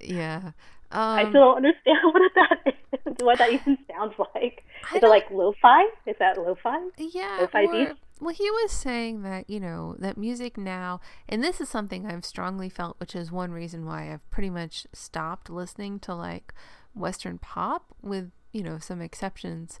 [0.00, 0.52] Yeah.
[0.92, 4.62] Um, I still don't understand what that is, what that even sounds like.
[4.94, 5.84] Is it like lo-fi?
[6.06, 6.78] Is that lo-fi?
[6.96, 7.38] Yeah.
[7.40, 8.00] Lo-fi or- beats?
[8.20, 12.24] well, he was saying that, you know, that music now, and this is something I've
[12.24, 16.54] strongly felt, which is one reason why I've pretty much stopped listening to like
[16.94, 19.80] Western pop with, you know, some exceptions.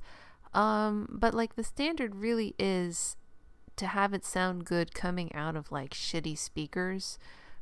[0.54, 3.16] Um, but like the standard really is
[3.76, 7.18] to have it sound good coming out of like shitty speakers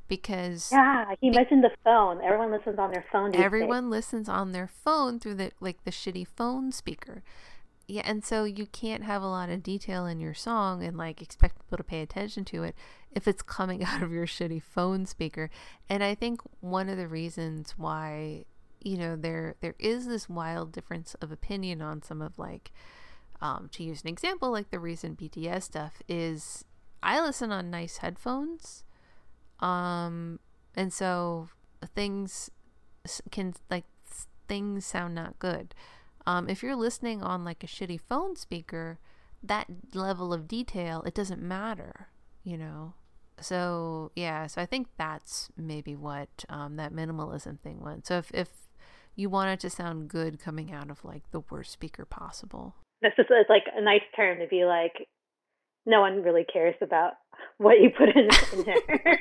[0.09, 2.21] because Yeah, he mentioned the phone.
[2.23, 3.31] Everyone listens on their phone.
[3.31, 3.45] these days.
[3.47, 7.23] everyone listens on their phone through the like the shitty phone speaker
[7.89, 11.21] yeah and so you can't have a lot of detail in your song and like
[11.23, 12.77] expect people to pay attention to it
[13.11, 15.51] if it's coming out of your shitty phone speaker
[15.89, 18.45] and i think one of the reasons why
[18.85, 22.73] you know there there is this wild difference of opinion on some of like
[23.41, 26.65] um, to use an example like the recent bts stuff is
[27.03, 28.85] i listen on nice headphones
[29.61, 30.39] um
[30.77, 31.49] and so
[31.95, 32.51] things
[33.31, 33.85] can like
[34.49, 35.75] things sound not good.
[36.27, 38.99] Um if you're listening on like a shitty phone speaker
[39.43, 42.09] that level of detail it doesn't matter
[42.45, 42.95] you know?
[43.41, 48.07] So yeah so i think that's maybe what um that minimalism thing went.
[48.07, 48.49] So if if
[49.15, 53.13] you want it to sound good coming out of like the worst speaker possible This
[53.19, 55.09] is like a nice term to be like,
[55.87, 57.13] no one really cares about
[57.59, 59.21] what you put in, in there.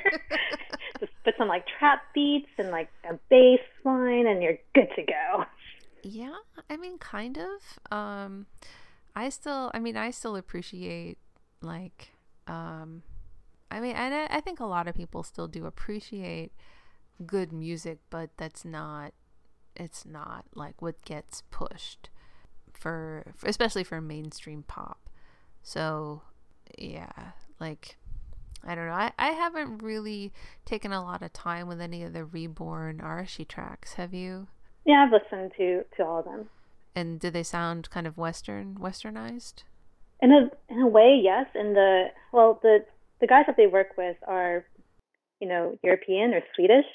[1.00, 5.02] Just put some like trap beats and like a bass line, and you're good to
[5.02, 5.44] go.
[6.04, 6.34] Yeah,
[6.68, 7.96] I mean, kind of.
[7.96, 8.46] Um,
[9.14, 11.18] I still, I mean, I still appreciate
[11.60, 12.12] like,
[12.46, 13.02] um,
[13.70, 16.52] I mean, and I, I think a lot of people still do appreciate
[17.24, 19.12] good music, but that's not,
[19.76, 22.10] it's not like what gets pushed
[22.72, 25.08] for, for especially for mainstream pop.
[25.62, 26.22] So,
[26.78, 27.96] yeah, like.
[28.64, 28.92] I don't know.
[28.92, 30.32] I, I haven't really
[30.64, 33.94] taken a lot of time with any of the reborn Arashi tracks.
[33.94, 34.46] Have you?
[34.84, 36.48] Yeah, I've listened to to all of them.
[36.94, 39.64] And do they sound kind of western, westernized?
[40.20, 41.46] In a in a way, yes.
[41.54, 42.84] And the well, the
[43.20, 44.64] the guys that they work with are,
[45.40, 46.86] you know, European or Swedish,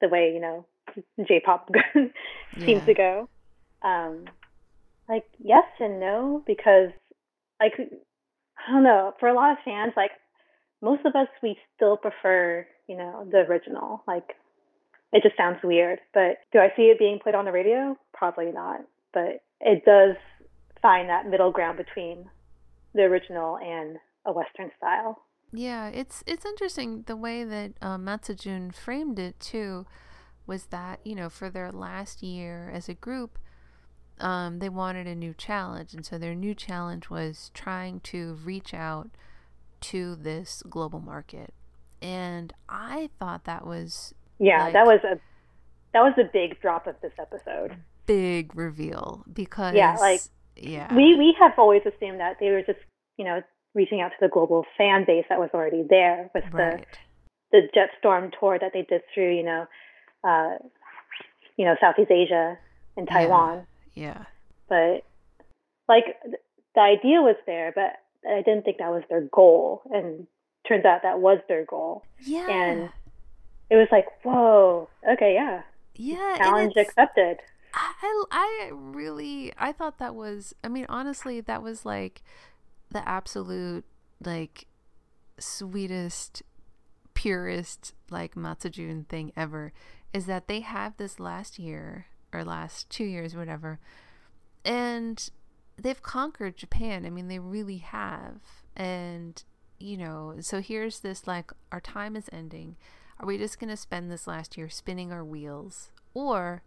[0.00, 0.64] the way you know
[1.26, 2.12] J-pop seems
[2.66, 2.84] Yeah.
[2.84, 3.28] to go.
[3.82, 4.24] Um,
[5.08, 6.90] like yes and no because
[7.60, 10.12] like I don't know for a lot of fans like
[10.80, 14.36] most of us we still prefer you know the original like
[15.12, 18.52] it just sounds weird but do I see it being played on the radio probably
[18.52, 18.80] not
[19.12, 20.16] but it does
[20.80, 22.30] find that middle ground between
[22.94, 25.18] the original and a western style
[25.52, 29.84] Yeah, it's it's interesting the way that um, Matsujun framed it too,
[30.46, 33.38] was that you know for their last year as a group,
[34.20, 38.74] um, they wanted a new challenge, and so their new challenge was trying to reach
[38.74, 39.10] out
[39.80, 41.52] to this global market,
[42.00, 45.18] and I thought that was yeah Like- that was a
[45.92, 47.76] that was the big drop of this episode.
[48.06, 50.20] Big reveal because Yeah, like,
[50.56, 50.92] yeah.
[50.94, 52.80] we we have always assumed that they were just
[53.16, 53.42] you know
[53.74, 56.86] reaching out to the global fan base that was already there with right.
[57.50, 59.66] the the Jetstorm tour that they did through you know
[60.24, 60.54] uh
[61.56, 62.58] you know Southeast Asia
[62.96, 63.66] and Taiwan.
[63.94, 64.24] Yeah.
[64.68, 65.04] But
[65.88, 66.16] like
[66.74, 67.96] the idea was there but
[68.28, 69.82] I didn't think that was their goal.
[69.90, 70.26] And
[70.66, 72.04] turns out that was their goal.
[72.20, 72.48] Yeah.
[72.48, 72.90] And
[73.70, 75.62] it was like whoa okay yeah.
[75.94, 77.38] Yeah challenge accepted.
[77.74, 82.22] I, I really I thought that was I mean honestly that was like
[82.90, 83.84] the absolute
[84.24, 84.66] like
[85.38, 86.42] sweetest
[87.14, 89.72] purest like Matsujun thing ever
[90.12, 93.78] is that they have this last year or last 2 years whatever
[94.64, 95.30] and
[95.76, 97.04] they've conquered Japan.
[97.06, 98.40] I mean they really have.
[98.76, 99.42] And
[99.78, 102.76] you know, so here's this like our time is ending.
[103.18, 105.90] Are we just going to spend this last year spinning our wheels?
[106.14, 106.62] Or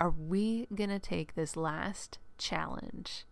[0.00, 3.24] are we going to take this last challenge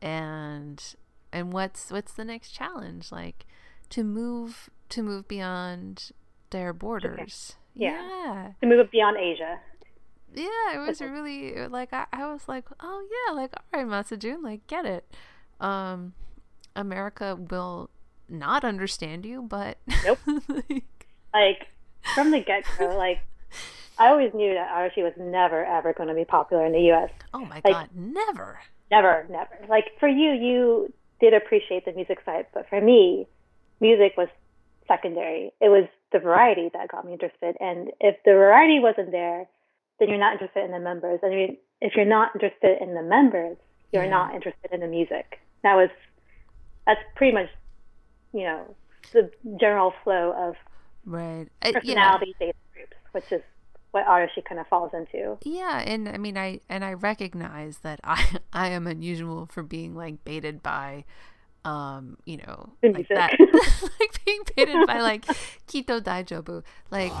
[0.00, 0.94] and
[1.32, 3.12] and what's what's the next challenge?
[3.12, 3.46] Like
[3.90, 6.10] to move to move beyond
[6.50, 7.56] their borders.
[7.74, 7.90] Yeah.
[8.08, 9.58] yeah To move it beyond Asia.
[10.34, 14.42] yeah, it was really like I, I was like, oh yeah, like all right, Matsujun,
[14.42, 15.04] like get it.
[15.60, 16.14] Um,
[16.76, 17.90] America will
[18.28, 20.18] not understand you, but Nope.
[21.34, 21.68] Like
[22.14, 23.18] from the get go, like
[23.98, 27.10] I always knew that Arashi was never ever going to be popular in the U.S.
[27.34, 28.60] oh my Like- god, never.
[28.90, 29.50] Never, never.
[29.68, 33.28] Like for you, you did appreciate the music side, but for me,
[33.80, 34.26] music was
[34.90, 35.52] secondary.
[35.60, 37.56] It was the variety that got me interested.
[37.60, 39.46] And if the variety wasn't there,
[39.98, 41.20] then you're not interested in the members.
[41.22, 43.56] And if- if you're not interested in the members,
[43.92, 44.10] you're Yeah.
[44.18, 45.40] not interested in the music.
[45.62, 45.90] That was
[46.86, 47.48] that's pretty much,
[48.32, 48.74] you know,
[49.12, 49.30] the
[49.60, 50.56] general flow of
[51.06, 51.46] Right.
[51.62, 52.18] Uh, yeah.
[52.18, 53.42] groups, which is
[53.92, 55.38] what Arashi kind of falls into.
[55.44, 58.18] Yeah, and I mean, I and I recognize that I
[58.52, 61.04] I am unusual for being like baited by,
[61.64, 63.36] um, you know, like that,
[64.00, 65.24] like being bitten by like
[65.66, 67.12] Kitto Daijobu, like.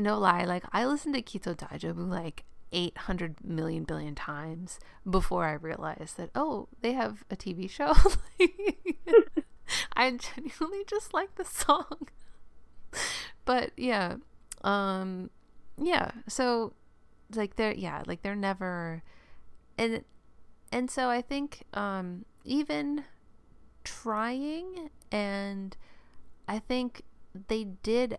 [0.00, 4.78] No lie, like I listen to Kitto Daijobu like 800 million billion times
[5.08, 7.94] before I realized that, oh, they have a TV show.
[9.96, 12.08] I genuinely just like the song.
[13.44, 14.16] But yeah,
[14.62, 15.30] um,
[15.76, 16.74] yeah, so
[17.34, 19.02] like they're, yeah, like they're never,
[19.76, 20.04] and,
[20.72, 23.04] and so I think, um, even
[23.84, 25.76] trying and
[26.46, 27.02] I think
[27.48, 28.18] they did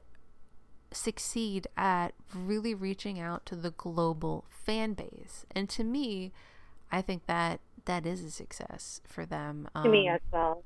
[0.92, 5.46] succeed at really reaching out to the global fan base.
[5.52, 6.32] And to me,
[6.92, 9.68] I think that that is a success for them.
[9.84, 10.64] To me Um, as well.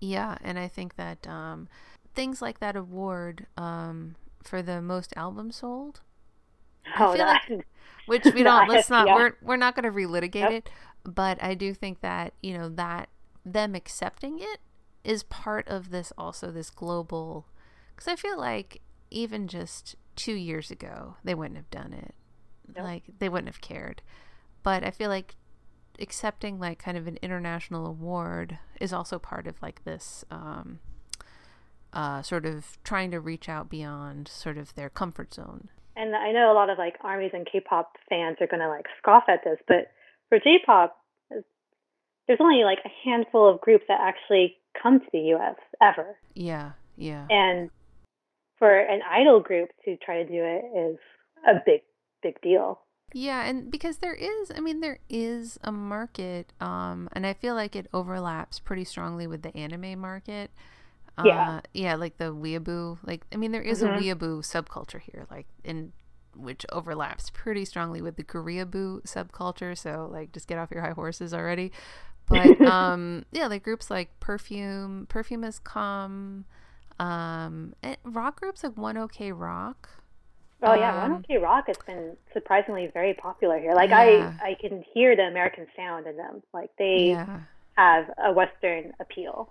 [0.00, 1.68] yeah, and I think that um,
[2.14, 6.00] things like that award um, for the most albums sold,
[6.98, 7.66] Oh, feel that, like-
[8.06, 9.14] which we don't let's not IFPI.
[9.14, 10.70] we're we're not going to relitigate it,
[11.04, 13.08] but I do think that you know that
[13.46, 14.60] them accepting it
[15.02, 17.46] is part of this also this global
[17.94, 18.80] because I feel like
[19.14, 22.14] even just two years ago they wouldn't have done it,
[22.74, 22.84] Nope.
[22.84, 24.02] like they wouldn't have cared,
[24.62, 25.34] but I feel like
[26.00, 30.80] accepting like kind of an international award is also part of like this um
[31.92, 36.32] uh sort of trying to reach out beyond sort of their comfort zone and I
[36.32, 39.58] know a lot of like armies and K-pop fans are gonna like scoff at this,
[39.68, 39.92] but
[40.28, 40.96] for J-pop,
[42.26, 45.54] there's only like a handful of groups that actually come to the U.S.
[45.80, 47.70] ever, yeah yeah and
[48.64, 50.98] for an idol group to try to do it is
[51.46, 51.82] a big,
[52.22, 52.80] big deal.
[53.12, 57.54] Yeah, and because there is, I mean, there is a market, um, and I feel
[57.54, 60.50] like it overlaps pretty strongly with the anime market.
[61.18, 61.60] Uh, Yeah.
[61.74, 63.00] yeah, like the weeaboo.
[63.04, 63.96] Like, I mean, there is Mhm.
[63.98, 65.92] a weeaboo subculture here, like in
[66.34, 69.76] which overlaps pretty strongly with the koreaboo subculture.
[69.76, 71.70] So, like, just get off your high horses already.
[72.26, 76.46] But um, yeah, like groups like Perfume, Perfume has come.
[76.98, 79.88] Um, and rock groups like One OK Rock.
[80.62, 83.74] Oh yeah, Um, One Ok Rock has been surprisingly very popular here.
[83.74, 84.32] Like Yeah.
[84.40, 86.42] I, I can hear the American sound in them.
[86.52, 87.40] Like they Yeah.
[87.76, 89.50] have a Western appeal.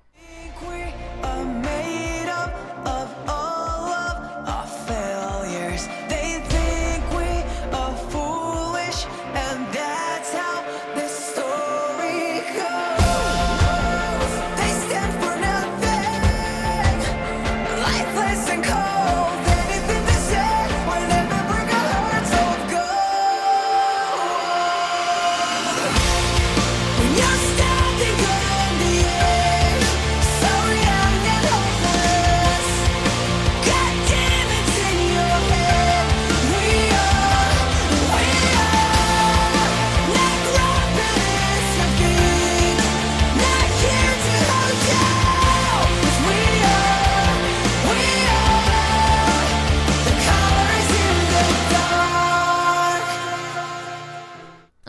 [0.62, 0.84] We
[1.24, 2.54] are made up
[2.88, 5.86] of all of our failures.
[6.08, 9.06] They think we are foolish,
[9.36, 9.73] and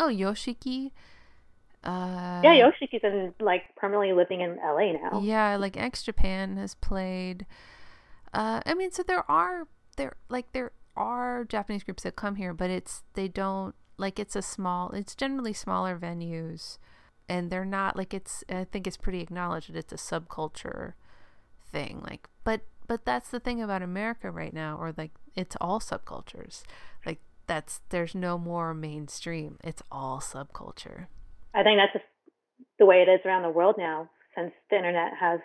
[0.05, 0.91] Oh, Yoshiki.
[1.83, 5.21] Uh, Yeah, Yoshiki's been like permanently living in LA now.
[5.23, 7.47] Yeah, like X Japan has played.
[8.33, 12.55] Uh, I mean, so there are there like there are Japanese groups that come here,
[12.55, 14.91] but it's they don't like it's a small.
[14.91, 16.79] It's generally smaller venues.
[17.29, 20.93] and they're not like it's I think it's pretty acknowledged that it's a subculture
[21.73, 25.81] thing like but but that's the thing about America right now or like it's all
[25.81, 26.63] subcultures
[27.07, 31.07] like that's there's no more mainstream it's all subculture
[31.55, 32.05] I think that's just
[32.79, 35.41] the way it is around the world now since the internet has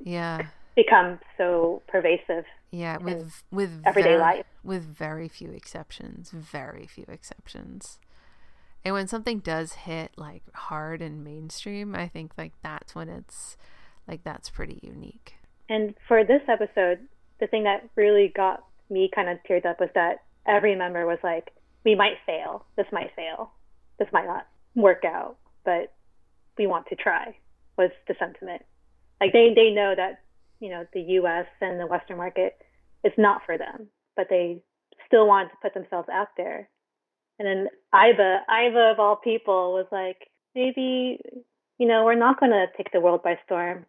[0.00, 2.44] yeah become so pervasive.
[2.72, 4.44] yeah with with everyday ver- life.
[4.62, 7.98] with very few exceptions very few exceptions
[8.84, 13.56] and when something does hit like hard and mainstream I think like that's when it's
[14.06, 15.34] like that's pretty unique
[15.70, 16.98] And for this episode,
[17.40, 21.18] the thing that really got me kind of teared up was that every member was
[21.22, 21.52] like,
[21.84, 22.66] "We might fail.
[22.76, 23.52] This might fail.
[23.98, 25.92] This might not work out, but
[26.58, 27.36] we want to try."
[27.76, 28.62] Was the sentiment.
[29.20, 30.20] Like they they know that
[30.60, 31.46] you know the U.S.
[31.60, 32.56] and the Western market
[33.02, 34.62] is not for them, but they
[35.06, 36.68] still wanted to put themselves out there.
[37.38, 41.20] And then Aiba, Aiba of all people, was like, maybe
[41.78, 43.86] you know we're not going to take the world by storm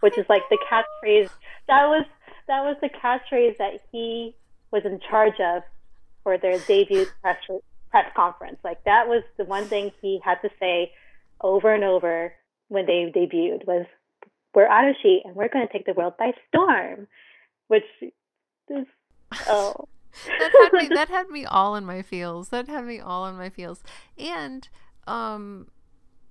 [0.00, 1.30] which is like the catchphrase
[1.68, 2.04] that was
[2.48, 4.34] that was the catchphrase that he
[4.70, 5.62] was in charge of
[6.26, 7.36] for their debut press
[7.88, 8.58] press conference.
[8.64, 10.90] Like that was the one thing he had to say
[11.40, 12.32] over and over
[12.66, 13.86] when they debuted was
[14.52, 17.06] we're out of sheet and we're going to take the world by storm,
[17.68, 18.86] which is
[19.48, 19.86] oh.
[20.26, 22.48] That had me that had me all in my feels.
[22.48, 23.84] That had me all in my feels.
[24.18, 24.68] And
[25.06, 25.68] um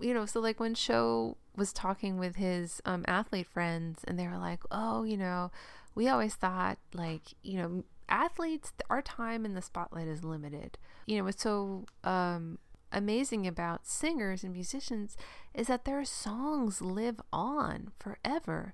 [0.01, 4.27] you know so like when Sho was talking with his um athlete friends and they
[4.27, 5.51] were like oh you know
[5.93, 10.77] we always thought like you know athletes our time in the spotlight is limited.
[11.05, 12.59] You know what's so um
[12.91, 15.17] amazing about singers and musicians
[15.53, 18.73] is that their songs live on forever.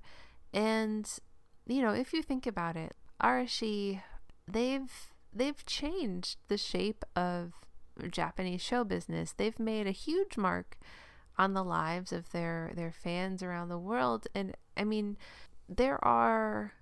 [0.52, 1.08] And
[1.66, 4.02] you know if you think about it arashi
[4.48, 7.52] they've they've changed the shape of
[8.10, 9.32] Japanese show business.
[9.32, 10.78] They've made a huge mark
[11.38, 14.26] on the lives of their their fans around the world.
[14.34, 15.16] And I mean
[15.68, 16.72] there are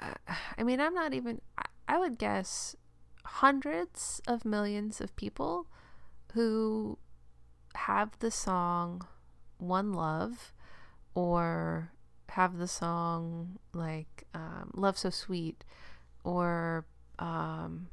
[0.00, 0.14] uh,
[0.58, 2.76] I mean I'm not even I, I would guess
[3.24, 5.66] hundreds of millions of people
[6.32, 6.98] who
[7.74, 9.06] have the song
[9.58, 10.52] One Love
[11.14, 11.92] or
[12.30, 15.64] have the song like um, Love So Sweet
[16.24, 16.84] or
[17.18, 17.88] um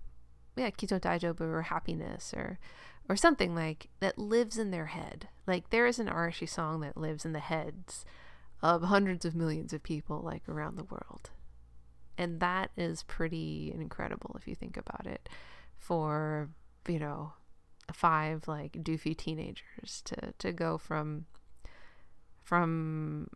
[0.57, 2.60] yeah Kitto Daijobu or Happiness or
[3.07, 5.28] or something like that lives in their head.
[5.45, 8.06] Like there is an Arashi song that lives in the heads
[8.61, 11.32] of hundreds of millions of people like around the world.
[12.18, 15.27] And that is pretty incredible if you think about it
[15.77, 16.49] for,
[16.88, 17.34] you know,
[17.91, 21.26] five like doofy teenagers to to go from
[22.41, 23.27] from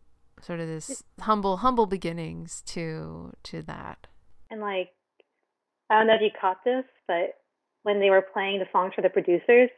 [0.42, 4.06] sort of this humble humble beginnings to to that.
[4.50, 4.90] and like
[5.90, 7.38] I don't know if you caught this, but
[7.82, 9.70] when they were playing the songs for the producers,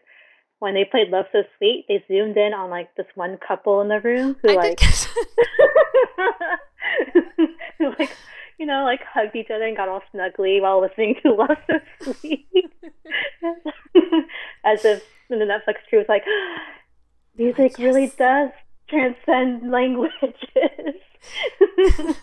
[0.59, 3.89] when they played "Love So Sweet," they zoomed in on like this one couple in
[3.89, 4.81] the room who I like
[7.78, 8.16] who like
[8.61, 12.12] you know like hugged each other and got all snuggly while listening to "Love So
[12.12, 12.47] Sweet,"
[14.65, 16.24] as if the Netflix crew was like,
[17.39, 18.51] music really does
[18.89, 20.12] transcend languages.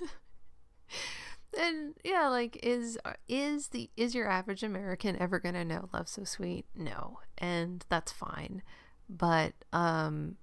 [1.59, 6.23] and yeah like is is the is your average american ever gonna know love so
[6.23, 6.65] sweet?
[6.75, 8.61] No and that's fine.
[9.09, 10.37] But um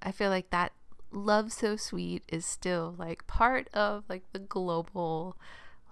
[0.00, 0.72] i feel like that
[1.14, 5.36] love so sweet is still like part of like the global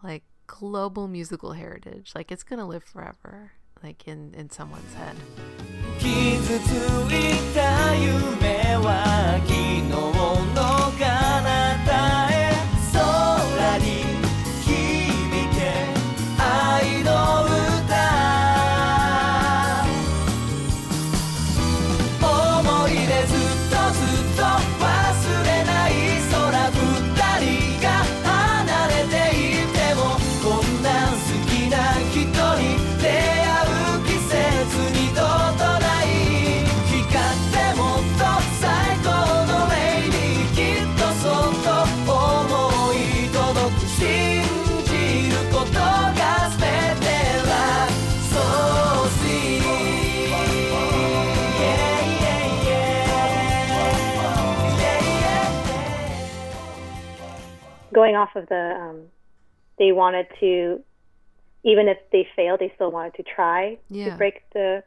[0.03, 2.12] like global musical heritage.
[2.15, 5.16] Like it's gonna live forever like in in someone's head
[58.12, 59.01] Going off of the, um,
[59.78, 60.82] they wanted to,
[61.64, 64.10] even if they failed, they still wanted to try Yeah.
[64.10, 64.84] to break the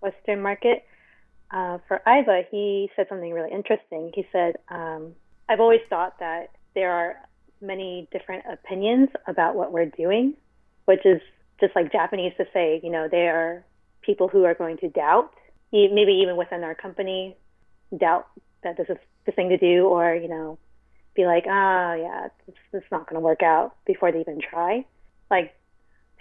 [0.00, 0.84] Western market.
[1.50, 4.12] Uh, for Aiba, he said something really interesting.
[4.14, 5.16] He said, um,
[5.48, 7.16] I've always thought that there are
[7.60, 10.34] many different opinions about what we're doing,
[10.84, 11.20] which is
[11.58, 13.64] just like Japanese to say, you know, there are
[14.02, 15.32] people who are going to doubt,
[15.72, 17.36] maybe even within our company,
[17.98, 18.28] doubt
[18.62, 20.58] that this is the thing to do, or you know,
[21.14, 24.84] be like, ah, yeah, it's, it's not going to work out before they even try.
[25.30, 25.54] Like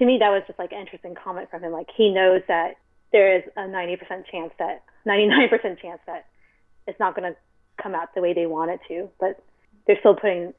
[0.01, 1.71] to me, that was just like an interesting comment from him.
[1.71, 2.73] Like he knows that
[3.11, 3.99] there is a 90%
[4.31, 6.25] chance that 99% chance that
[6.87, 7.37] it's not going to
[7.81, 9.43] come out the way they want it to, but
[9.85, 10.53] they're still putting,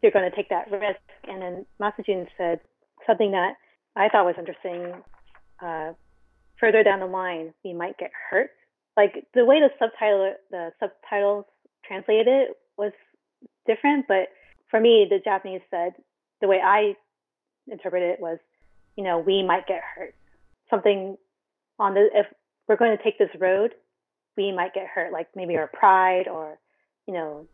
[0.00, 1.00] they're going to take that risk.
[1.26, 2.60] And then Matsujun said
[3.06, 3.54] something that
[3.94, 5.02] I thought was interesting.
[5.60, 5.92] Uh,
[6.58, 8.50] further down the line, we might get hurt.
[8.96, 11.44] Like the way the subtitle, the subtitles
[11.84, 12.92] translated it was
[13.66, 14.28] different, but
[14.70, 15.92] for me, the Japanese said
[16.40, 16.94] the way I
[17.70, 18.38] interpreted it was,
[18.96, 20.14] you know, we might get hurt.
[20.70, 21.16] Something
[21.78, 22.26] on the if
[22.68, 23.74] we're going to take this road,
[24.36, 25.12] we might get hurt.
[25.12, 26.58] Like maybe our pride or,
[27.06, 27.46] you know,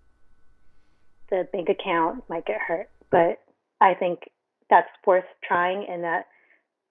[1.31, 2.89] the bank account might get hurt.
[3.11, 3.41] But
[3.81, 4.21] I think
[4.71, 6.27] that's worth trying, and that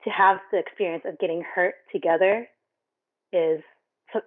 [0.03, 2.47] to have the experience of getting hurt together
[3.31, 3.61] is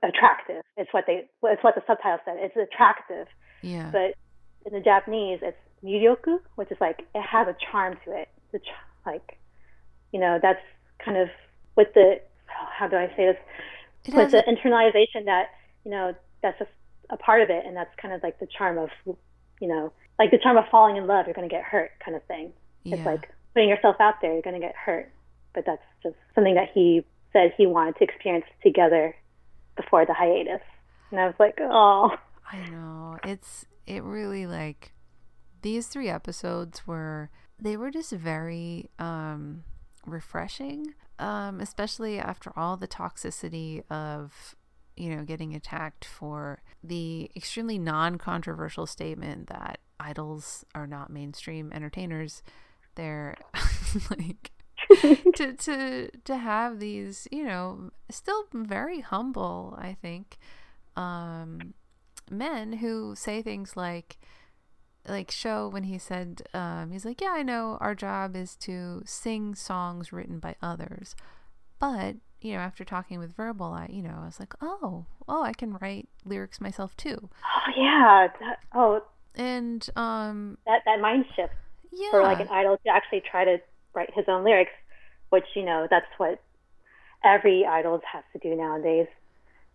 [0.03, 0.63] attractive.
[0.77, 1.29] It's what they.
[1.45, 2.37] It's what the subtitle said.
[2.39, 3.27] It's attractive.
[3.63, 3.91] Yeah.
[3.93, 4.15] But
[4.67, 8.29] in the Japanese, it's miryoku, which is like it has a charm to it.
[8.53, 9.39] The ch- like,
[10.13, 10.61] you know, that's
[11.05, 11.29] kind of
[11.77, 13.37] with the how do I say this?
[14.05, 15.51] It with the a- internalization that
[15.85, 16.67] you know that's a,
[17.11, 18.91] a part of it, and that's kind of like the charm of
[19.61, 21.27] you know, like the charm of falling in love.
[21.27, 22.53] You're going to get hurt, kind of thing.
[22.83, 22.97] yeah.
[22.97, 24.33] It's like putting yourself out there.
[24.33, 25.11] You're going to get hurt,
[25.55, 29.15] but that's just something that he said he wanted to experience together
[29.77, 30.63] before the hiatus.
[31.11, 32.17] And I was like, oh,
[32.51, 33.19] I know.
[33.25, 34.93] It's it really like
[35.63, 39.65] these three episodes were they were just very um
[40.07, 40.95] refreshing.
[41.19, 44.55] Um especially after all the toxicity of
[44.97, 52.43] you know getting attacked for the extremely non-controversial statement that idols are not mainstream entertainers.
[52.95, 53.37] They're
[54.11, 54.53] like
[55.37, 60.39] to to to have these, you know, still very humble, I think,
[60.97, 61.75] um,
[62.31, 64.19] men who say things like,
[65.09, 69.03] like Sho when he said, um, he's like, yeah, I know our job is to
[69.05, 71.15] sing songs written by others,
[71.79, 75.43] but you know, after talking with Verbal, I, you know, I was like, oh, oh,
[75.43, 79.03] I can write lyrics myself too, oh yeah, that, oh.
[79.35, 81.53] And um, that that mind shift
[81.93, 83.59] yeah, for like an idol to actually try to
[83.95, 84.73] write his own lyrics,
[85.31, 86.41] which you know that's what
[87.25, 89.09] every idol has to do nowadays.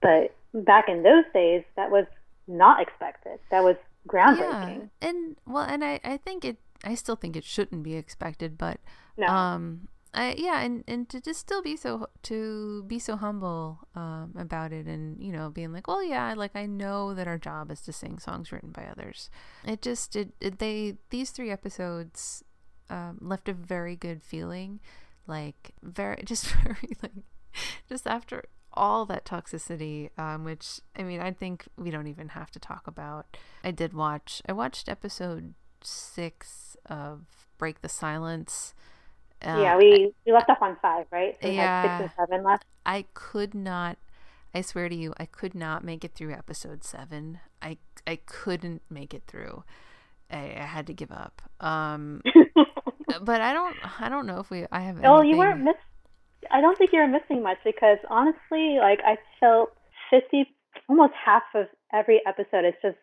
[0.02, 2.06] But back in those days, that was
[2.48, 3.40] not expected.
[3.50, 3.76] That was
[4.08, 4.90] groundbreaking.
[5.02, 8.58] Yeah, and well, and I, I think it, I still think it shouldn't be expected,
[8.58, 8.80] but
[9.18, 9.28] No.
[9.28, 14.34] um, I yeah, and and to just still be so to be so humble um
[14.38, 17.72] about it, and you know, being like, well, yeah, like I know that our job
[17.72, 19.30] is to sing songs written by others.
[19.66, 22.44] It just it, it they these three episodes
[22.90, 24.82] um, left a very good feeling,
[25.28, 27.14] like very just very like
[27.88, 28.44] just after
[28.74, 32.88] all that toxicity um, which i mean i think we don't even have to talk
[32.88, 35.54] about i did watch i watched episode
[35.84, 37.22] six of
[37.58, 38.74] break the silence
[39.44, 41.36] uh, yeah, we we left off on five, right?
[41.42, 41.82] So Yeah.
[41.82, 42.64] six and seven left.
[42.86, 43.98] I could not
[44.54, 47.40] I swear to you, I could not make it through episode seven.
[47.62, 49.64] I I couldn't make it through.
[50.32, 51.42] I, I had to give up.
[51.60, 52.22] Um
[53.22, 55.30] but I don't I don't know if we I have Oh, anything.
[55.30, 55.76] you weren't miss.
[56.52, 59.72] I don't think you're missing much because honestly, like I felt
[60.10, 60.46] fifty,
[60.88, 62.98] almost half of every episode is just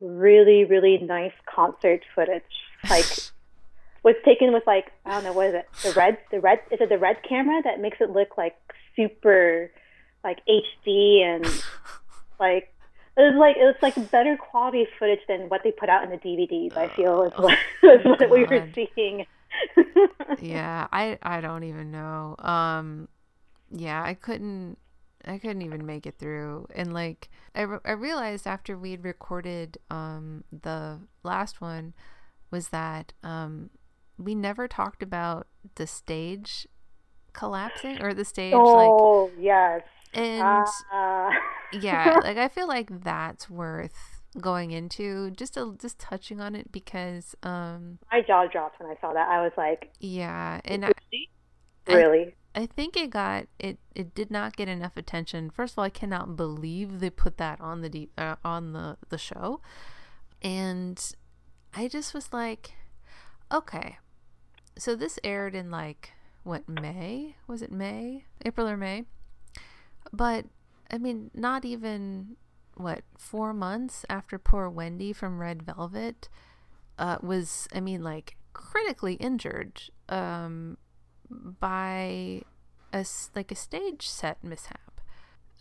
[0.00, 2.42] really, really nice concert footage.
[2.88, 3.06] Like
[4.06, 6.80] was taken with like I don't know what is it the red the red is
[6.80, 8.54] it the red camera that makes it look like
[8.94, 9.70] super
[10.22, 11.44] like HD and
[12.40, 12.72] like
[13.16, 16.10] it was like it was like better quality footage than what they put out in
[16.10, 16.76] the DVDs.
[16.76, 16.88] I oh.
[16.88, 19.26] feel is oh what, is what we were seeing.
[20.40, 22.36] yeah, I I don't even know.
[22.38, 23.08] Um
[23.70, 24.78] yeah, I couldn't
[25.24, 26.66] I couldn't even make it through.
[26.74, 31.94] And like I, re- I realized after we'd recorded um the last one
[32.50, 33.70] was that um
[34.18, 36.66] we never talked about the stage
[37.32, 39.82] collapsing or the stage like Oh yes.
[40.14, 41.30] and Ah.
[41.72, 46.70] yeah like i feel like that's worth going into just a, just touching on it
[46.72, 49.28] because um my jaw dropped when I saw that.
[49.28, 50.92] I was like, yeah and I,
[51.88, 52.34] I- really?
[52.54, 53.78] I think it got it.
[53.94, 55.50] It did not get enough attention.
[55.50, 58.96] First of all, I cannot believe they put that on the D, uh, on the
[59.10, 59.60] the show,
[60.40, 60.98] and
[61.74, 62.72] I just was like,
[63.52, 63.98] okay,
[64.78, 66.12] so this aired in like
[66.44, 69.04] what May was it May April or May,
[70.10, 70.46] but
[70.90, 72.36] I mean not even
[72.76, 76.28] what four months after poor Wendy from Red Velvet
[76.98, 80.78] uh, was I mean like critically injured um
[81.30, 82.42] by
[82.92, 83.04] a
[83.34, 85.00] like a stage set mishap.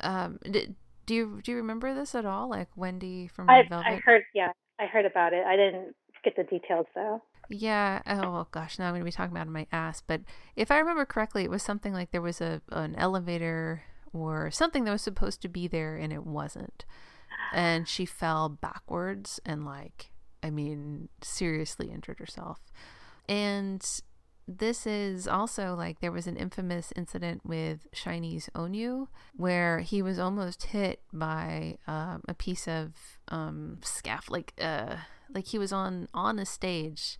[0.01, 0.75] Um, did
[1.05, 2.49] Do you do you remember this at all?
[2.49, 3.87] Like Wendy from I Red Velvet?
[3.87, 5.45] I heard yeah, I heard about it.
[5.45, 7.21] I didn't get the details though.
[7.49, 8.01] Yeah.
[8.07, 8.79] Oh well, gosh.
[8.79, 10.01] Now I'm going to be talking about my ass.
[10.05, 10.21] But
[10.55, 13.83] if I remember correctly, it was something like there was a an elevator
[14.15, 16.85] or something that was supposed to be there and it wasn't,
[17.53, 20.11] and she fell backwards and like
[20.41, 22.59] I mean seriously injured herself.
[23.27, 23.83] And
[24.47, 30.19] this is also like there was an infamous incident with SHINee's Onew where he was
[30.19, 32.93] almost hit by um, a piece of
[33.29, 34.97] um, scaff, like uh,
[35.33, 37.17] like he was on on a stage,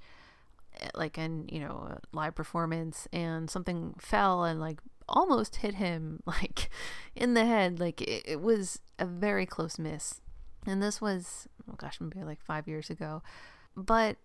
[0.80, 5.76] eh, like in you know a live performance, and something fell and like almost hit
[5.76, 6.69] him like
[7.15, 7.80] in the head.
[7.80, 10.22] Like it, it was a very close miss,
[10.65, 13.22] and this was oh gosh, maybe like five years ago,
[13.76, 14.18] but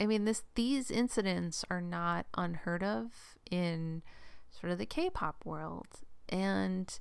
[0.00, 4.02] I mean, this these incidents are not unheard of in
[4.50, 5.86] sort of the K-pop world,
[6.28, 6.98] and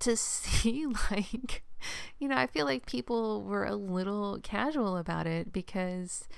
[0.00, 1.62] to see like,
[2.18, 6.28] you know, I feel like people were a little casual about it because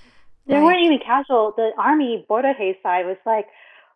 [0.46, 1.54] They like, weren't even casual.
[1.56, 2.52] The army Bordeaux
[2.82, 3.46] side was like,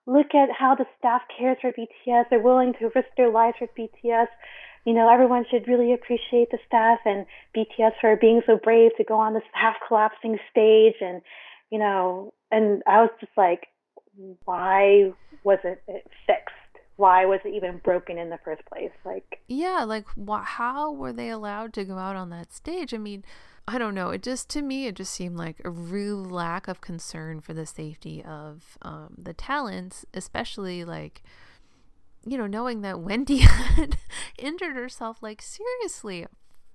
[0.08, 2.24] look at how the staff cares for BTS.
[2.30, 4.28] They're willing to risk their lives for BTS.
[4.84, 9.04] You know, everyone should really appreciate the staff and BTS for being so brave to
[9.04, 10.94] go on this half collapsing stage.
[11.02, 11.20] And,
[11.70, 13.66] you know, and I was just like,
[14.44, 15.12] why
[15.44, 16.54] wasn't it fixed?
[16.96, 18.90] Why was it even broken in the first place?
[19.04, 22.92] Like, yeah, like wha- how were they allowed to go out on that stage?
[22.94, 23.24] I mean,
[23.68, 24.08] I don't know.
[24.08, 27.66] It just to me, it just seemed like a real lack of concern for the
[27.66, 31.22] safety of um, the talents, especially like
[32.24, 33.98] you know, knowing that Wendy had
[34.38, 36.26] injured herself like seriously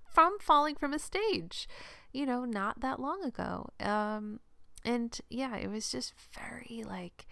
[0.05, 1.67] from falling from a stage,
[2.11, 3.69] you know, not that long ago.
[3.79, 4.39] Um,
[4.85, 7.25] and yeah, it was just very like,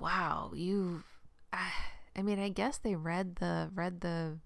[0.00, 1.04] wow, you.
[1.52, 1.70] I,
[2.16, 4.38] I mean, I guess they read the read the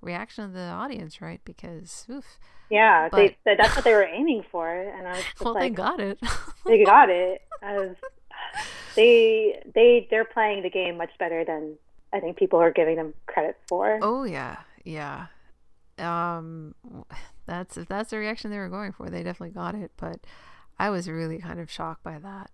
[0.00, 1.40] reaction of the audience, right?
[1.44, 2.38] Because oof,
[2.70, 4.68] yeah, But- they said that's what they were aiming for.
[4.70, 6.18] And I was just well, they got it.
[6.66, 7.42] they got it.
[7.62, 7.96] Was,
[8.96, 11.76] they they they're playing the game much better than
[12.12, 13.98] I think people are giving them credit for.
[14.02, 15.26] Oh yeah, yeah.
[15.98, 16.74] Um,
[17.46, 19.90] that's if that's the reaction they were going for, they definitely got it.
[19.96, 20.20] But
[20.78, 22.50] I was really kind of shocked by that.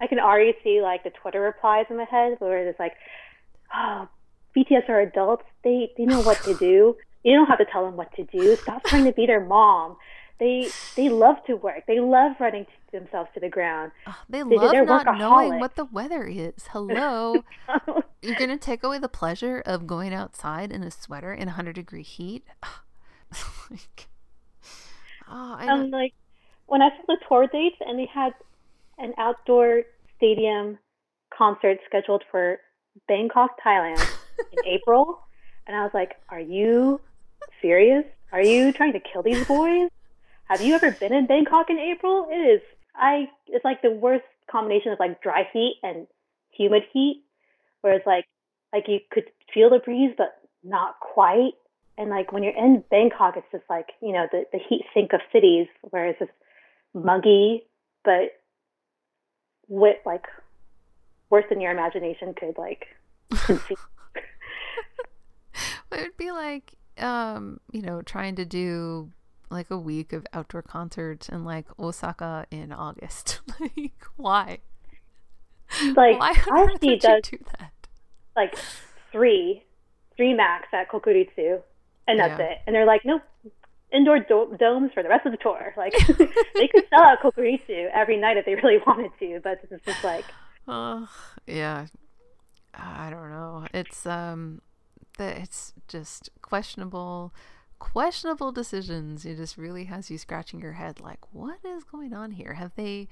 [0.00, 2.94] I can already see like the Twitter replies in my head where it's like,
[3.74, 4.08] "Oh,
[4.56, 5.44] BTS are adults.
[5.64, 6.96] They they know what to do.
[7.22, 8.56] You don't have to tell them what to do.
[8.56, 9.96] Stop trying to be their mom.
[10.38, 11.84] They they love to work.
[11.86, 13.92] They love running t- themselves to the ground.
[14.06, 16.66] Ugh, they They- love not knowing what the weather is.
[16.72, 17.44] Hello,
[18.22, 22.02] you're gonna take away the pleasure of going outside in a sweater in 100 degree
[22.02, 22.44] heat.
[23.70, 24.08] like,
[25.28, 26.14] oh, I um, like
[26.66, 28.32] when I saw the tour dates and they had
[28.98, 29.82] an outdoor
[30.16, 30.78] stadium
[31.36, 32.58] concert scheduled for
[33.08, 34.02] Bangkok, Thailand
[34.52, 35.20] in April,
[35.66, 37.00] and I was like, "Are you
[37.60, 38.04] serious?
[38.32, 39.90] Are you trying to kill these boys?
[40.44, 42.28] Have you ever been in Bangkok in April?
[42.30, 42.60] It is
[42.94, 43.28] I.
[43.46, 46.06] It's like the worst combination of like dry heat and
[46.50, 47.22] humid heat,
[47.80, 48.24] where it's like
[48.72, 51.52] like you could feel the breeze but not quite.
[51.98, 55.12] And like when you're in Bangkok, it's just like you know the the heat sink
[55.12, 56.32] of cities, where it's just
[56.94, 57.64] muggy,
[58.04, 58.32] but
[59.68, 60.24] with like
[61.30, 62.86] worse than your imagination could like
[63.44, 63.78] conceive.
[65.92, 69.10] It would be like, um, you know, trying to do
[69.50, 73.40] like a week of outdoor concerts in like Osaka in August.
[73.60, 74.58] like, why?
[75.96, 77.72] like why RC would does do that?
[78.36, 78.54] like
[79.12, 79.64] three,
[80.16, 81.60] three max at Kokuritsu,
[82.06, 82.46] and that's Yeah.
[82.46, 82.58] it.
[82.66, 83.22] And they're like, nope,
[83.92, 85.74] indoor do- domes for the rest of the tour.
[85.76, 85.92] Like
[86.54, 90.04] they could sell out Kokuritsu every night if they really wanted to, but it's just
[90.04, 90.24] like
[90.68, 91.08] Oh,
[91.46, 91.86] yeah.
[92.74, 93.66] I don't know.
[93.74, 94.62] It's um,
[95.20, 97.32] the, it's just questionable,
[97.78, 99.24] questionable decisions.
[99.24, 102.54] It just really has you scratching your head, like, what is going on here?
[102.54, 103.06] Have they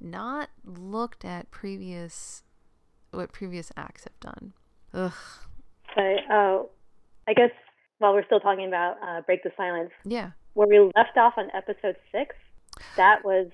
[0.00, 2.42] not looked at previous,
[3.12, 4.52] what previous acts have done?
[4.92, 5.12] Ugh.
[5.96, 6.62] But uh,
[7.28, 7.50] I guess
[7.98, 10.30] while we're still talking about uh, Break the Silence, Yeah.
[10.54, 12.34] where we left off on episode six,
[12.96, 13.48] that was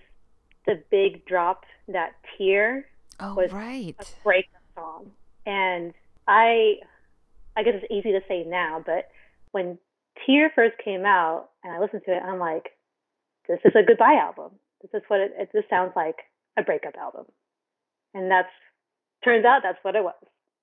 [0.67, 2.87] the big drop, that tear
[3.23, 3.95] Oh, Was right.
[4.01, 5.11] a breakup song.
[5.45, 5.93] And
[6.27, 6.77] I,
[7.57, 9.09] I guess it's easy to say now, but
[9.53, 9.79] when
[10.25, 12.71] Tear first came out and I listened to it, I'm like,
[13.49, 14.53] this is a goodbye album.
[14.83, 16.17] This is what it, it this sounds like
[16.59, 17.27] a breakup album.
[18.15, 18.49] And that's,
[19.25, 20.15] turns out that's what it was.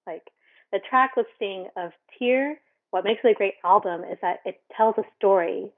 [0.05, 0.23] Like
[0.71, 2.59] the track listing of Tear,
[2.91, 5.71] what makes it a great album is that it tells a story.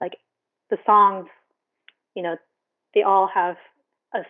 [0.00, 0.16] Like
[0.70, 1.26] the songs,
[2.14, 2.36] you know,
[2.94, 3.56] they all have
[4.14, 4.20] a,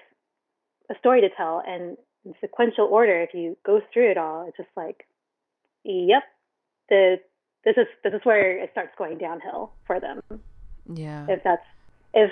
[0.90, 4.56] a story to tell and in sequential order if you go through it all it's
[4.56, 5.06] just like
[5.84, 6.22] yep
[6.88, 7.20] the
[7.64, 10.22] this is this is where it starts going downhill for them.
[10.92, 11.26] Yeah.
[11.28, 11.64] If that's
[12.14, 12.30] if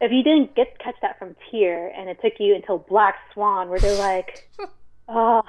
[0.00, 3.68] if you didn't get catch that from Tear and it took you until Black Swan
[3.68, 4.48] where they're like,
[5.08, 5.42] oh,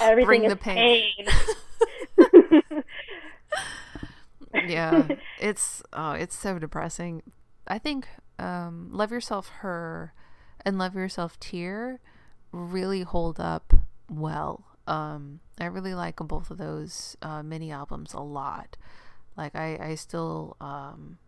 [0.00, 2.84] everything Bring is pain." pain.
[4.66, 5.06] yeah
[5.38, 7.22] it's oh it's so depressing
[7.68, 10.12] i think um love yourself her
[10.64, 12.00] and love yourself tear
[12.50, 13.74] really hold up
[14.10, 18.76] well um i really like both of those uh mini albums a lot.
[19.36, 21.18] Like i i still um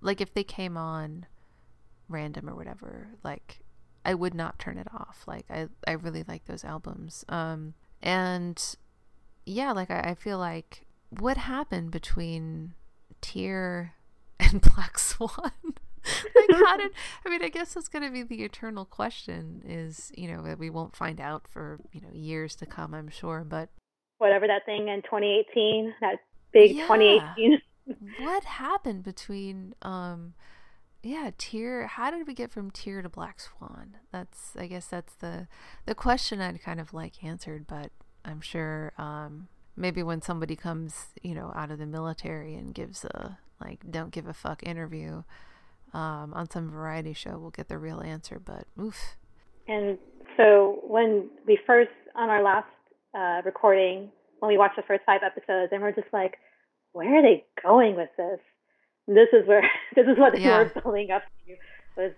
[0.00, 1.26] like if they came on
[2.08, 3.60] random or whatever like
[4.04, 5.24] i would not turn it off.
[5.26, 7.24] Like i i really like those albums.
[7.28, 8.76] Um and
[9.44, 12.74] yeah like i, I feel like what happened between
[13.20, 13.94] Tear
[14.40, 15.52] and Black Swan?
[16.36, 16.90] like how did
[17.24, 20.70] I mean I guess that's gonna be the eternal question is, you know, that we
[20.70, 23.44] won't find out for, you know, years to come, I'm sure.
[23.48, 23.68] But
[24.18, 26.16] Whatever that thing in 2018, that
[26.52, 26.86] big Yeah.
[26.86, 27.62] 2018.
[28.20, 30.34] what happened between um
[31.02, 33.96] yeah, Tear how did we get from Tear to Black Swan?
[34.12, 35.48] That's I guess that's the
[35.86, 37.90] the question I'd kind of like answered, but
[38.24, 43.04] I'm sure um maybe when somebody comes, you know, out of the military and gives
[43.04, 45.22] a like don't give a fuck interview
[45.92, 48.38] um, on some variety show, we'll get the real answer.
[48.38, 49.16] But oof,
[49.68, 49.98] And
[50.36, 52.66] so when we first on our last
[53.14, 54.10] uh, recording,
[54.40, 56.38] when we watched the first five episodes, and we're just like,
[56.92, 58.40] where are they going with this?
[59.06, 59.62] And this is where
[59.94, 60.58] this is what they Yeah.
[60.58, 61.56] were building up to.
[62.00, 62.12] Was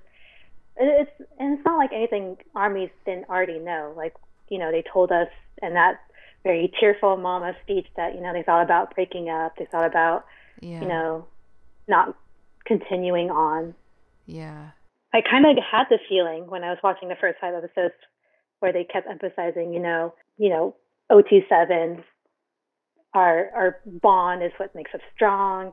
[0.76, 3.92] it's and it's not like anything armies didn't already know.
[3.96, 4.14] Like
[4.48, 5.28] you know, they told us
[5.62, 6.00] in that
[6.44, 9.56] very tearful mama speech that you know they thought about breaking up.
[9.56, 10.24] They thought about
[10.60, 11.26] yeah, you know
[11.88, 12.16] not
[12.64, 13.74] continuing on.
[14.26, 14.70] yeah,
[15.12, 17.94] I kind of had the feeling when I was watching the first five episodes
[18.60, 20.74] where they kept emphasizing, you know, you know,
[21.10, 22.02] OT7,
[23.14, 25.72] our our bond is what makes us strong,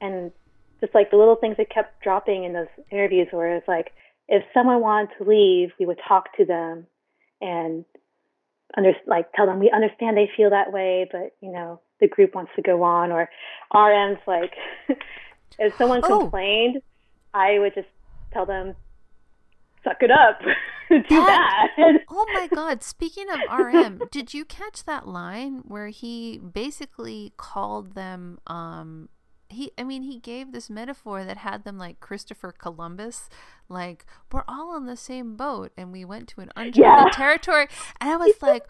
[0.00, 0.32] and
[0.80, 3.92] just like the little things that kept dropping in those interviews where it's like,
[4.28, 6.86] if someone wanted to leave, we would talk to them
[7.40, 7.84] and
[8.76, 12.34] under like tell them we understand they feel that way, but you know the group
[12.34, 13.12] wants to go on.
[13.12, 13.28] Or
[13.72, 14.52] RM's like,
[15.58, 16.20] if someone Oh.
[16.20, 16.82] complained,
[17.32, 17.88] I would just
[18.32, 18.74] tell them,
[19.82, 20.40] suck it up,
[20.88, 22.00] Too That- that.
[22.10, 27.94] Oh my god, speaking of RM, did you catch that line where he basically called
[27.94, 29.08] them um
[29.48, 33.28] he I mean he gave this metaphor that had them like Christopher Columbus,
[33.68, 37.10] like we're all on the same boat and we went to an uncharted Yeah.
[37.12, 37.66] territory
[38.00, 38.64] and I was like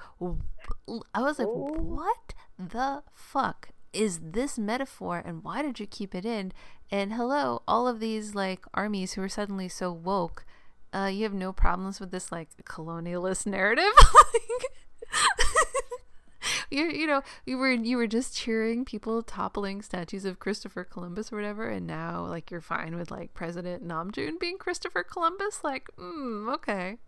[1.12, 6.24] I was like what the fuck is this metaphor and why did you keep it
[6.24, 6.52] in?
[6.90, 10.44] And hello, all of these like armies who are suddenly so woke
[10.94, 13.84] uh, you have no problems with this like colonialist narrative.
[16.70, 21.32] you you know you were you were just cheering people toppling statues of Christopher Columbus
[21.32, 25.64] or whatever, and now like you're fine with like President Namjoon being Christopher Columbus.
[25.64, 26.98] Like, mm, okay.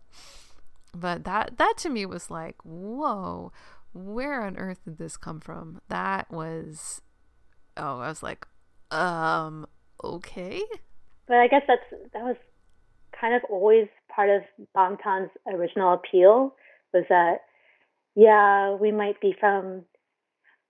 [0.93, 3.53] But that that to me was like, whoa,
[3.97, 5.79] where on earth did this come from?
[5.89, 7.01] That was,
[7.75, 8.45] oh, I was like,
[8.91, 9.67] um,
[10.03, 10.61] okay.
[11.27, 11.83] But I guess that's
[12.13, 12.37] that was
[13.19, 14.43] kind of always part of
[14.75, 16.55] Bangtan's original appeal
[16.93, 17.39] was that
[18.15, 19.83] yeah, we might be from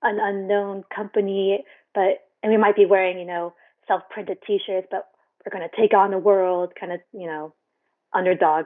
[0.01, 1.63] an unknown company,
[1.95, 3.53] but and we might be wearing, you know,
[3.87, 5.07] self-printed t-shirts, but
[5.45, 7.53] we're going to take on the world kind of, you know,
[8.13, 8.65] underdog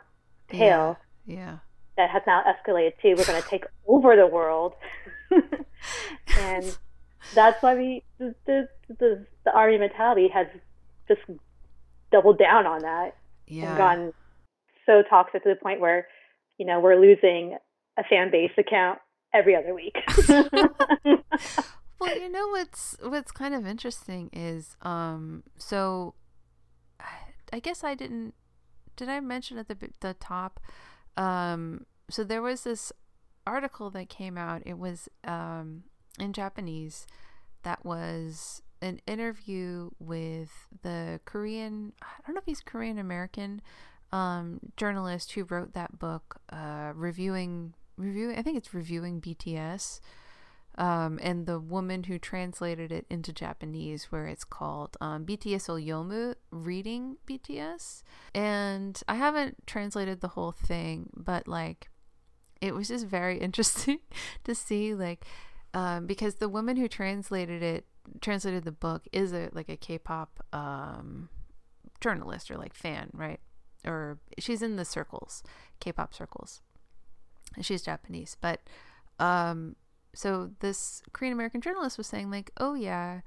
[0.49, 1.59] tale Yeah.
[2.01, 4.73] That has now escalated to we're going to take over the world.
[6.39, 6.77] and
[7.35, 8.67] that's why we the, the
[8.99, 10.47] the the army mentality has
[11.07, 11.21] just
[12.11, 13.15] doubled down on that
[13.47, 13.69] Yeah.
[13.69, 14.13] and gotten
[14.85, 16.07] so toxic to the point where
[16.57, 17.57] you know we're losing
[17.97, 18.99] a fan base account
[19.33, 19.95] every other week.
[21.99, 26.15] Well, you know what's what's kind of interesting is um so
[27.53, 28.33] I guess I didn't
[28.95, 30.59] did I mention at the the top
[31.15, 32.91] um so there was this
[33.47, 35.83] article that came out it was um
[36.19, 37.07] in Japanese
[37.63, 40.49] that was an interview with
[40.81, 43.61] the Korean I don't know if he's Korean American
[44.11, 49.99] um journalist who wrote that book uh reviewing reviewing I think it's reviewing BTS
[50.77, 57.17] um, and the woman who translated it into Japanese, where it's called um, BTS reading
[57.27, 58.03] BTS.
[58.33, 61.89] And I haven't translated the whole thing, but like,
[62.61, 63.99] it was just very interesting
[64.43, 65.25] to see, like,
[65.73, 67.85] um, because the woman who translated it,
[68.21, 71.29] translated the book, is a like a K-pop um,
[71.99, 73.39] journalist or like fan, right?
[73.85, 75.43] Or she's in the circles,
[75.79, 76.61] K-pop circles.
[77.61, 78.61] She's Japanese, but
[79.19, 79.75] um,
[80.13, 83.21] so this Korean American journalist was saying like, "Oh yeah,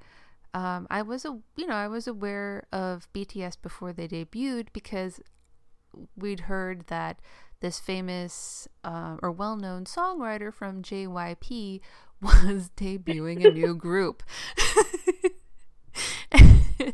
[0.53, 5.19] um, I was a you know I was aware of BTS before they debuted because
[6.15, 7.19] we'd heard that
[7.59, 11.81] this famous uh, or well-known songwriter from JYP
[12.21, 14.23] was debuting a new group."
[16.31, 16.93] and,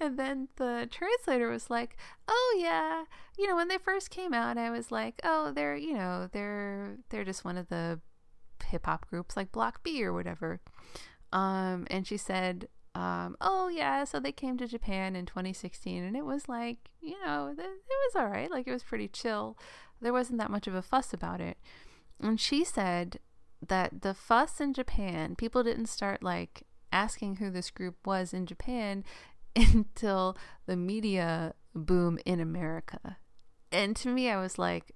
[0.00, 1.96] and then the translator was like,
[2.28, 3.04] "Oh yeah,
[3.38, 6.96] you know when they first came out, I was like, oh, they're you know they're
[7.10, 8.00] they're just one of the
[8.64, 10.60] hip hop groups like Block B or whatever."
[11.32, 16.16] Um, and she said, um, "Oh yeah, so they came to Japan in 2016, and
[16.16, 19.58] it was like you know th- it was all right, like it was pretty chill.
[20.00, 21.58] There wasn't that much of a fuss about it."
[22.20, 23.18] And she said
[23.66, 26.62] that the fuss in Japan, people didn't start like
[26.92, 29.04] asking who this group was in Japan
[29.56, 33.18] until the media boom in America.
[33.70, 34.92] And to me, I was like,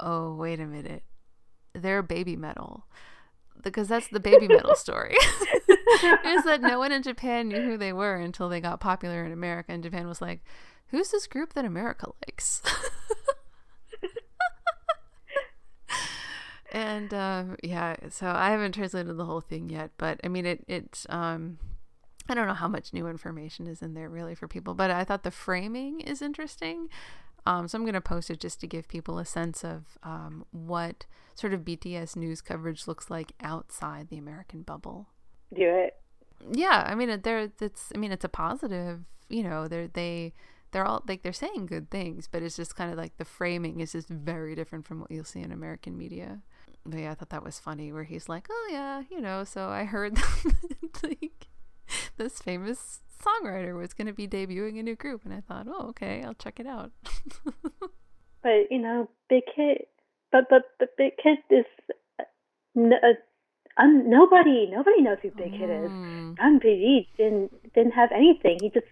[0.00, 1.02] oh, wait a minute.
[1.74, 2.82] They're Babymetal.
[3.62, 5.14] Because that's the Babymetal story.
[5.86, 9.32] is that no one in Japan knew who they were until they got popular in
[9.32, 9.72] America.
[9.72, 10.42] And Japan was like,
[10.88, 12.62] who's this group that America likes?
[16.72, 20.64] and um, yeah, so I haven't translated the whole thing yet, but I mean, it
[20.68, 21.58] it's um,
[22.28, 25.04] I don't know how much new information is in there really for people, but I
[25.04, 26.88] thought the framing is interesting.
[27.46, 31.06] Um, so I'm gonna post it just to give people a sense of um, what
[31.36, 35.06] sort of BTS news coverage looks like outside the American bubble.
[35.54, 35.94] Do it.
[36.52, 39.00] Yeah, I mean, they're it's I mean, it's a positive.
[39.28, 40.34] You know, they're they
[40.72, 43.80] they're all like they're saying good things, but it's just kind of like the framing
[43.80, 46.42] is just very different from what you'll see in American media.
[46.84, 49.68] But yeah, I thought that was funny where he's like, "Oh yeah, you know, so
[49.68, 50.18] I heard
[51.02, 51.48] like
[52.16, 55.88] this famous songwriter was going to be debuting a new group, and I thought, oh
[55.88, 56.92] okay, I'll check it out."
[58.46, 59.88] But you know, Big Hit,
[60.30, 61.64] but but but Big Hit is
[62.20, 62.22] uh,
[62.78, 63.14] uh,
[63.78, 65.90] um, nobody nobody knows who Big Hit is.
[65.90, 66.36] Mm.
[66.36, 68.58] Bang PD didn't didn't have anything.
[68.60, 68.86] He just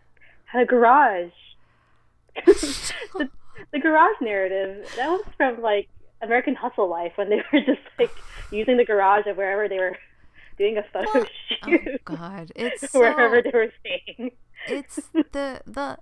[0.47, 1.31] had a garage.
[2.47, 3.29] the,
[3.73, 5.89] the garage narrative that was from like
[6.23, 8.11] American Hustle Life when they were just like
[8.51, 9.97] using the garage of wherever they were
[10.59, 11.27] doing a photo Oh
[11.69, 14.31] shoot, God, it's wherever so- they were staying.
[14.69, 14.97] it's
[15.33, 15.99] the the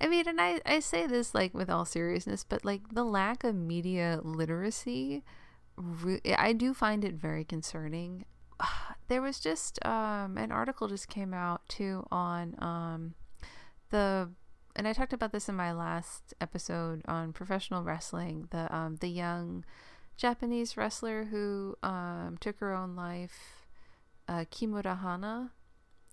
[0.00, 3.42] i mean and i i say this like with all seriousness but like the lack
[3.44, 5.22] of media literacy
[5.76, 8.24] re- i do find it very concerning
[9.08, 13.14] there was just um an article just came out too on um
[13.90, 14.28] the
[14.76, 19.08] and i talked about this in my last episode on professional wrestling the um the
[19.08, 19.64] young
[20.16, 23.66] japanese wrestler who um took her own life
[24.28, 25.50] uh kimura hana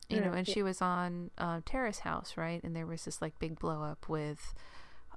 [0.09, 0.53] you know, Mm, and yeah.
[0.55, 2.59] she was on uh, Terrace House, right?
[2.63, 4.55] And there was this like big blow up with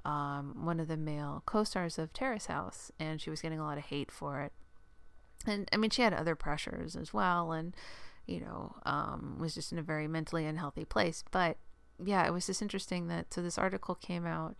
[0.04, 3.64] um, one of the male co stars of Terrace House, and she was getting a
[3.64, 4.52] lot of hate for it.
[5.46, 7.74] And I mean, she had other pressures as well, and
[8.26, 11.24] you know, um, was just in a very mentally unhealthy place.
[11.30, 11.56] But
[12.02, 14.56] yeah, it was just interesting that so this article came out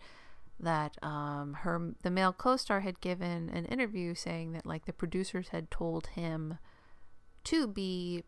[0.59, 5.49] that um, her the male co-star had given an interview saying that like the producers
[5.49, 6.57] had told him
[7.45, 8.23] to be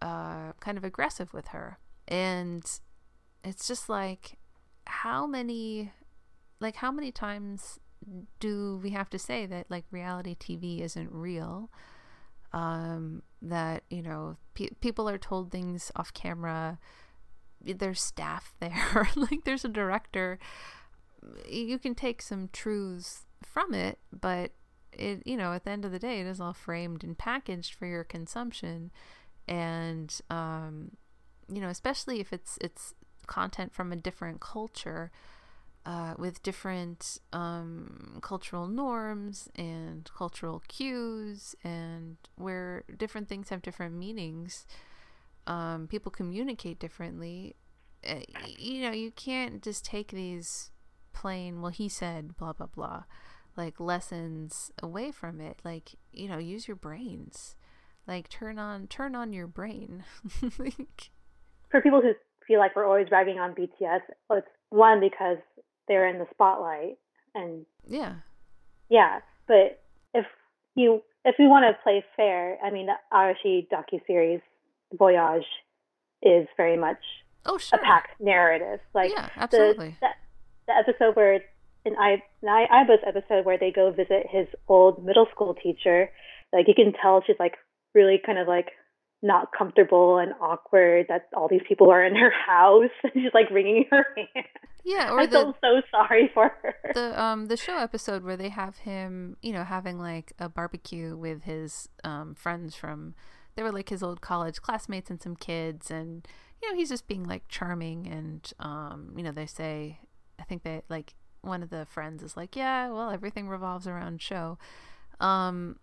[0.00, 1.78] uh, kind of aggressive with her.
[2.08, 2.64] And
[3.44, 4.38] it's just like,
[4.86, 5.92] how many,
[6.60, 7.78] like, how many times
[8.40, 11.70] do we have to say that, like, reality TV isn't real?
[12.52, 16.78] Um, that, you know, pe- people are told things off camera,
[17.60, 20.38] there's staff there, like, there's a director.
[21.48, 24.52] You can take some truths from it, but
[24.92, 27.74] it, you know, at the end of the day, it is all framed and packaged
[27.74, 28.90] for your consumption
[29.48, 30.92] and um,
[31.52, 32.94] you know especially if it's it's
[33.26, 35.10] content from a different culture
[35.86, 43.94] uh, with different um, cultural norms and cultural cues and where different things have different
[43.94, 44.66] meanings
[45.46, 47.56] um, people communicate differently.
[48.06, 48.20] Uh,
[48.58, 50.70] you know you can't just take these
[51.12, 53.02] plain well he said blah blah blah
[53.56, 55.60] like lessons away from it.
[55.64, 57.54] Like you know use your brains.
[58.06, 60.04] Like turn on turn on your brain.
[60.58, 61.10] Like,
[61.70, 62.12] For people who
[62.46, 65.38] feel like we're always ragging on BTS, well, it's one because
[65.88, 66.98] they're in the spotlight,
[67.34, 68.16] and yeah
[68.88, 69.20] yeah.
[69.46, 69.82] But
[70.14, 70.26] if
[70.74, 74.40] you if we want to play fair, I mean, the Arashi docu series
[74.94, 75.46] Voyage
[76.22, 76.98] is very much
[77.44, 78.80] oh sure a packed narrative.
[78.94, 80.08] Like yeah the, absolutely the
[80.66, 81.40] the episode where
[81.84, 86.10] in I in I Aiba's episode where they go visit his old middle school teacher,
[86.52, 87.54] like you can tell she's like
[87.94, 88.68] really kind of like
[89.22, 93.50] not comfortable and awkward that all these people are in her house and she's like
[93.50, 94.46] wringing her hand.
[94.84, 96.74] Yeah, or I the feel so sorry for her.
[96.94, 101.16] the um the show episode where they have him, you know, having like a barbecue
[101.16, 103.14] with his um friends from
[103.56, 106.28] they were like his old college classmates and some kids and
[106.62, 109.98] you know, he's just being like charming and um, you know, they say
[110.38, 114.20] I think they like one of the friends is like, "Yeah, well, everything revolves around
[114.22, 114.58] Sho."
[115.20, 115.78] Um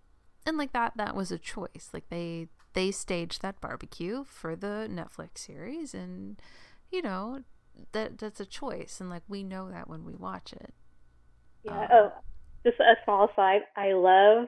[0.46, 1.90] and like that that was a choice.
[1.94, 6.42] Like they they staged that barbecue for the Netflix series and
[6.92, 7.42] you know,
[7.92, 10.74] that that's a choice and like we know that when we watch it.
[11.64, 11.82] Yeah.
[11.82, 12.12] Um, oh,
[12.66, 13.62] just a small side.
[13.76, 14.48] I love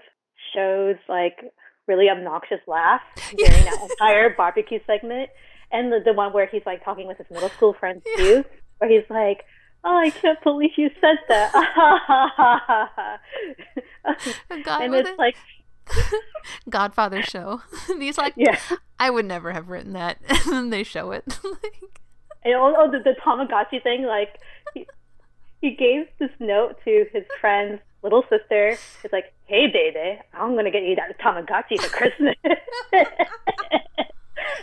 [0.54, 1.38] Sho's like
[1.88, 3.04] really obnoxious laughs
[3.38, 5.30] during that entire barbecue segment,
[5.72, 8.44] and the the one where he's like talking with his middle school friends too,
[8.78, 9.44] where he's like,
[9.84, 11.54] "Oh, I can't believe you said that,"
[14.82, 15.20] and it's it.
[15.20, 15.36] like,
[16.70, 17.62] Godfather show.
[18.00, 18.60] He's like, yeah.
[19.00, 20.18] I would never have written that.
[20.30, 21.26] and then they show it.
[21.44, 22.00] like,
[22.44, 24.40] And oh, oh, the, the Tamagotchi thing, like
[24.74, 24.88] he,
[25.62, 28.78] he gave this note to his friend's little sister.
[29.04, 32.36] It's like, "Hey, baby, I'm gonna get you that Tamagotchi for Christmas."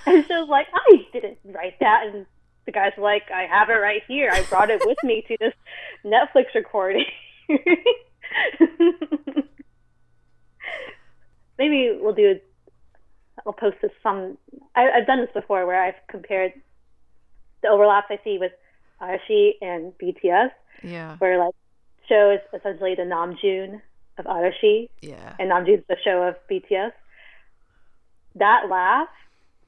[0.07, 2.27] and she was like, "I didn't write that." And
[2.67, 4.31] the guy's like, "I have it right here.
[4.33, 5.55] I brought it with me to this
[6.05, 7.05] Netflix recording."
[11.63, 12.41] Maybe we'll do.
[13.47, 14.37] I'll post this some.
[14.75, 16.53] I, I've done this before where I've compared
[17.63, 18.51] the overlaps I see with
[19.01, 20.51] Arashi and BTS,
[20.83, 21.17] yeah.
[21.19, 21.55] where like
[22.09, 23.81] Sho is essentially the Namjoon
[24.19, 25.37] of Arashi, Yeah.
[25.39, 26.91] and Namjoon's the Sho of BTS.
[28.35, 29.09] That laugh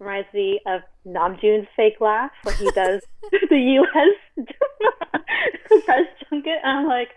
[0.01, 3.03] reminds me of Namjoon's fake laugh when he does
[3.51, 4.47] the U.S.
[5.85, 6.59] press junket.
[6.65, 7.11] And I'm like,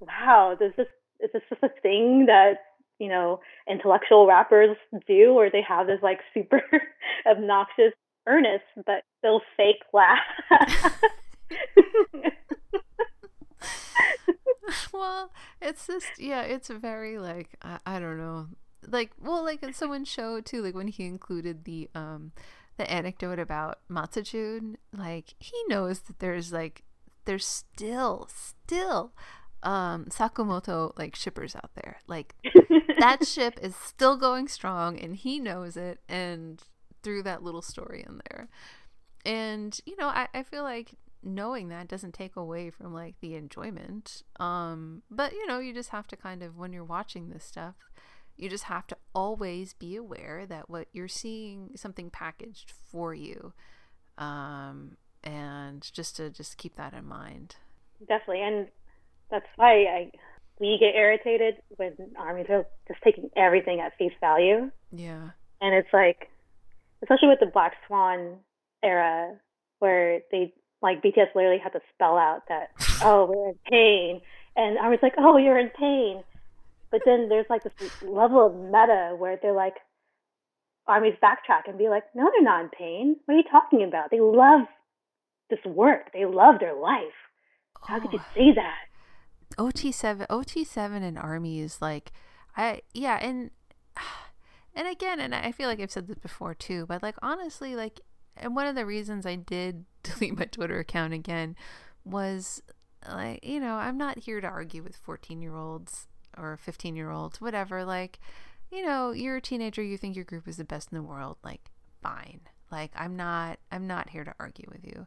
[0.00, 0.86] wow, does this
[1.20, 2.54] is this just a thing that
[2.98, 6.62] you know intellectual rappers do, or they have this like super
[7.26, 7.92] obnoxious,
[8.26, 10.18] earnest but still fake laugh?
[14.92, 18.48] well, it's just yeah, it's very like I, I don't know.
[18.86, 22.32] Like well, like in someone show too, like when he included the um
[22.76, 26.82] the anecdote about Matsujun, like he knows that there's like
[27.24, 29.12] there's still still
[29.62, 31.98] um Sakumoto like shippers out there.
[32.06, 32.34] Like
[32.98, 36.62] that ship is still going strong and he knows it and
[37.02, 38.48] through that little story in there.
[39.24, 43.34] And you know, I, I feel like knowing that doesn't take away from like the
[43.34, 44.22] enjoyment.
[44.40, 47.74] Um, but you know, you just have to kind of when you're watching this stuff,
[48.36, 53.14] you just have to always be aware that what you're seeing is something packaged for
[53.14, 53.52] you.
[54.18, 57.56] Um, and just to just keep that in mind.
[58.08, 58.68] Definitely, and
[59.32, 60.10] that's why I
[60.60, 65.30] we get irritated when armies are just taking everything at face value, Yeah.
[65.60, 66.28] and it's like,
[67.02, 68.36] especially with the Black Swan
[68.84, 69.34] era,
[69.80, 70.52] where they
[70.82, 72.68] like BTS literally had to spell out that
[73.02, 74.20] oh we're in pain,
[74.54, 76.22] and armies like oh you're in pain,
[76.92, 77.72] but then there's like this
[78.02, 79.76] level of meta where they're like
[80.86, 83.16] armies backtrack and be like no they're not in pain.
[83.24, 84.10] What are you talking about?
[84.10, 84.62] They love
[85.50, 86.12] this work.
[86.12, 87.18] They love their life.
[87.86, 88.32] How could you Oh.
[88.34, 88.78] say that
[89.56, 92.12] OT7 OT7 and Army is like
[92.56, 93.50] I yeah and
[94.74, 98.00] and again and I feel like I've said this before too but like honestly like
[98.36, 101.56] and one of the reasons I did delete my Twitter account again
[102.04, 102.62] was
[103.08, 106.06] like you know I'm not here to argue with 14 year olds
[106.36, 108.18] or 15 year olds whatever like
[108.70, 111.36] you know you're a teenager you think your group is the best in the world
[111.44, 111.70] like
[112.02, 112.40] fine.
[112.70, 115.06] Like I'm not I'm not here to argue with you.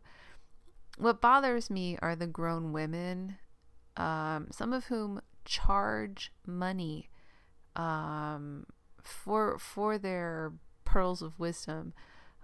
[0.97, 3.38] What bothers me are the grown women
[3.97, 7.09] um, some of whom charge money
[7.76, 8.65] um,
[9.01, 10.53] for for their
[10.84, 11.93] pearls of wisdom,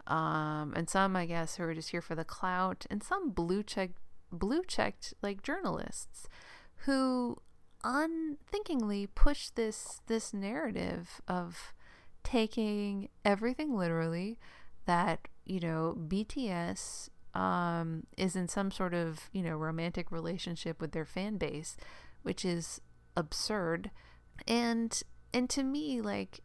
[0.08, 3.64] um, and some I guess who are just here for the clout, and some blue
[3.64, 3.92] check
[4.32, 6.28] blue checked like journalists
[6.86, 7.38] who
[7.84, 11.74] unthinkingly push this this narrative of
[12.24, 14.38] taking everything literally
[14.86, 20.92] that you know BTS um, is in some sort of you know romantic relationship with
[20.92, 21.78] their fan base,
[22.24, 22.82] which is
[23.16, 23.92] absurd,
[24.48, 25.02] and
[25.34, 26.42] and to me like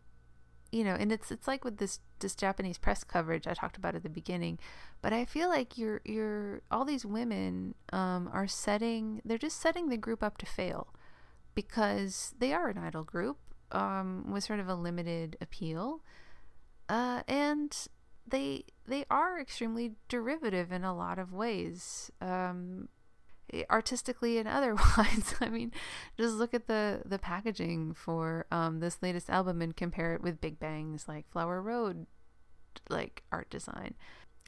[0.72, 3.94] you know and it's it's like with this this Japanese press coverage I talked about
[3.94, 4.58] at the beginning,
[5.02, 9.88] but I feel like you're you're all these women um, are setting they're just setting
[9.88, 10.88] the group up to fail
[11.54, 13.38] because they are an idol group
[13.72, 16.02] um, with sort of a limited appeal,
[16.88, 17.88] uh, and
[18.26, 22.88] they they are extremely derivative in a lot of ways, um,
[23.70, 25.34] artistically and otherwise.
[25.40, 25.72] I mean,
[26.18, 30.40] just look at the the packaging for um, this latest album and compare it with
[30.40, 32.06] Big Bang's like Flower Road
[32.88, 33.94] like art design.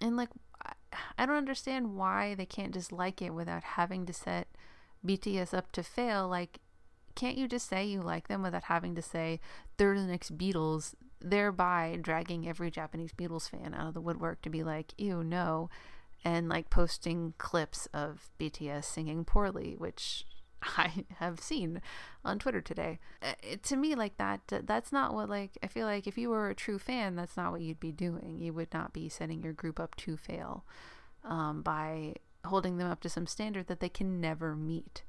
[0.01, 0.31] And like
[0.65, 0.73] I-
[1.19, 4.49] I don't understand why they can't just like it without having to set
[5.05, 6.29] BTS up to fail.
[6.29, 6.61] Like
[7.15, 9.41] can't you just say you like them without having to say
[9.77, 14.51] they're the next Beatles, thereby dragging every Japanese Beatles fan out of the woodwork to
[14.51, 15.69] be like, ew, no,
[16.25, 20.25] and like posting clips of BTS singing poorly, which
[20.63, 21.81] I have seen
[22.25, 22.99] on Twitter today.
[23.23, 26.31] Uh, it- to me, like that, that's not what, like, I feel like if you
[26.31, 28.39] were a true fan, that's not what you'd be doing.
[28.41, 30.65] You would not be setting your group up to fail
[31.25, 32.15] um, by
[32.45, 35.03] holding them up to some standard that they can never meet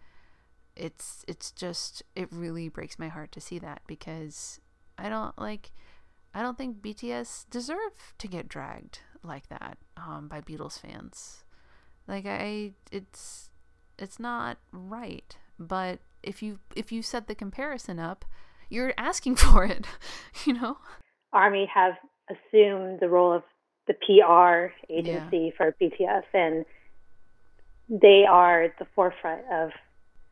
[0.76, 4.60] it's it's just it really breaks my heart to see that because
[4.98, 5.72] I don't like
[6.34, 11.44] I don't think BTS deserve to get dragged like that um, by Beatles fans.
[12.08, 13.50] Like I it's
[13.98, 15.38] it's not right.
[15.58, 18.26] But if you if you set the comparison up,
[18.70, 19.86] you're asking for it,
[20.46, 20.78] you know?
[21.34, 21.94] Army have
[22.30, 23.44] assumed the role of
[23.88, 26.66] the PR agency for BTS, and
[27.90, 29.72] they are the forefront of.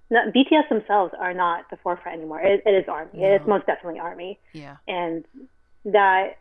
[0.10, 2.40] Not, BTS themselves are not the forefront anymore.
[2.40, 3.24] It, it is Army.
[3.24, 4.78] It is most definitely Army, Yeah.
[4.88, 5.26] and
[5.92, 6.38] that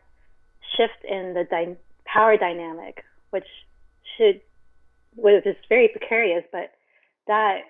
[0.76, 3.46] shift in the dy- power dynamic, which
[4.16, 4.40] should,
[5.16, 6.72] which is very precarious, but
[7.26, 7.60] that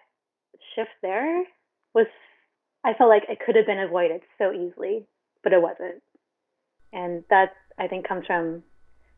[0.75, 1.45] shift there
[1.95, 2.07] was,
[2.85, 5.07] I felt like it could have been avoided so easily,
[5.43, 6.03] but it wasn't
[6.93, 8.63] and that I think comes from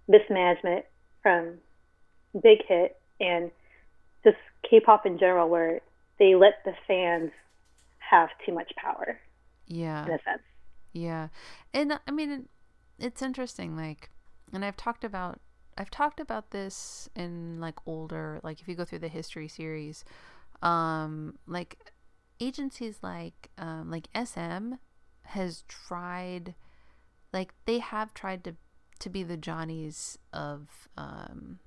[0.09, 0.85] mismanagement
[1.22, 1.55] from
[2.43, 3.51] Big Hit and
[4.24, 4.36] just
[4.68, 5.80] K-pop in general, where
[6.18, 7.30] they let the fans
[7.98, 9.18] have too much power
[9.66, 10.05] Yeah.
[10.06, 10.43] in a sense.
[10.93, 11.28] Yeah.
[11.73, 12.48] And I mean
[12.98, 14.10] it's interesting like
[14.52, 15.40] and I've talked about
[15.77, 20.05] I've talked about this in like older like if you go through the history series
[20.62, 21.78] um like
[22.40, 24.74] agencies like um like SM
[25.23, 26.55] has tried
[27.32, 28.56] like they have tried to
[28.98, 31.60] to be the Johnnies of um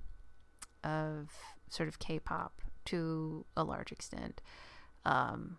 [0.84, 1.30] of
[1.70, 4.42] sort of K-pop to a large extent
[5.06, 5.56] um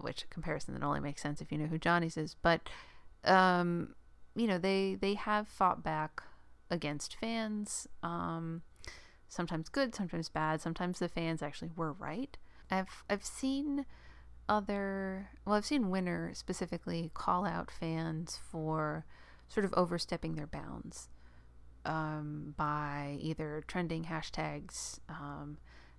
[0.00, 2.36] which comparison that only makes sense if you know who Johnny's is.
[2.40, 2.68] But
[3.24, 3.94] um,
[4.34, 6.22] you know, they they have fought back
[6.70, 7.88] against fans.
[8.02, 8.62] Um,
[9.28, 10.60] sometimes good, sometimes bad.
[10.60, 12.36] Sometimes the fans actually were right.
[12.70, 13.86] I've I've seen
[14.48, 19.04] other well, I've seen Winner specifically call out fans for
[19.48, 21.08] sort of overstepping their bounds
[21.84, 25.58] um, by either trending hashtags um,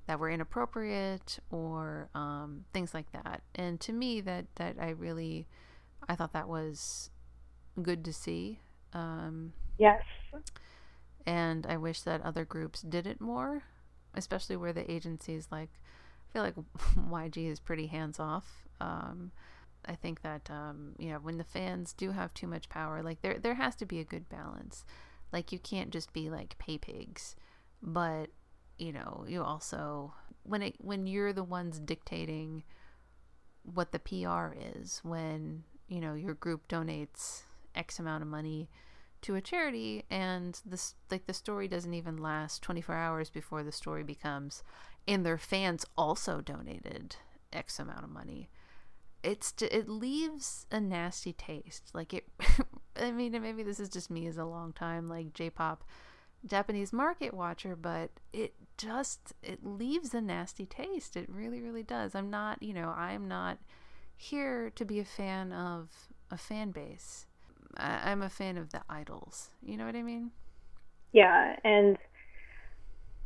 [0.09, 3.43] that were inappropriate or um, things like that.
[3.55, 5.47] And to me, that that I really,
[6.09, 7.11] I thought that was
[7.81, 8.59] good to see.
[8.93, 10.03] Um, Yes.
[11.25, 13.63] and I wish that other groups did it more,
[14.15, 15.69] especially where the agencies like.
[16.29, 16.55] I feel like
[17.09, 18.67] YG is pretty hands off.
[18.79, 19.31] Um,
[19.85, 23.21] I think that um, you know when the fans do have too much power, like
[23.21, 24.85] there there has to be a good balance.
[25.33, 27.35] Like you can't just be like pay pigs,
[27.81, 28.29] but
[28.79, 32.63] you know you also when it when you're the ones dictating
[33.63, 37.43] what the PR is when you know your group donates
[37.75, 38.69] X amount of money
[39.21, 43.71] to a charity and this like the story doesn't even last 24 hours before the
[43.71, 44.63] story becomes
[45.07, 47.17] and their fans also donated
[47.51, 48.49] x amount of money
[49.23, 51.89] it's it leaves a nasty taste.
[51.93, 52.25] Like it
[52.95, 55.83] i mean maybe this is just me as a long time like j-pop
[56.45, 61.17] japanese market watcher but it just it leaves a nasty taste.
[61.17, 62.15] It really really does.
[62.15, 63.57] I'm not you know i'm not
[64.15, 65.89] here to be a fan of
[66.31, 67.25] a fan base.
[67.77, 69.49] I- i'm a fan of the idols.
[69.61, 70.31] You know what i mean?
[71.11, 71.97] Yeah, and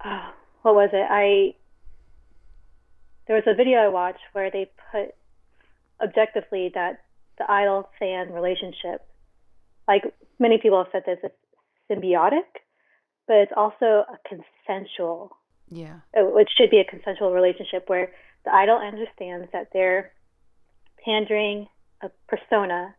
[0.03, 0.31] uh,
[0.63, 1.05] what was it?
[1.09, 1.55] I
[3.27, 5.13] there was a video I watched where they put
[6.01, 7.01] objectively that
[7.37, 9.05] the idol fan relationship,
[9.87, 10.03] like
[10.39, 11.35] many people have said this, it's
[11.89, 12.43] symbiotic,
[13.27, 15.35] but it's also a consensual
[15.69, 15.99] yeah.
[16.17, 18.11] uh, which should be a consensual relationship where
[18.45, 20.11] the idol understands that they're
[21.03, 21.67] pandering
[22.01, 22.95] a persona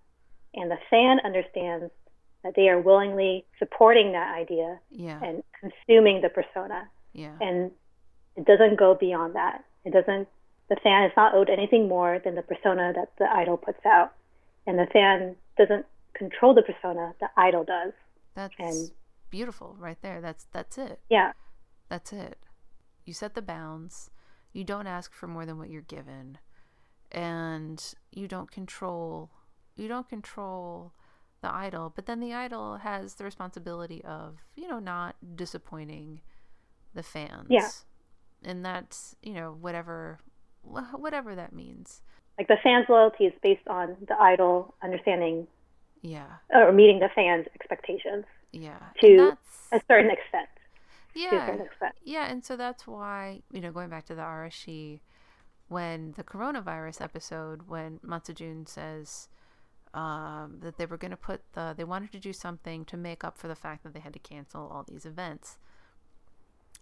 [0.55, 1.91] and the fan understands
[2.43, 5.19] that they are willingly supporting that idea yeah.
[5.23, 6.89] and consuming the persona.
[7.13, 7.33] Yeah.
[7.41, 7.71] And
[8.37, 9.65] it doesn't go beyond that.
[9.85, 10.29] It doesn't
[10.71, 14.13] the fan is not owed anything more than the persona that the idol puts out.
[14.67, 15.85] And the fan doesn't
[16.15, 17.93] control the persona the idol does.
[18.35, 18.91] That's and-
[19.39, 21.33] beautiful right there that's that's it yeah
[21.89, 22.39] That's it.
[23.05, 24.11] You set the bounds.
[24.53, 26.39] You don't ask for more than what you're given.
[27.13, 27.79] And
[28.11, 29.31] you don't control
[29.77, 30.93] you don't control
[31.43, 36.21] the idol, but then the idol has the responsibility of, you know, not disappointing
[36.95, 37.49] the fans.
[37.51, 37.69] Yeah.
[38.43, 40.21] And that's, you know, whatever
[41.05, 42.03] whatever that means.
[42.39, 45.47] like the fan's loyalty is based on the idol understanding
[46.03, 46.31] Yeah.
[46.51, 48.25] or meeting the fans expectations
[48.55, 48.79] Yeah.
[49.01, 49.37] To
[49.73, 50.49] a certain extent.
[51.15, 51.47] Yeah.
[51.47, 51.95] certain extent.
[52.05, 55.01] Yeah, and so that's why, you know, going back to the Arashi,
[55.69, 59.29] when the coronavirus episode, when Matsujun says
[59.95, 63.25] um, that they were going to put the, they wanted to do something to make
[63.25, 65.59] up for the fact that they had to cancel all these events.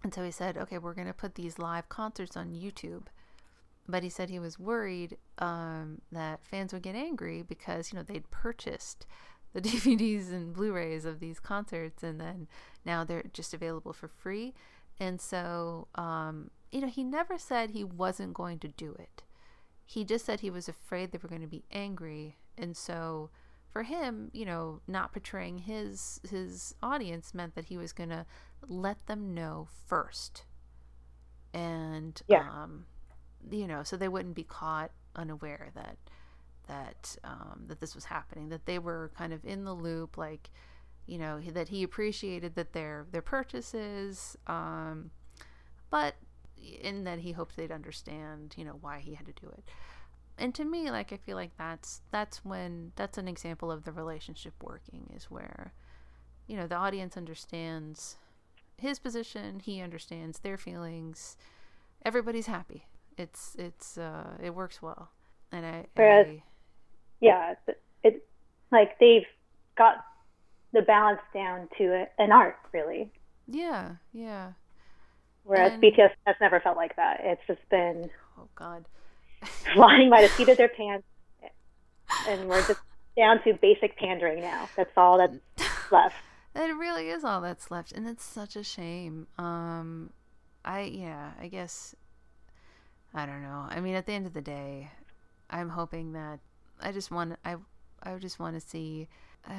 [0.03, 3.05] And so he said, okay, we're going to put these live concerts on YouTube.
[3.89, 8.05] But he said he was worried um, that fans would get angry because, you know,
[8.05, 9.07] they'd purchased
[9.53, 12.49] the DVDs and Blu-rays of these concerts, and then
[12.85, 14.55] now they're just available for free.
[15.01, 19.23] And so, um, you know, he never said he wasn't going to do it.
[19.87, 23.31] He just said he was afraid they were going to be angry, and so
[23.71, 28.25] for him, you know, not portraying his his audience meant that he was going to
[28.69, 30.45] let them know first,
[31.55, 32.49] and Yeah.
[32.49, 32.87] um,
[33.51, 35.97] you know, so they wouldn't be caught unaware that
[36.73, 40.51] that um, that this was happening, that they were kind of in the loop, like
[41.07, 45.11] you know that he appreciated that their their purchases, um,
[45.91, 46.15] but
[46.81, 49.65] in that he hoped they'd understand, you know, why he had to do it.
[50.39, 53.93] And to me, like I feel like that's that's when that's an example of the
[53.93, 55.75] relationship working is where,
[56.47, 58.17] you know, the audience understands
[58.79, 61.37] his position, he understands their feelings,
[62.05, 62.87] everybody's happy.
[63.19, 65.11] It's it's uh it works well.
[65.51, 66.43] And I, Whereas- I
[67.23, 68.27] Yeah, it, it
[68.71, 69.25] like they've
[69.79, 70.05] got
[70.73, 73.11] the balance down to a, an art, really.
[73.49, 74.53] yeah, yeah.
[75.45, 77.21] Whereas And- BTS has never felt like that.
[77.25, 78.85] It's just been Oh god.
[79.75, 81.07] flying by the seat of their pants,
[82.29, 82.81] and we're just
[83.17, 84.69] down to basic pandering now.
[84.77, 85.39] That's all that's
[85.93, 86.15] left.
[86.55, 89.27] It really is all that's left, and it's such a shame.
[89.39, 90.11] Um,
[90.65, 91.95] I yeah, I guess
[93.15, 93.67] I don't know.
[93.69, 94.91] I mean, at the end of the day,
[95.51, 96.39] I'm hoping that
[96.83, 97.57] I just want I
[98.03, 99.09] I just want to see.
[99.49, 99.53] Uh,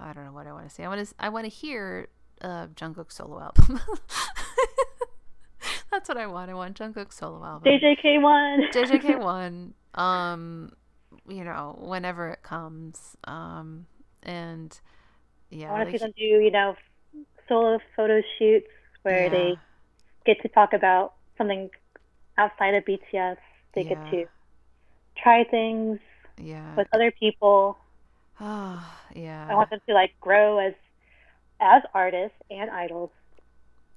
[0.00, 0.82] I don't know what I want to see.
[0.82, 2.08] I want to I want to hear
[2.40, 3.80] uh, Jungkook's solo album.
[5.90, 6.50] That's what I want.
[6.50, 7.70] I want Jungkook's solo album.
[7.70, 8.62] JJK one.
[8.72, 9.74] JJK one.
[9.94, 10.72] Um,
[11.28, 13.14] you know, whenever it comes.
[13.24, 13.84] Um,
[14.22, 14.74] and
[15.50, 16.76] yeah, I want to like- see them do, you know,
[17.46, 18.68] solo photo shoots
[19.02, 19.28] where Yeah.
[19.28, 19.54] they
[20.24, 21.68] get to talk about something
[22.38, 23.36] outside of BTS.
[23.74, 23.88] They Yeah.
[23.90, 24.26] get to
[25.22, 26.00] try things
[26.38, 26.74] yeah.
[26.76, 27.78] with other people.
[28.40, 28.84] Oh,
[29.14, 29.46] yeah.
[29.50, 30.74] I want them to like grow as
[31.60, 33.10] as artists and idols,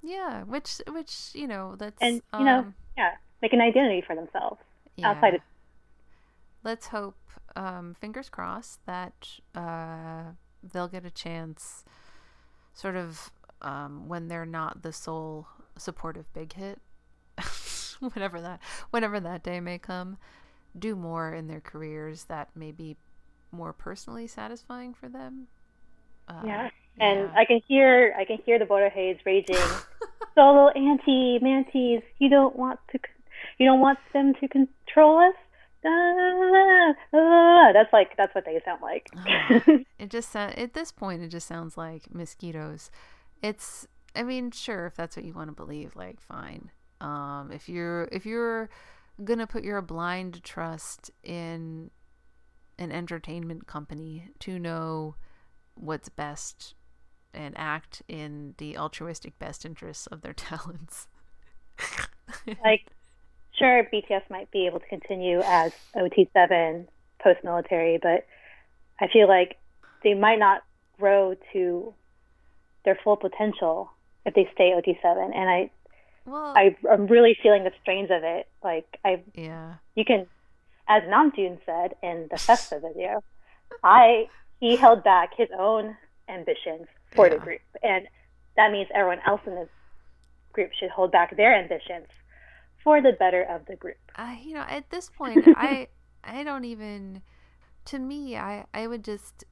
[0.06, 4.16] yeah, which which you know that's and you know, um, yeah, make an identity for
[4.16, 4.62] themselves
[4.96, 5.10] yeah.
[5.10, 5.42] outside of.
[6.64, 7.18] Let's hope,
[7.56, 9.14] um, fingers crossed that
[9.54, 10.24] uh,
[10.64, 11.84] they'll get a chance,
[12.74, 13.32] sort of
[13.62, 15.48] um, when they're not the sole
[15.78, 16.80] supportive big hit,
[18.00, 18.60] whenever that
[18.92, 20.18] whenever that day may come,
[20.78, 22.98] do more in their careers that may be
[23.52, 25.48] more personally satisfying for them.
[26.28, 26.70] Uh, Yeah,
[27.00, 27.34] and yeah.
[27.36, 29.56] I can hear I can hear the border haze raging.
[30.36, 33.00] Solo anti mantis, you don't want to,
[33.58, 35.36] you don't want them to control us.
[35.86, 37.72] Ah, ah.
[37.74, 39.10] That's like that's what they sound like.
[40.00, 42.92] It just sound, at this point it just sounds like mosquitoes.
[43.42, 46.72] It's I mean, sure, if that's what you want to believe, like fine.
[47.00, 48.70] Um if you're if you're
[49.24, 51.92] gonna put your blind trust in
[52.78, 55.16] an entertainment company to know
[55.76, 56.74] what's best
[57.34, 61.08] and act in the altruistic best interests of their talents.
[62.64, 62.88] like,
[63.58, 66.88] sure, BTS might be able to continue as OT7
[67.22, 68.26] post military, but
[69.00, 69.58] I feel like
[70.04, 70.64] they might not
[70.98, 71.94] grow to
[72.86, 73.90] their full potential
[74.26, 75.36] if they stay OT7.
[75.36, 75.70] And I,
[76.26, 78.48] well, I I'm really feeling the strains of it.
[78.64, 79.76] Like I, yeah.
[79.96, 80.28] you can,
[80.88, 83.24] as Namjoon said in the Festa video,
[83.84, 84.28] I
[84.60, 85.96] he held back his own
[86.28, 88.08] ambitions for the group, and
[88.58, 89.70] that means everyone else in the
[90.54, 92.08] group should hold back their ambitions
[92.84, 93.98] for the better of the group.
[94.16, 95.90] I you know at this point I
[96.24, 97.22] I don't even
[97.86, 99.44] to me I I would just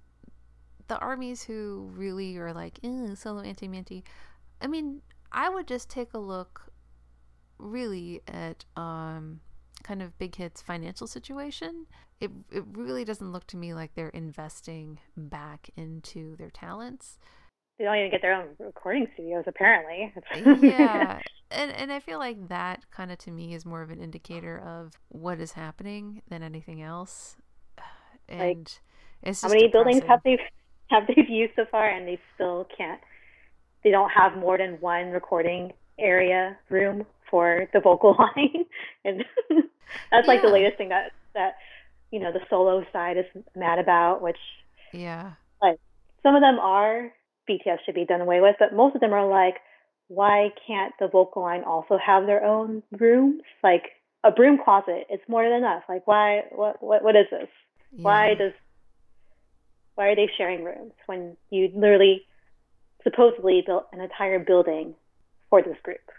[0.87, 2.79] the armies who really are like
[3.15, 4.03] solo anti manti
[4.61, 5.01] I mean
[5.33, 6.71] I would just take a look
[7.59, 9.39] really at um
[9.83, 11.85] kind of big hits financial situation
[12.19, 17.17] it it really doesn't look to me like they're investing back into their talents
[17.77, 20.13] They don't even get their own recording studios, apparently.
[20.61, 21.19] yeah
[21.51, 24.57] and and i feel like that kind of to me is more of an indicator
[24.59, 27.35] of what is happening than anything else
[28.29, 28.79] and
[29.21, 30.37] it's How many buildings have they
[30.89, 32.99] have they've used so far, and they still can't?
[33.83, 38.65] They don't have more than one recording area room for the vocal line,
[39.03, 39.23] and
[40.11, 41.55] that's like the latest thing that that
[42.11, 44.21] you know the solo side is mad about.
[44.21, 44.37] Which
[44.93, 45.79] yeah like
[46.21, 47.11] some of them are
[47.49, 49.55] BTS should be done away with, but most of them are like,
[50.07, 53.41] why can't the vocal line also have their own rooms?
[53.63, 53.83] Like
[54.23, 55.83] a broom closet, it's more than enough.
[55.89, 57.49] Like why what what what is this?
[57.95, 58.53] Why does
[59.95, 62.25] why are they sharing rooms when you literally
[63.03, 64.95] supposedly built an entire building
[65.49, 66.11] for this group?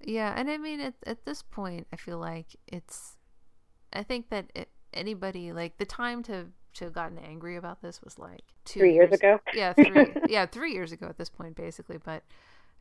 [0.00, 3.16] Yeah, and I mean at at this point, I feel like it's.
[3.92, 8.02] I think that it, anybody like the time to to have gotten angry about this
[8.02, 9.40] was like two Three years ago.
[9.54, 10.14] Yeah, three.
[10.28, 11.98] yeah, three years ago at this point, basically.
[11.98, 12.22] But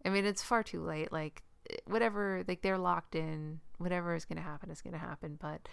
[0.03, 1.11] I mean, it's far too late.
[1.11, 1.43] Like
[1.85, 3.59] whatever, like they're locked in.
[3.77, 5.37] Whatever is going to happen is going to happen.
[5.39, 5.67] But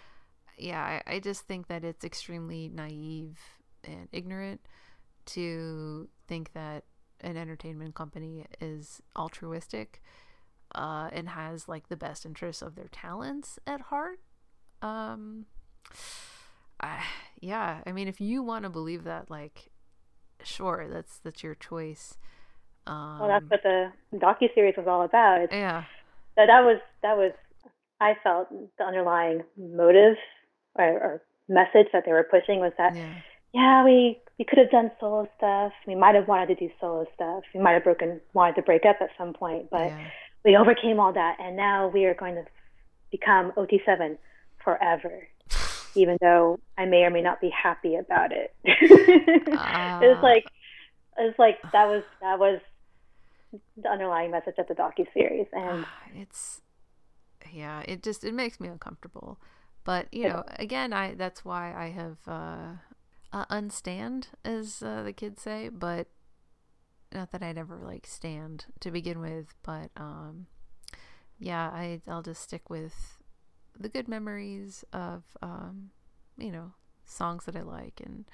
[0.57, 3.39] yeah, I, I just think that it's extremely naive
[3.85, 4.61] and ignorant
[5.27, 6.85] to think that
[7.23, 10.03] an entertainment company is altruistic
[10.75, 14.21] uh, and has like the best interests of their talents at heart.
[14.83, 15.47] Um,
[16.83, 17.03] I,
[17.41, 19.69] yeah, I mean, if you want to believe that, like,
[20.43, 22.17] sure, that's that's your choice.
[22.87, 25.43] Um, Well, that's what the docu series was all about.
[25.43, 25.85] It's, yeah,
[26.37, 27.33] that that was that was
[28.01, 28.49] I felt
[28.79, 30.17] the underlying motive
[30.75, 33.13] or, or message that they were pushing was that yeah,
[33.53, 35.73] yeah we we could have done solo stuff.
[35.87, 37.45] We might have wanted to do solo stuff.
[37.55, 40.07] We might have broken wanted to break up at some point, but yeah.
[40.47, 42.45] we overcame all that, and now we are going to
[43.11, 44.17] become OT7
[44.65, 45.29] forever.
[45.95, 48.55] Even though I may or may not be happy about it,
[49.53, 50.01] Ah.
[50.01, 50.47] it's like
[51.19, 52.61] it's like that was that was
[53.77, 56.63] the underlying message of the docu series, and it's
[57.53, 59.39] yeah it just it makes me uncomfortable
[59.85, 62.75] but you It know again i that's why i have uh,
[63.33, 66.09] uh unstand as uh, the kids say but
[67.13, 70.47] not that i'd ever like stand to begin with but um
[71.39, 73.19] yeah i i'll just stick with
[73.79, 75.91] the good memories of um
[76.37, 76.73] you know
[77.05, 78.25] songs that i like and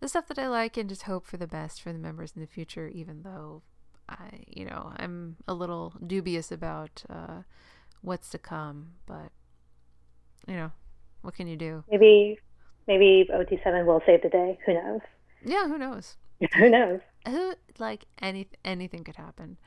[0.00, 2.40] the stuff that i like and just hope for the best for the members in
[2.40, 3.62] the future even though
[4.08, 7.42] I, you know, I'm a little dubious about uh,
[8.00, 9.30] what's to come, but
[10.46, 10.72] you know,
[11.22, 11.84] what can you do?
[11.90, 12.38] maybe
[12.88, 14.58] maybe OT7 will save the day.
[14.66, 15.00] Who knows?
[15.44, 16.16] Yeah, who knows?
[16.56, 17.00] Who knows?
[17.26, 19.58] Who like any anything could happen.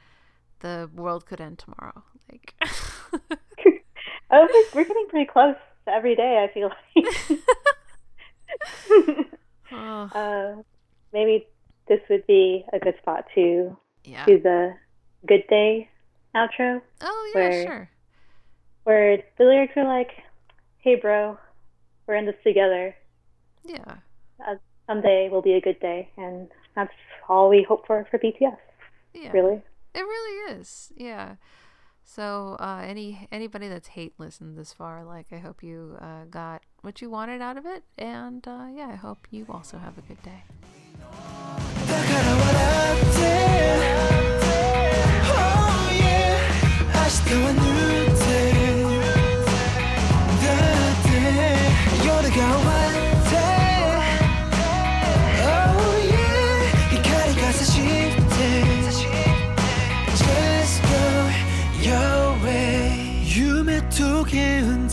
[0.60, 2.04] The world could end tomorrow.
[2.32, 2.54] Like,
[4.34, 5.56] Oh, we're- we're getting pretty close
[5.88, 6.46] every day.
[6.48, 7.40] I feel like.
[9.72, 10.62] oh, uh,
[11.14, 11.48] maybe
[11.88, 13.76] this would be a good spot to
[14.06, 14.26] yeah.
[14.26, 14.74] do the
[15.28, 15.90] good day
[16.36, 17.90] outro, Oh yeah, where- sure.
[18.84, 20.12] where the lyrics are like,
[20.80, 21.38] "Hey, bro,
[22.08, 22.96] we're in this together.
[23.64, 23.96] Yeah.
[24.46, 24.56] Uh,
[24.88, 26.94] someday will be a good day," and that's
[27.30, 28.58] all we hope for for BTS.
[29.14, 29.32] Yeah.
[29.32, 29.62] Really.
[29.94, 30.92] It really is.
[30.96, 31.36] Yeah.
[32.04, 36.64] So uh, any anybody that's hate listened this far, like I hope you uh, got
[36.82, 40.02] what you wanted out of it, and uh, yeah, I hope you also have a
[40.02, 40.44] good day.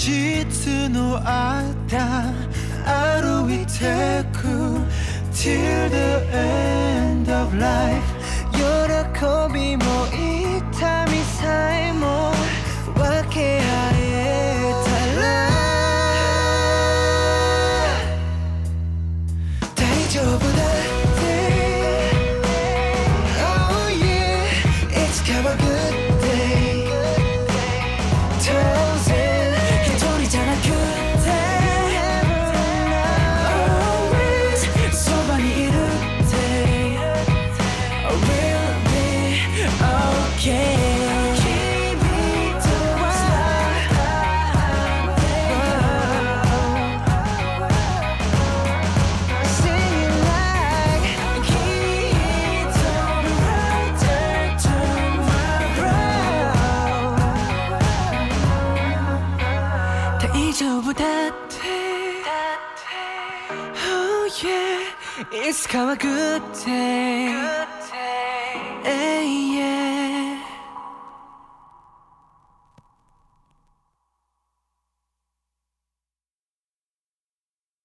[0.09, 2.33] 現実の間
[2.87, 4.49] 歩いてく
[5.35, 8.01] Till the end of life
[8.53, 8.59] 喜
[9.53, 12.33] びも痛みさえも
[12.95, 13.98] 分け合え
[65.51, 67.33] It's come a good day.
[67.33, 67.78] Good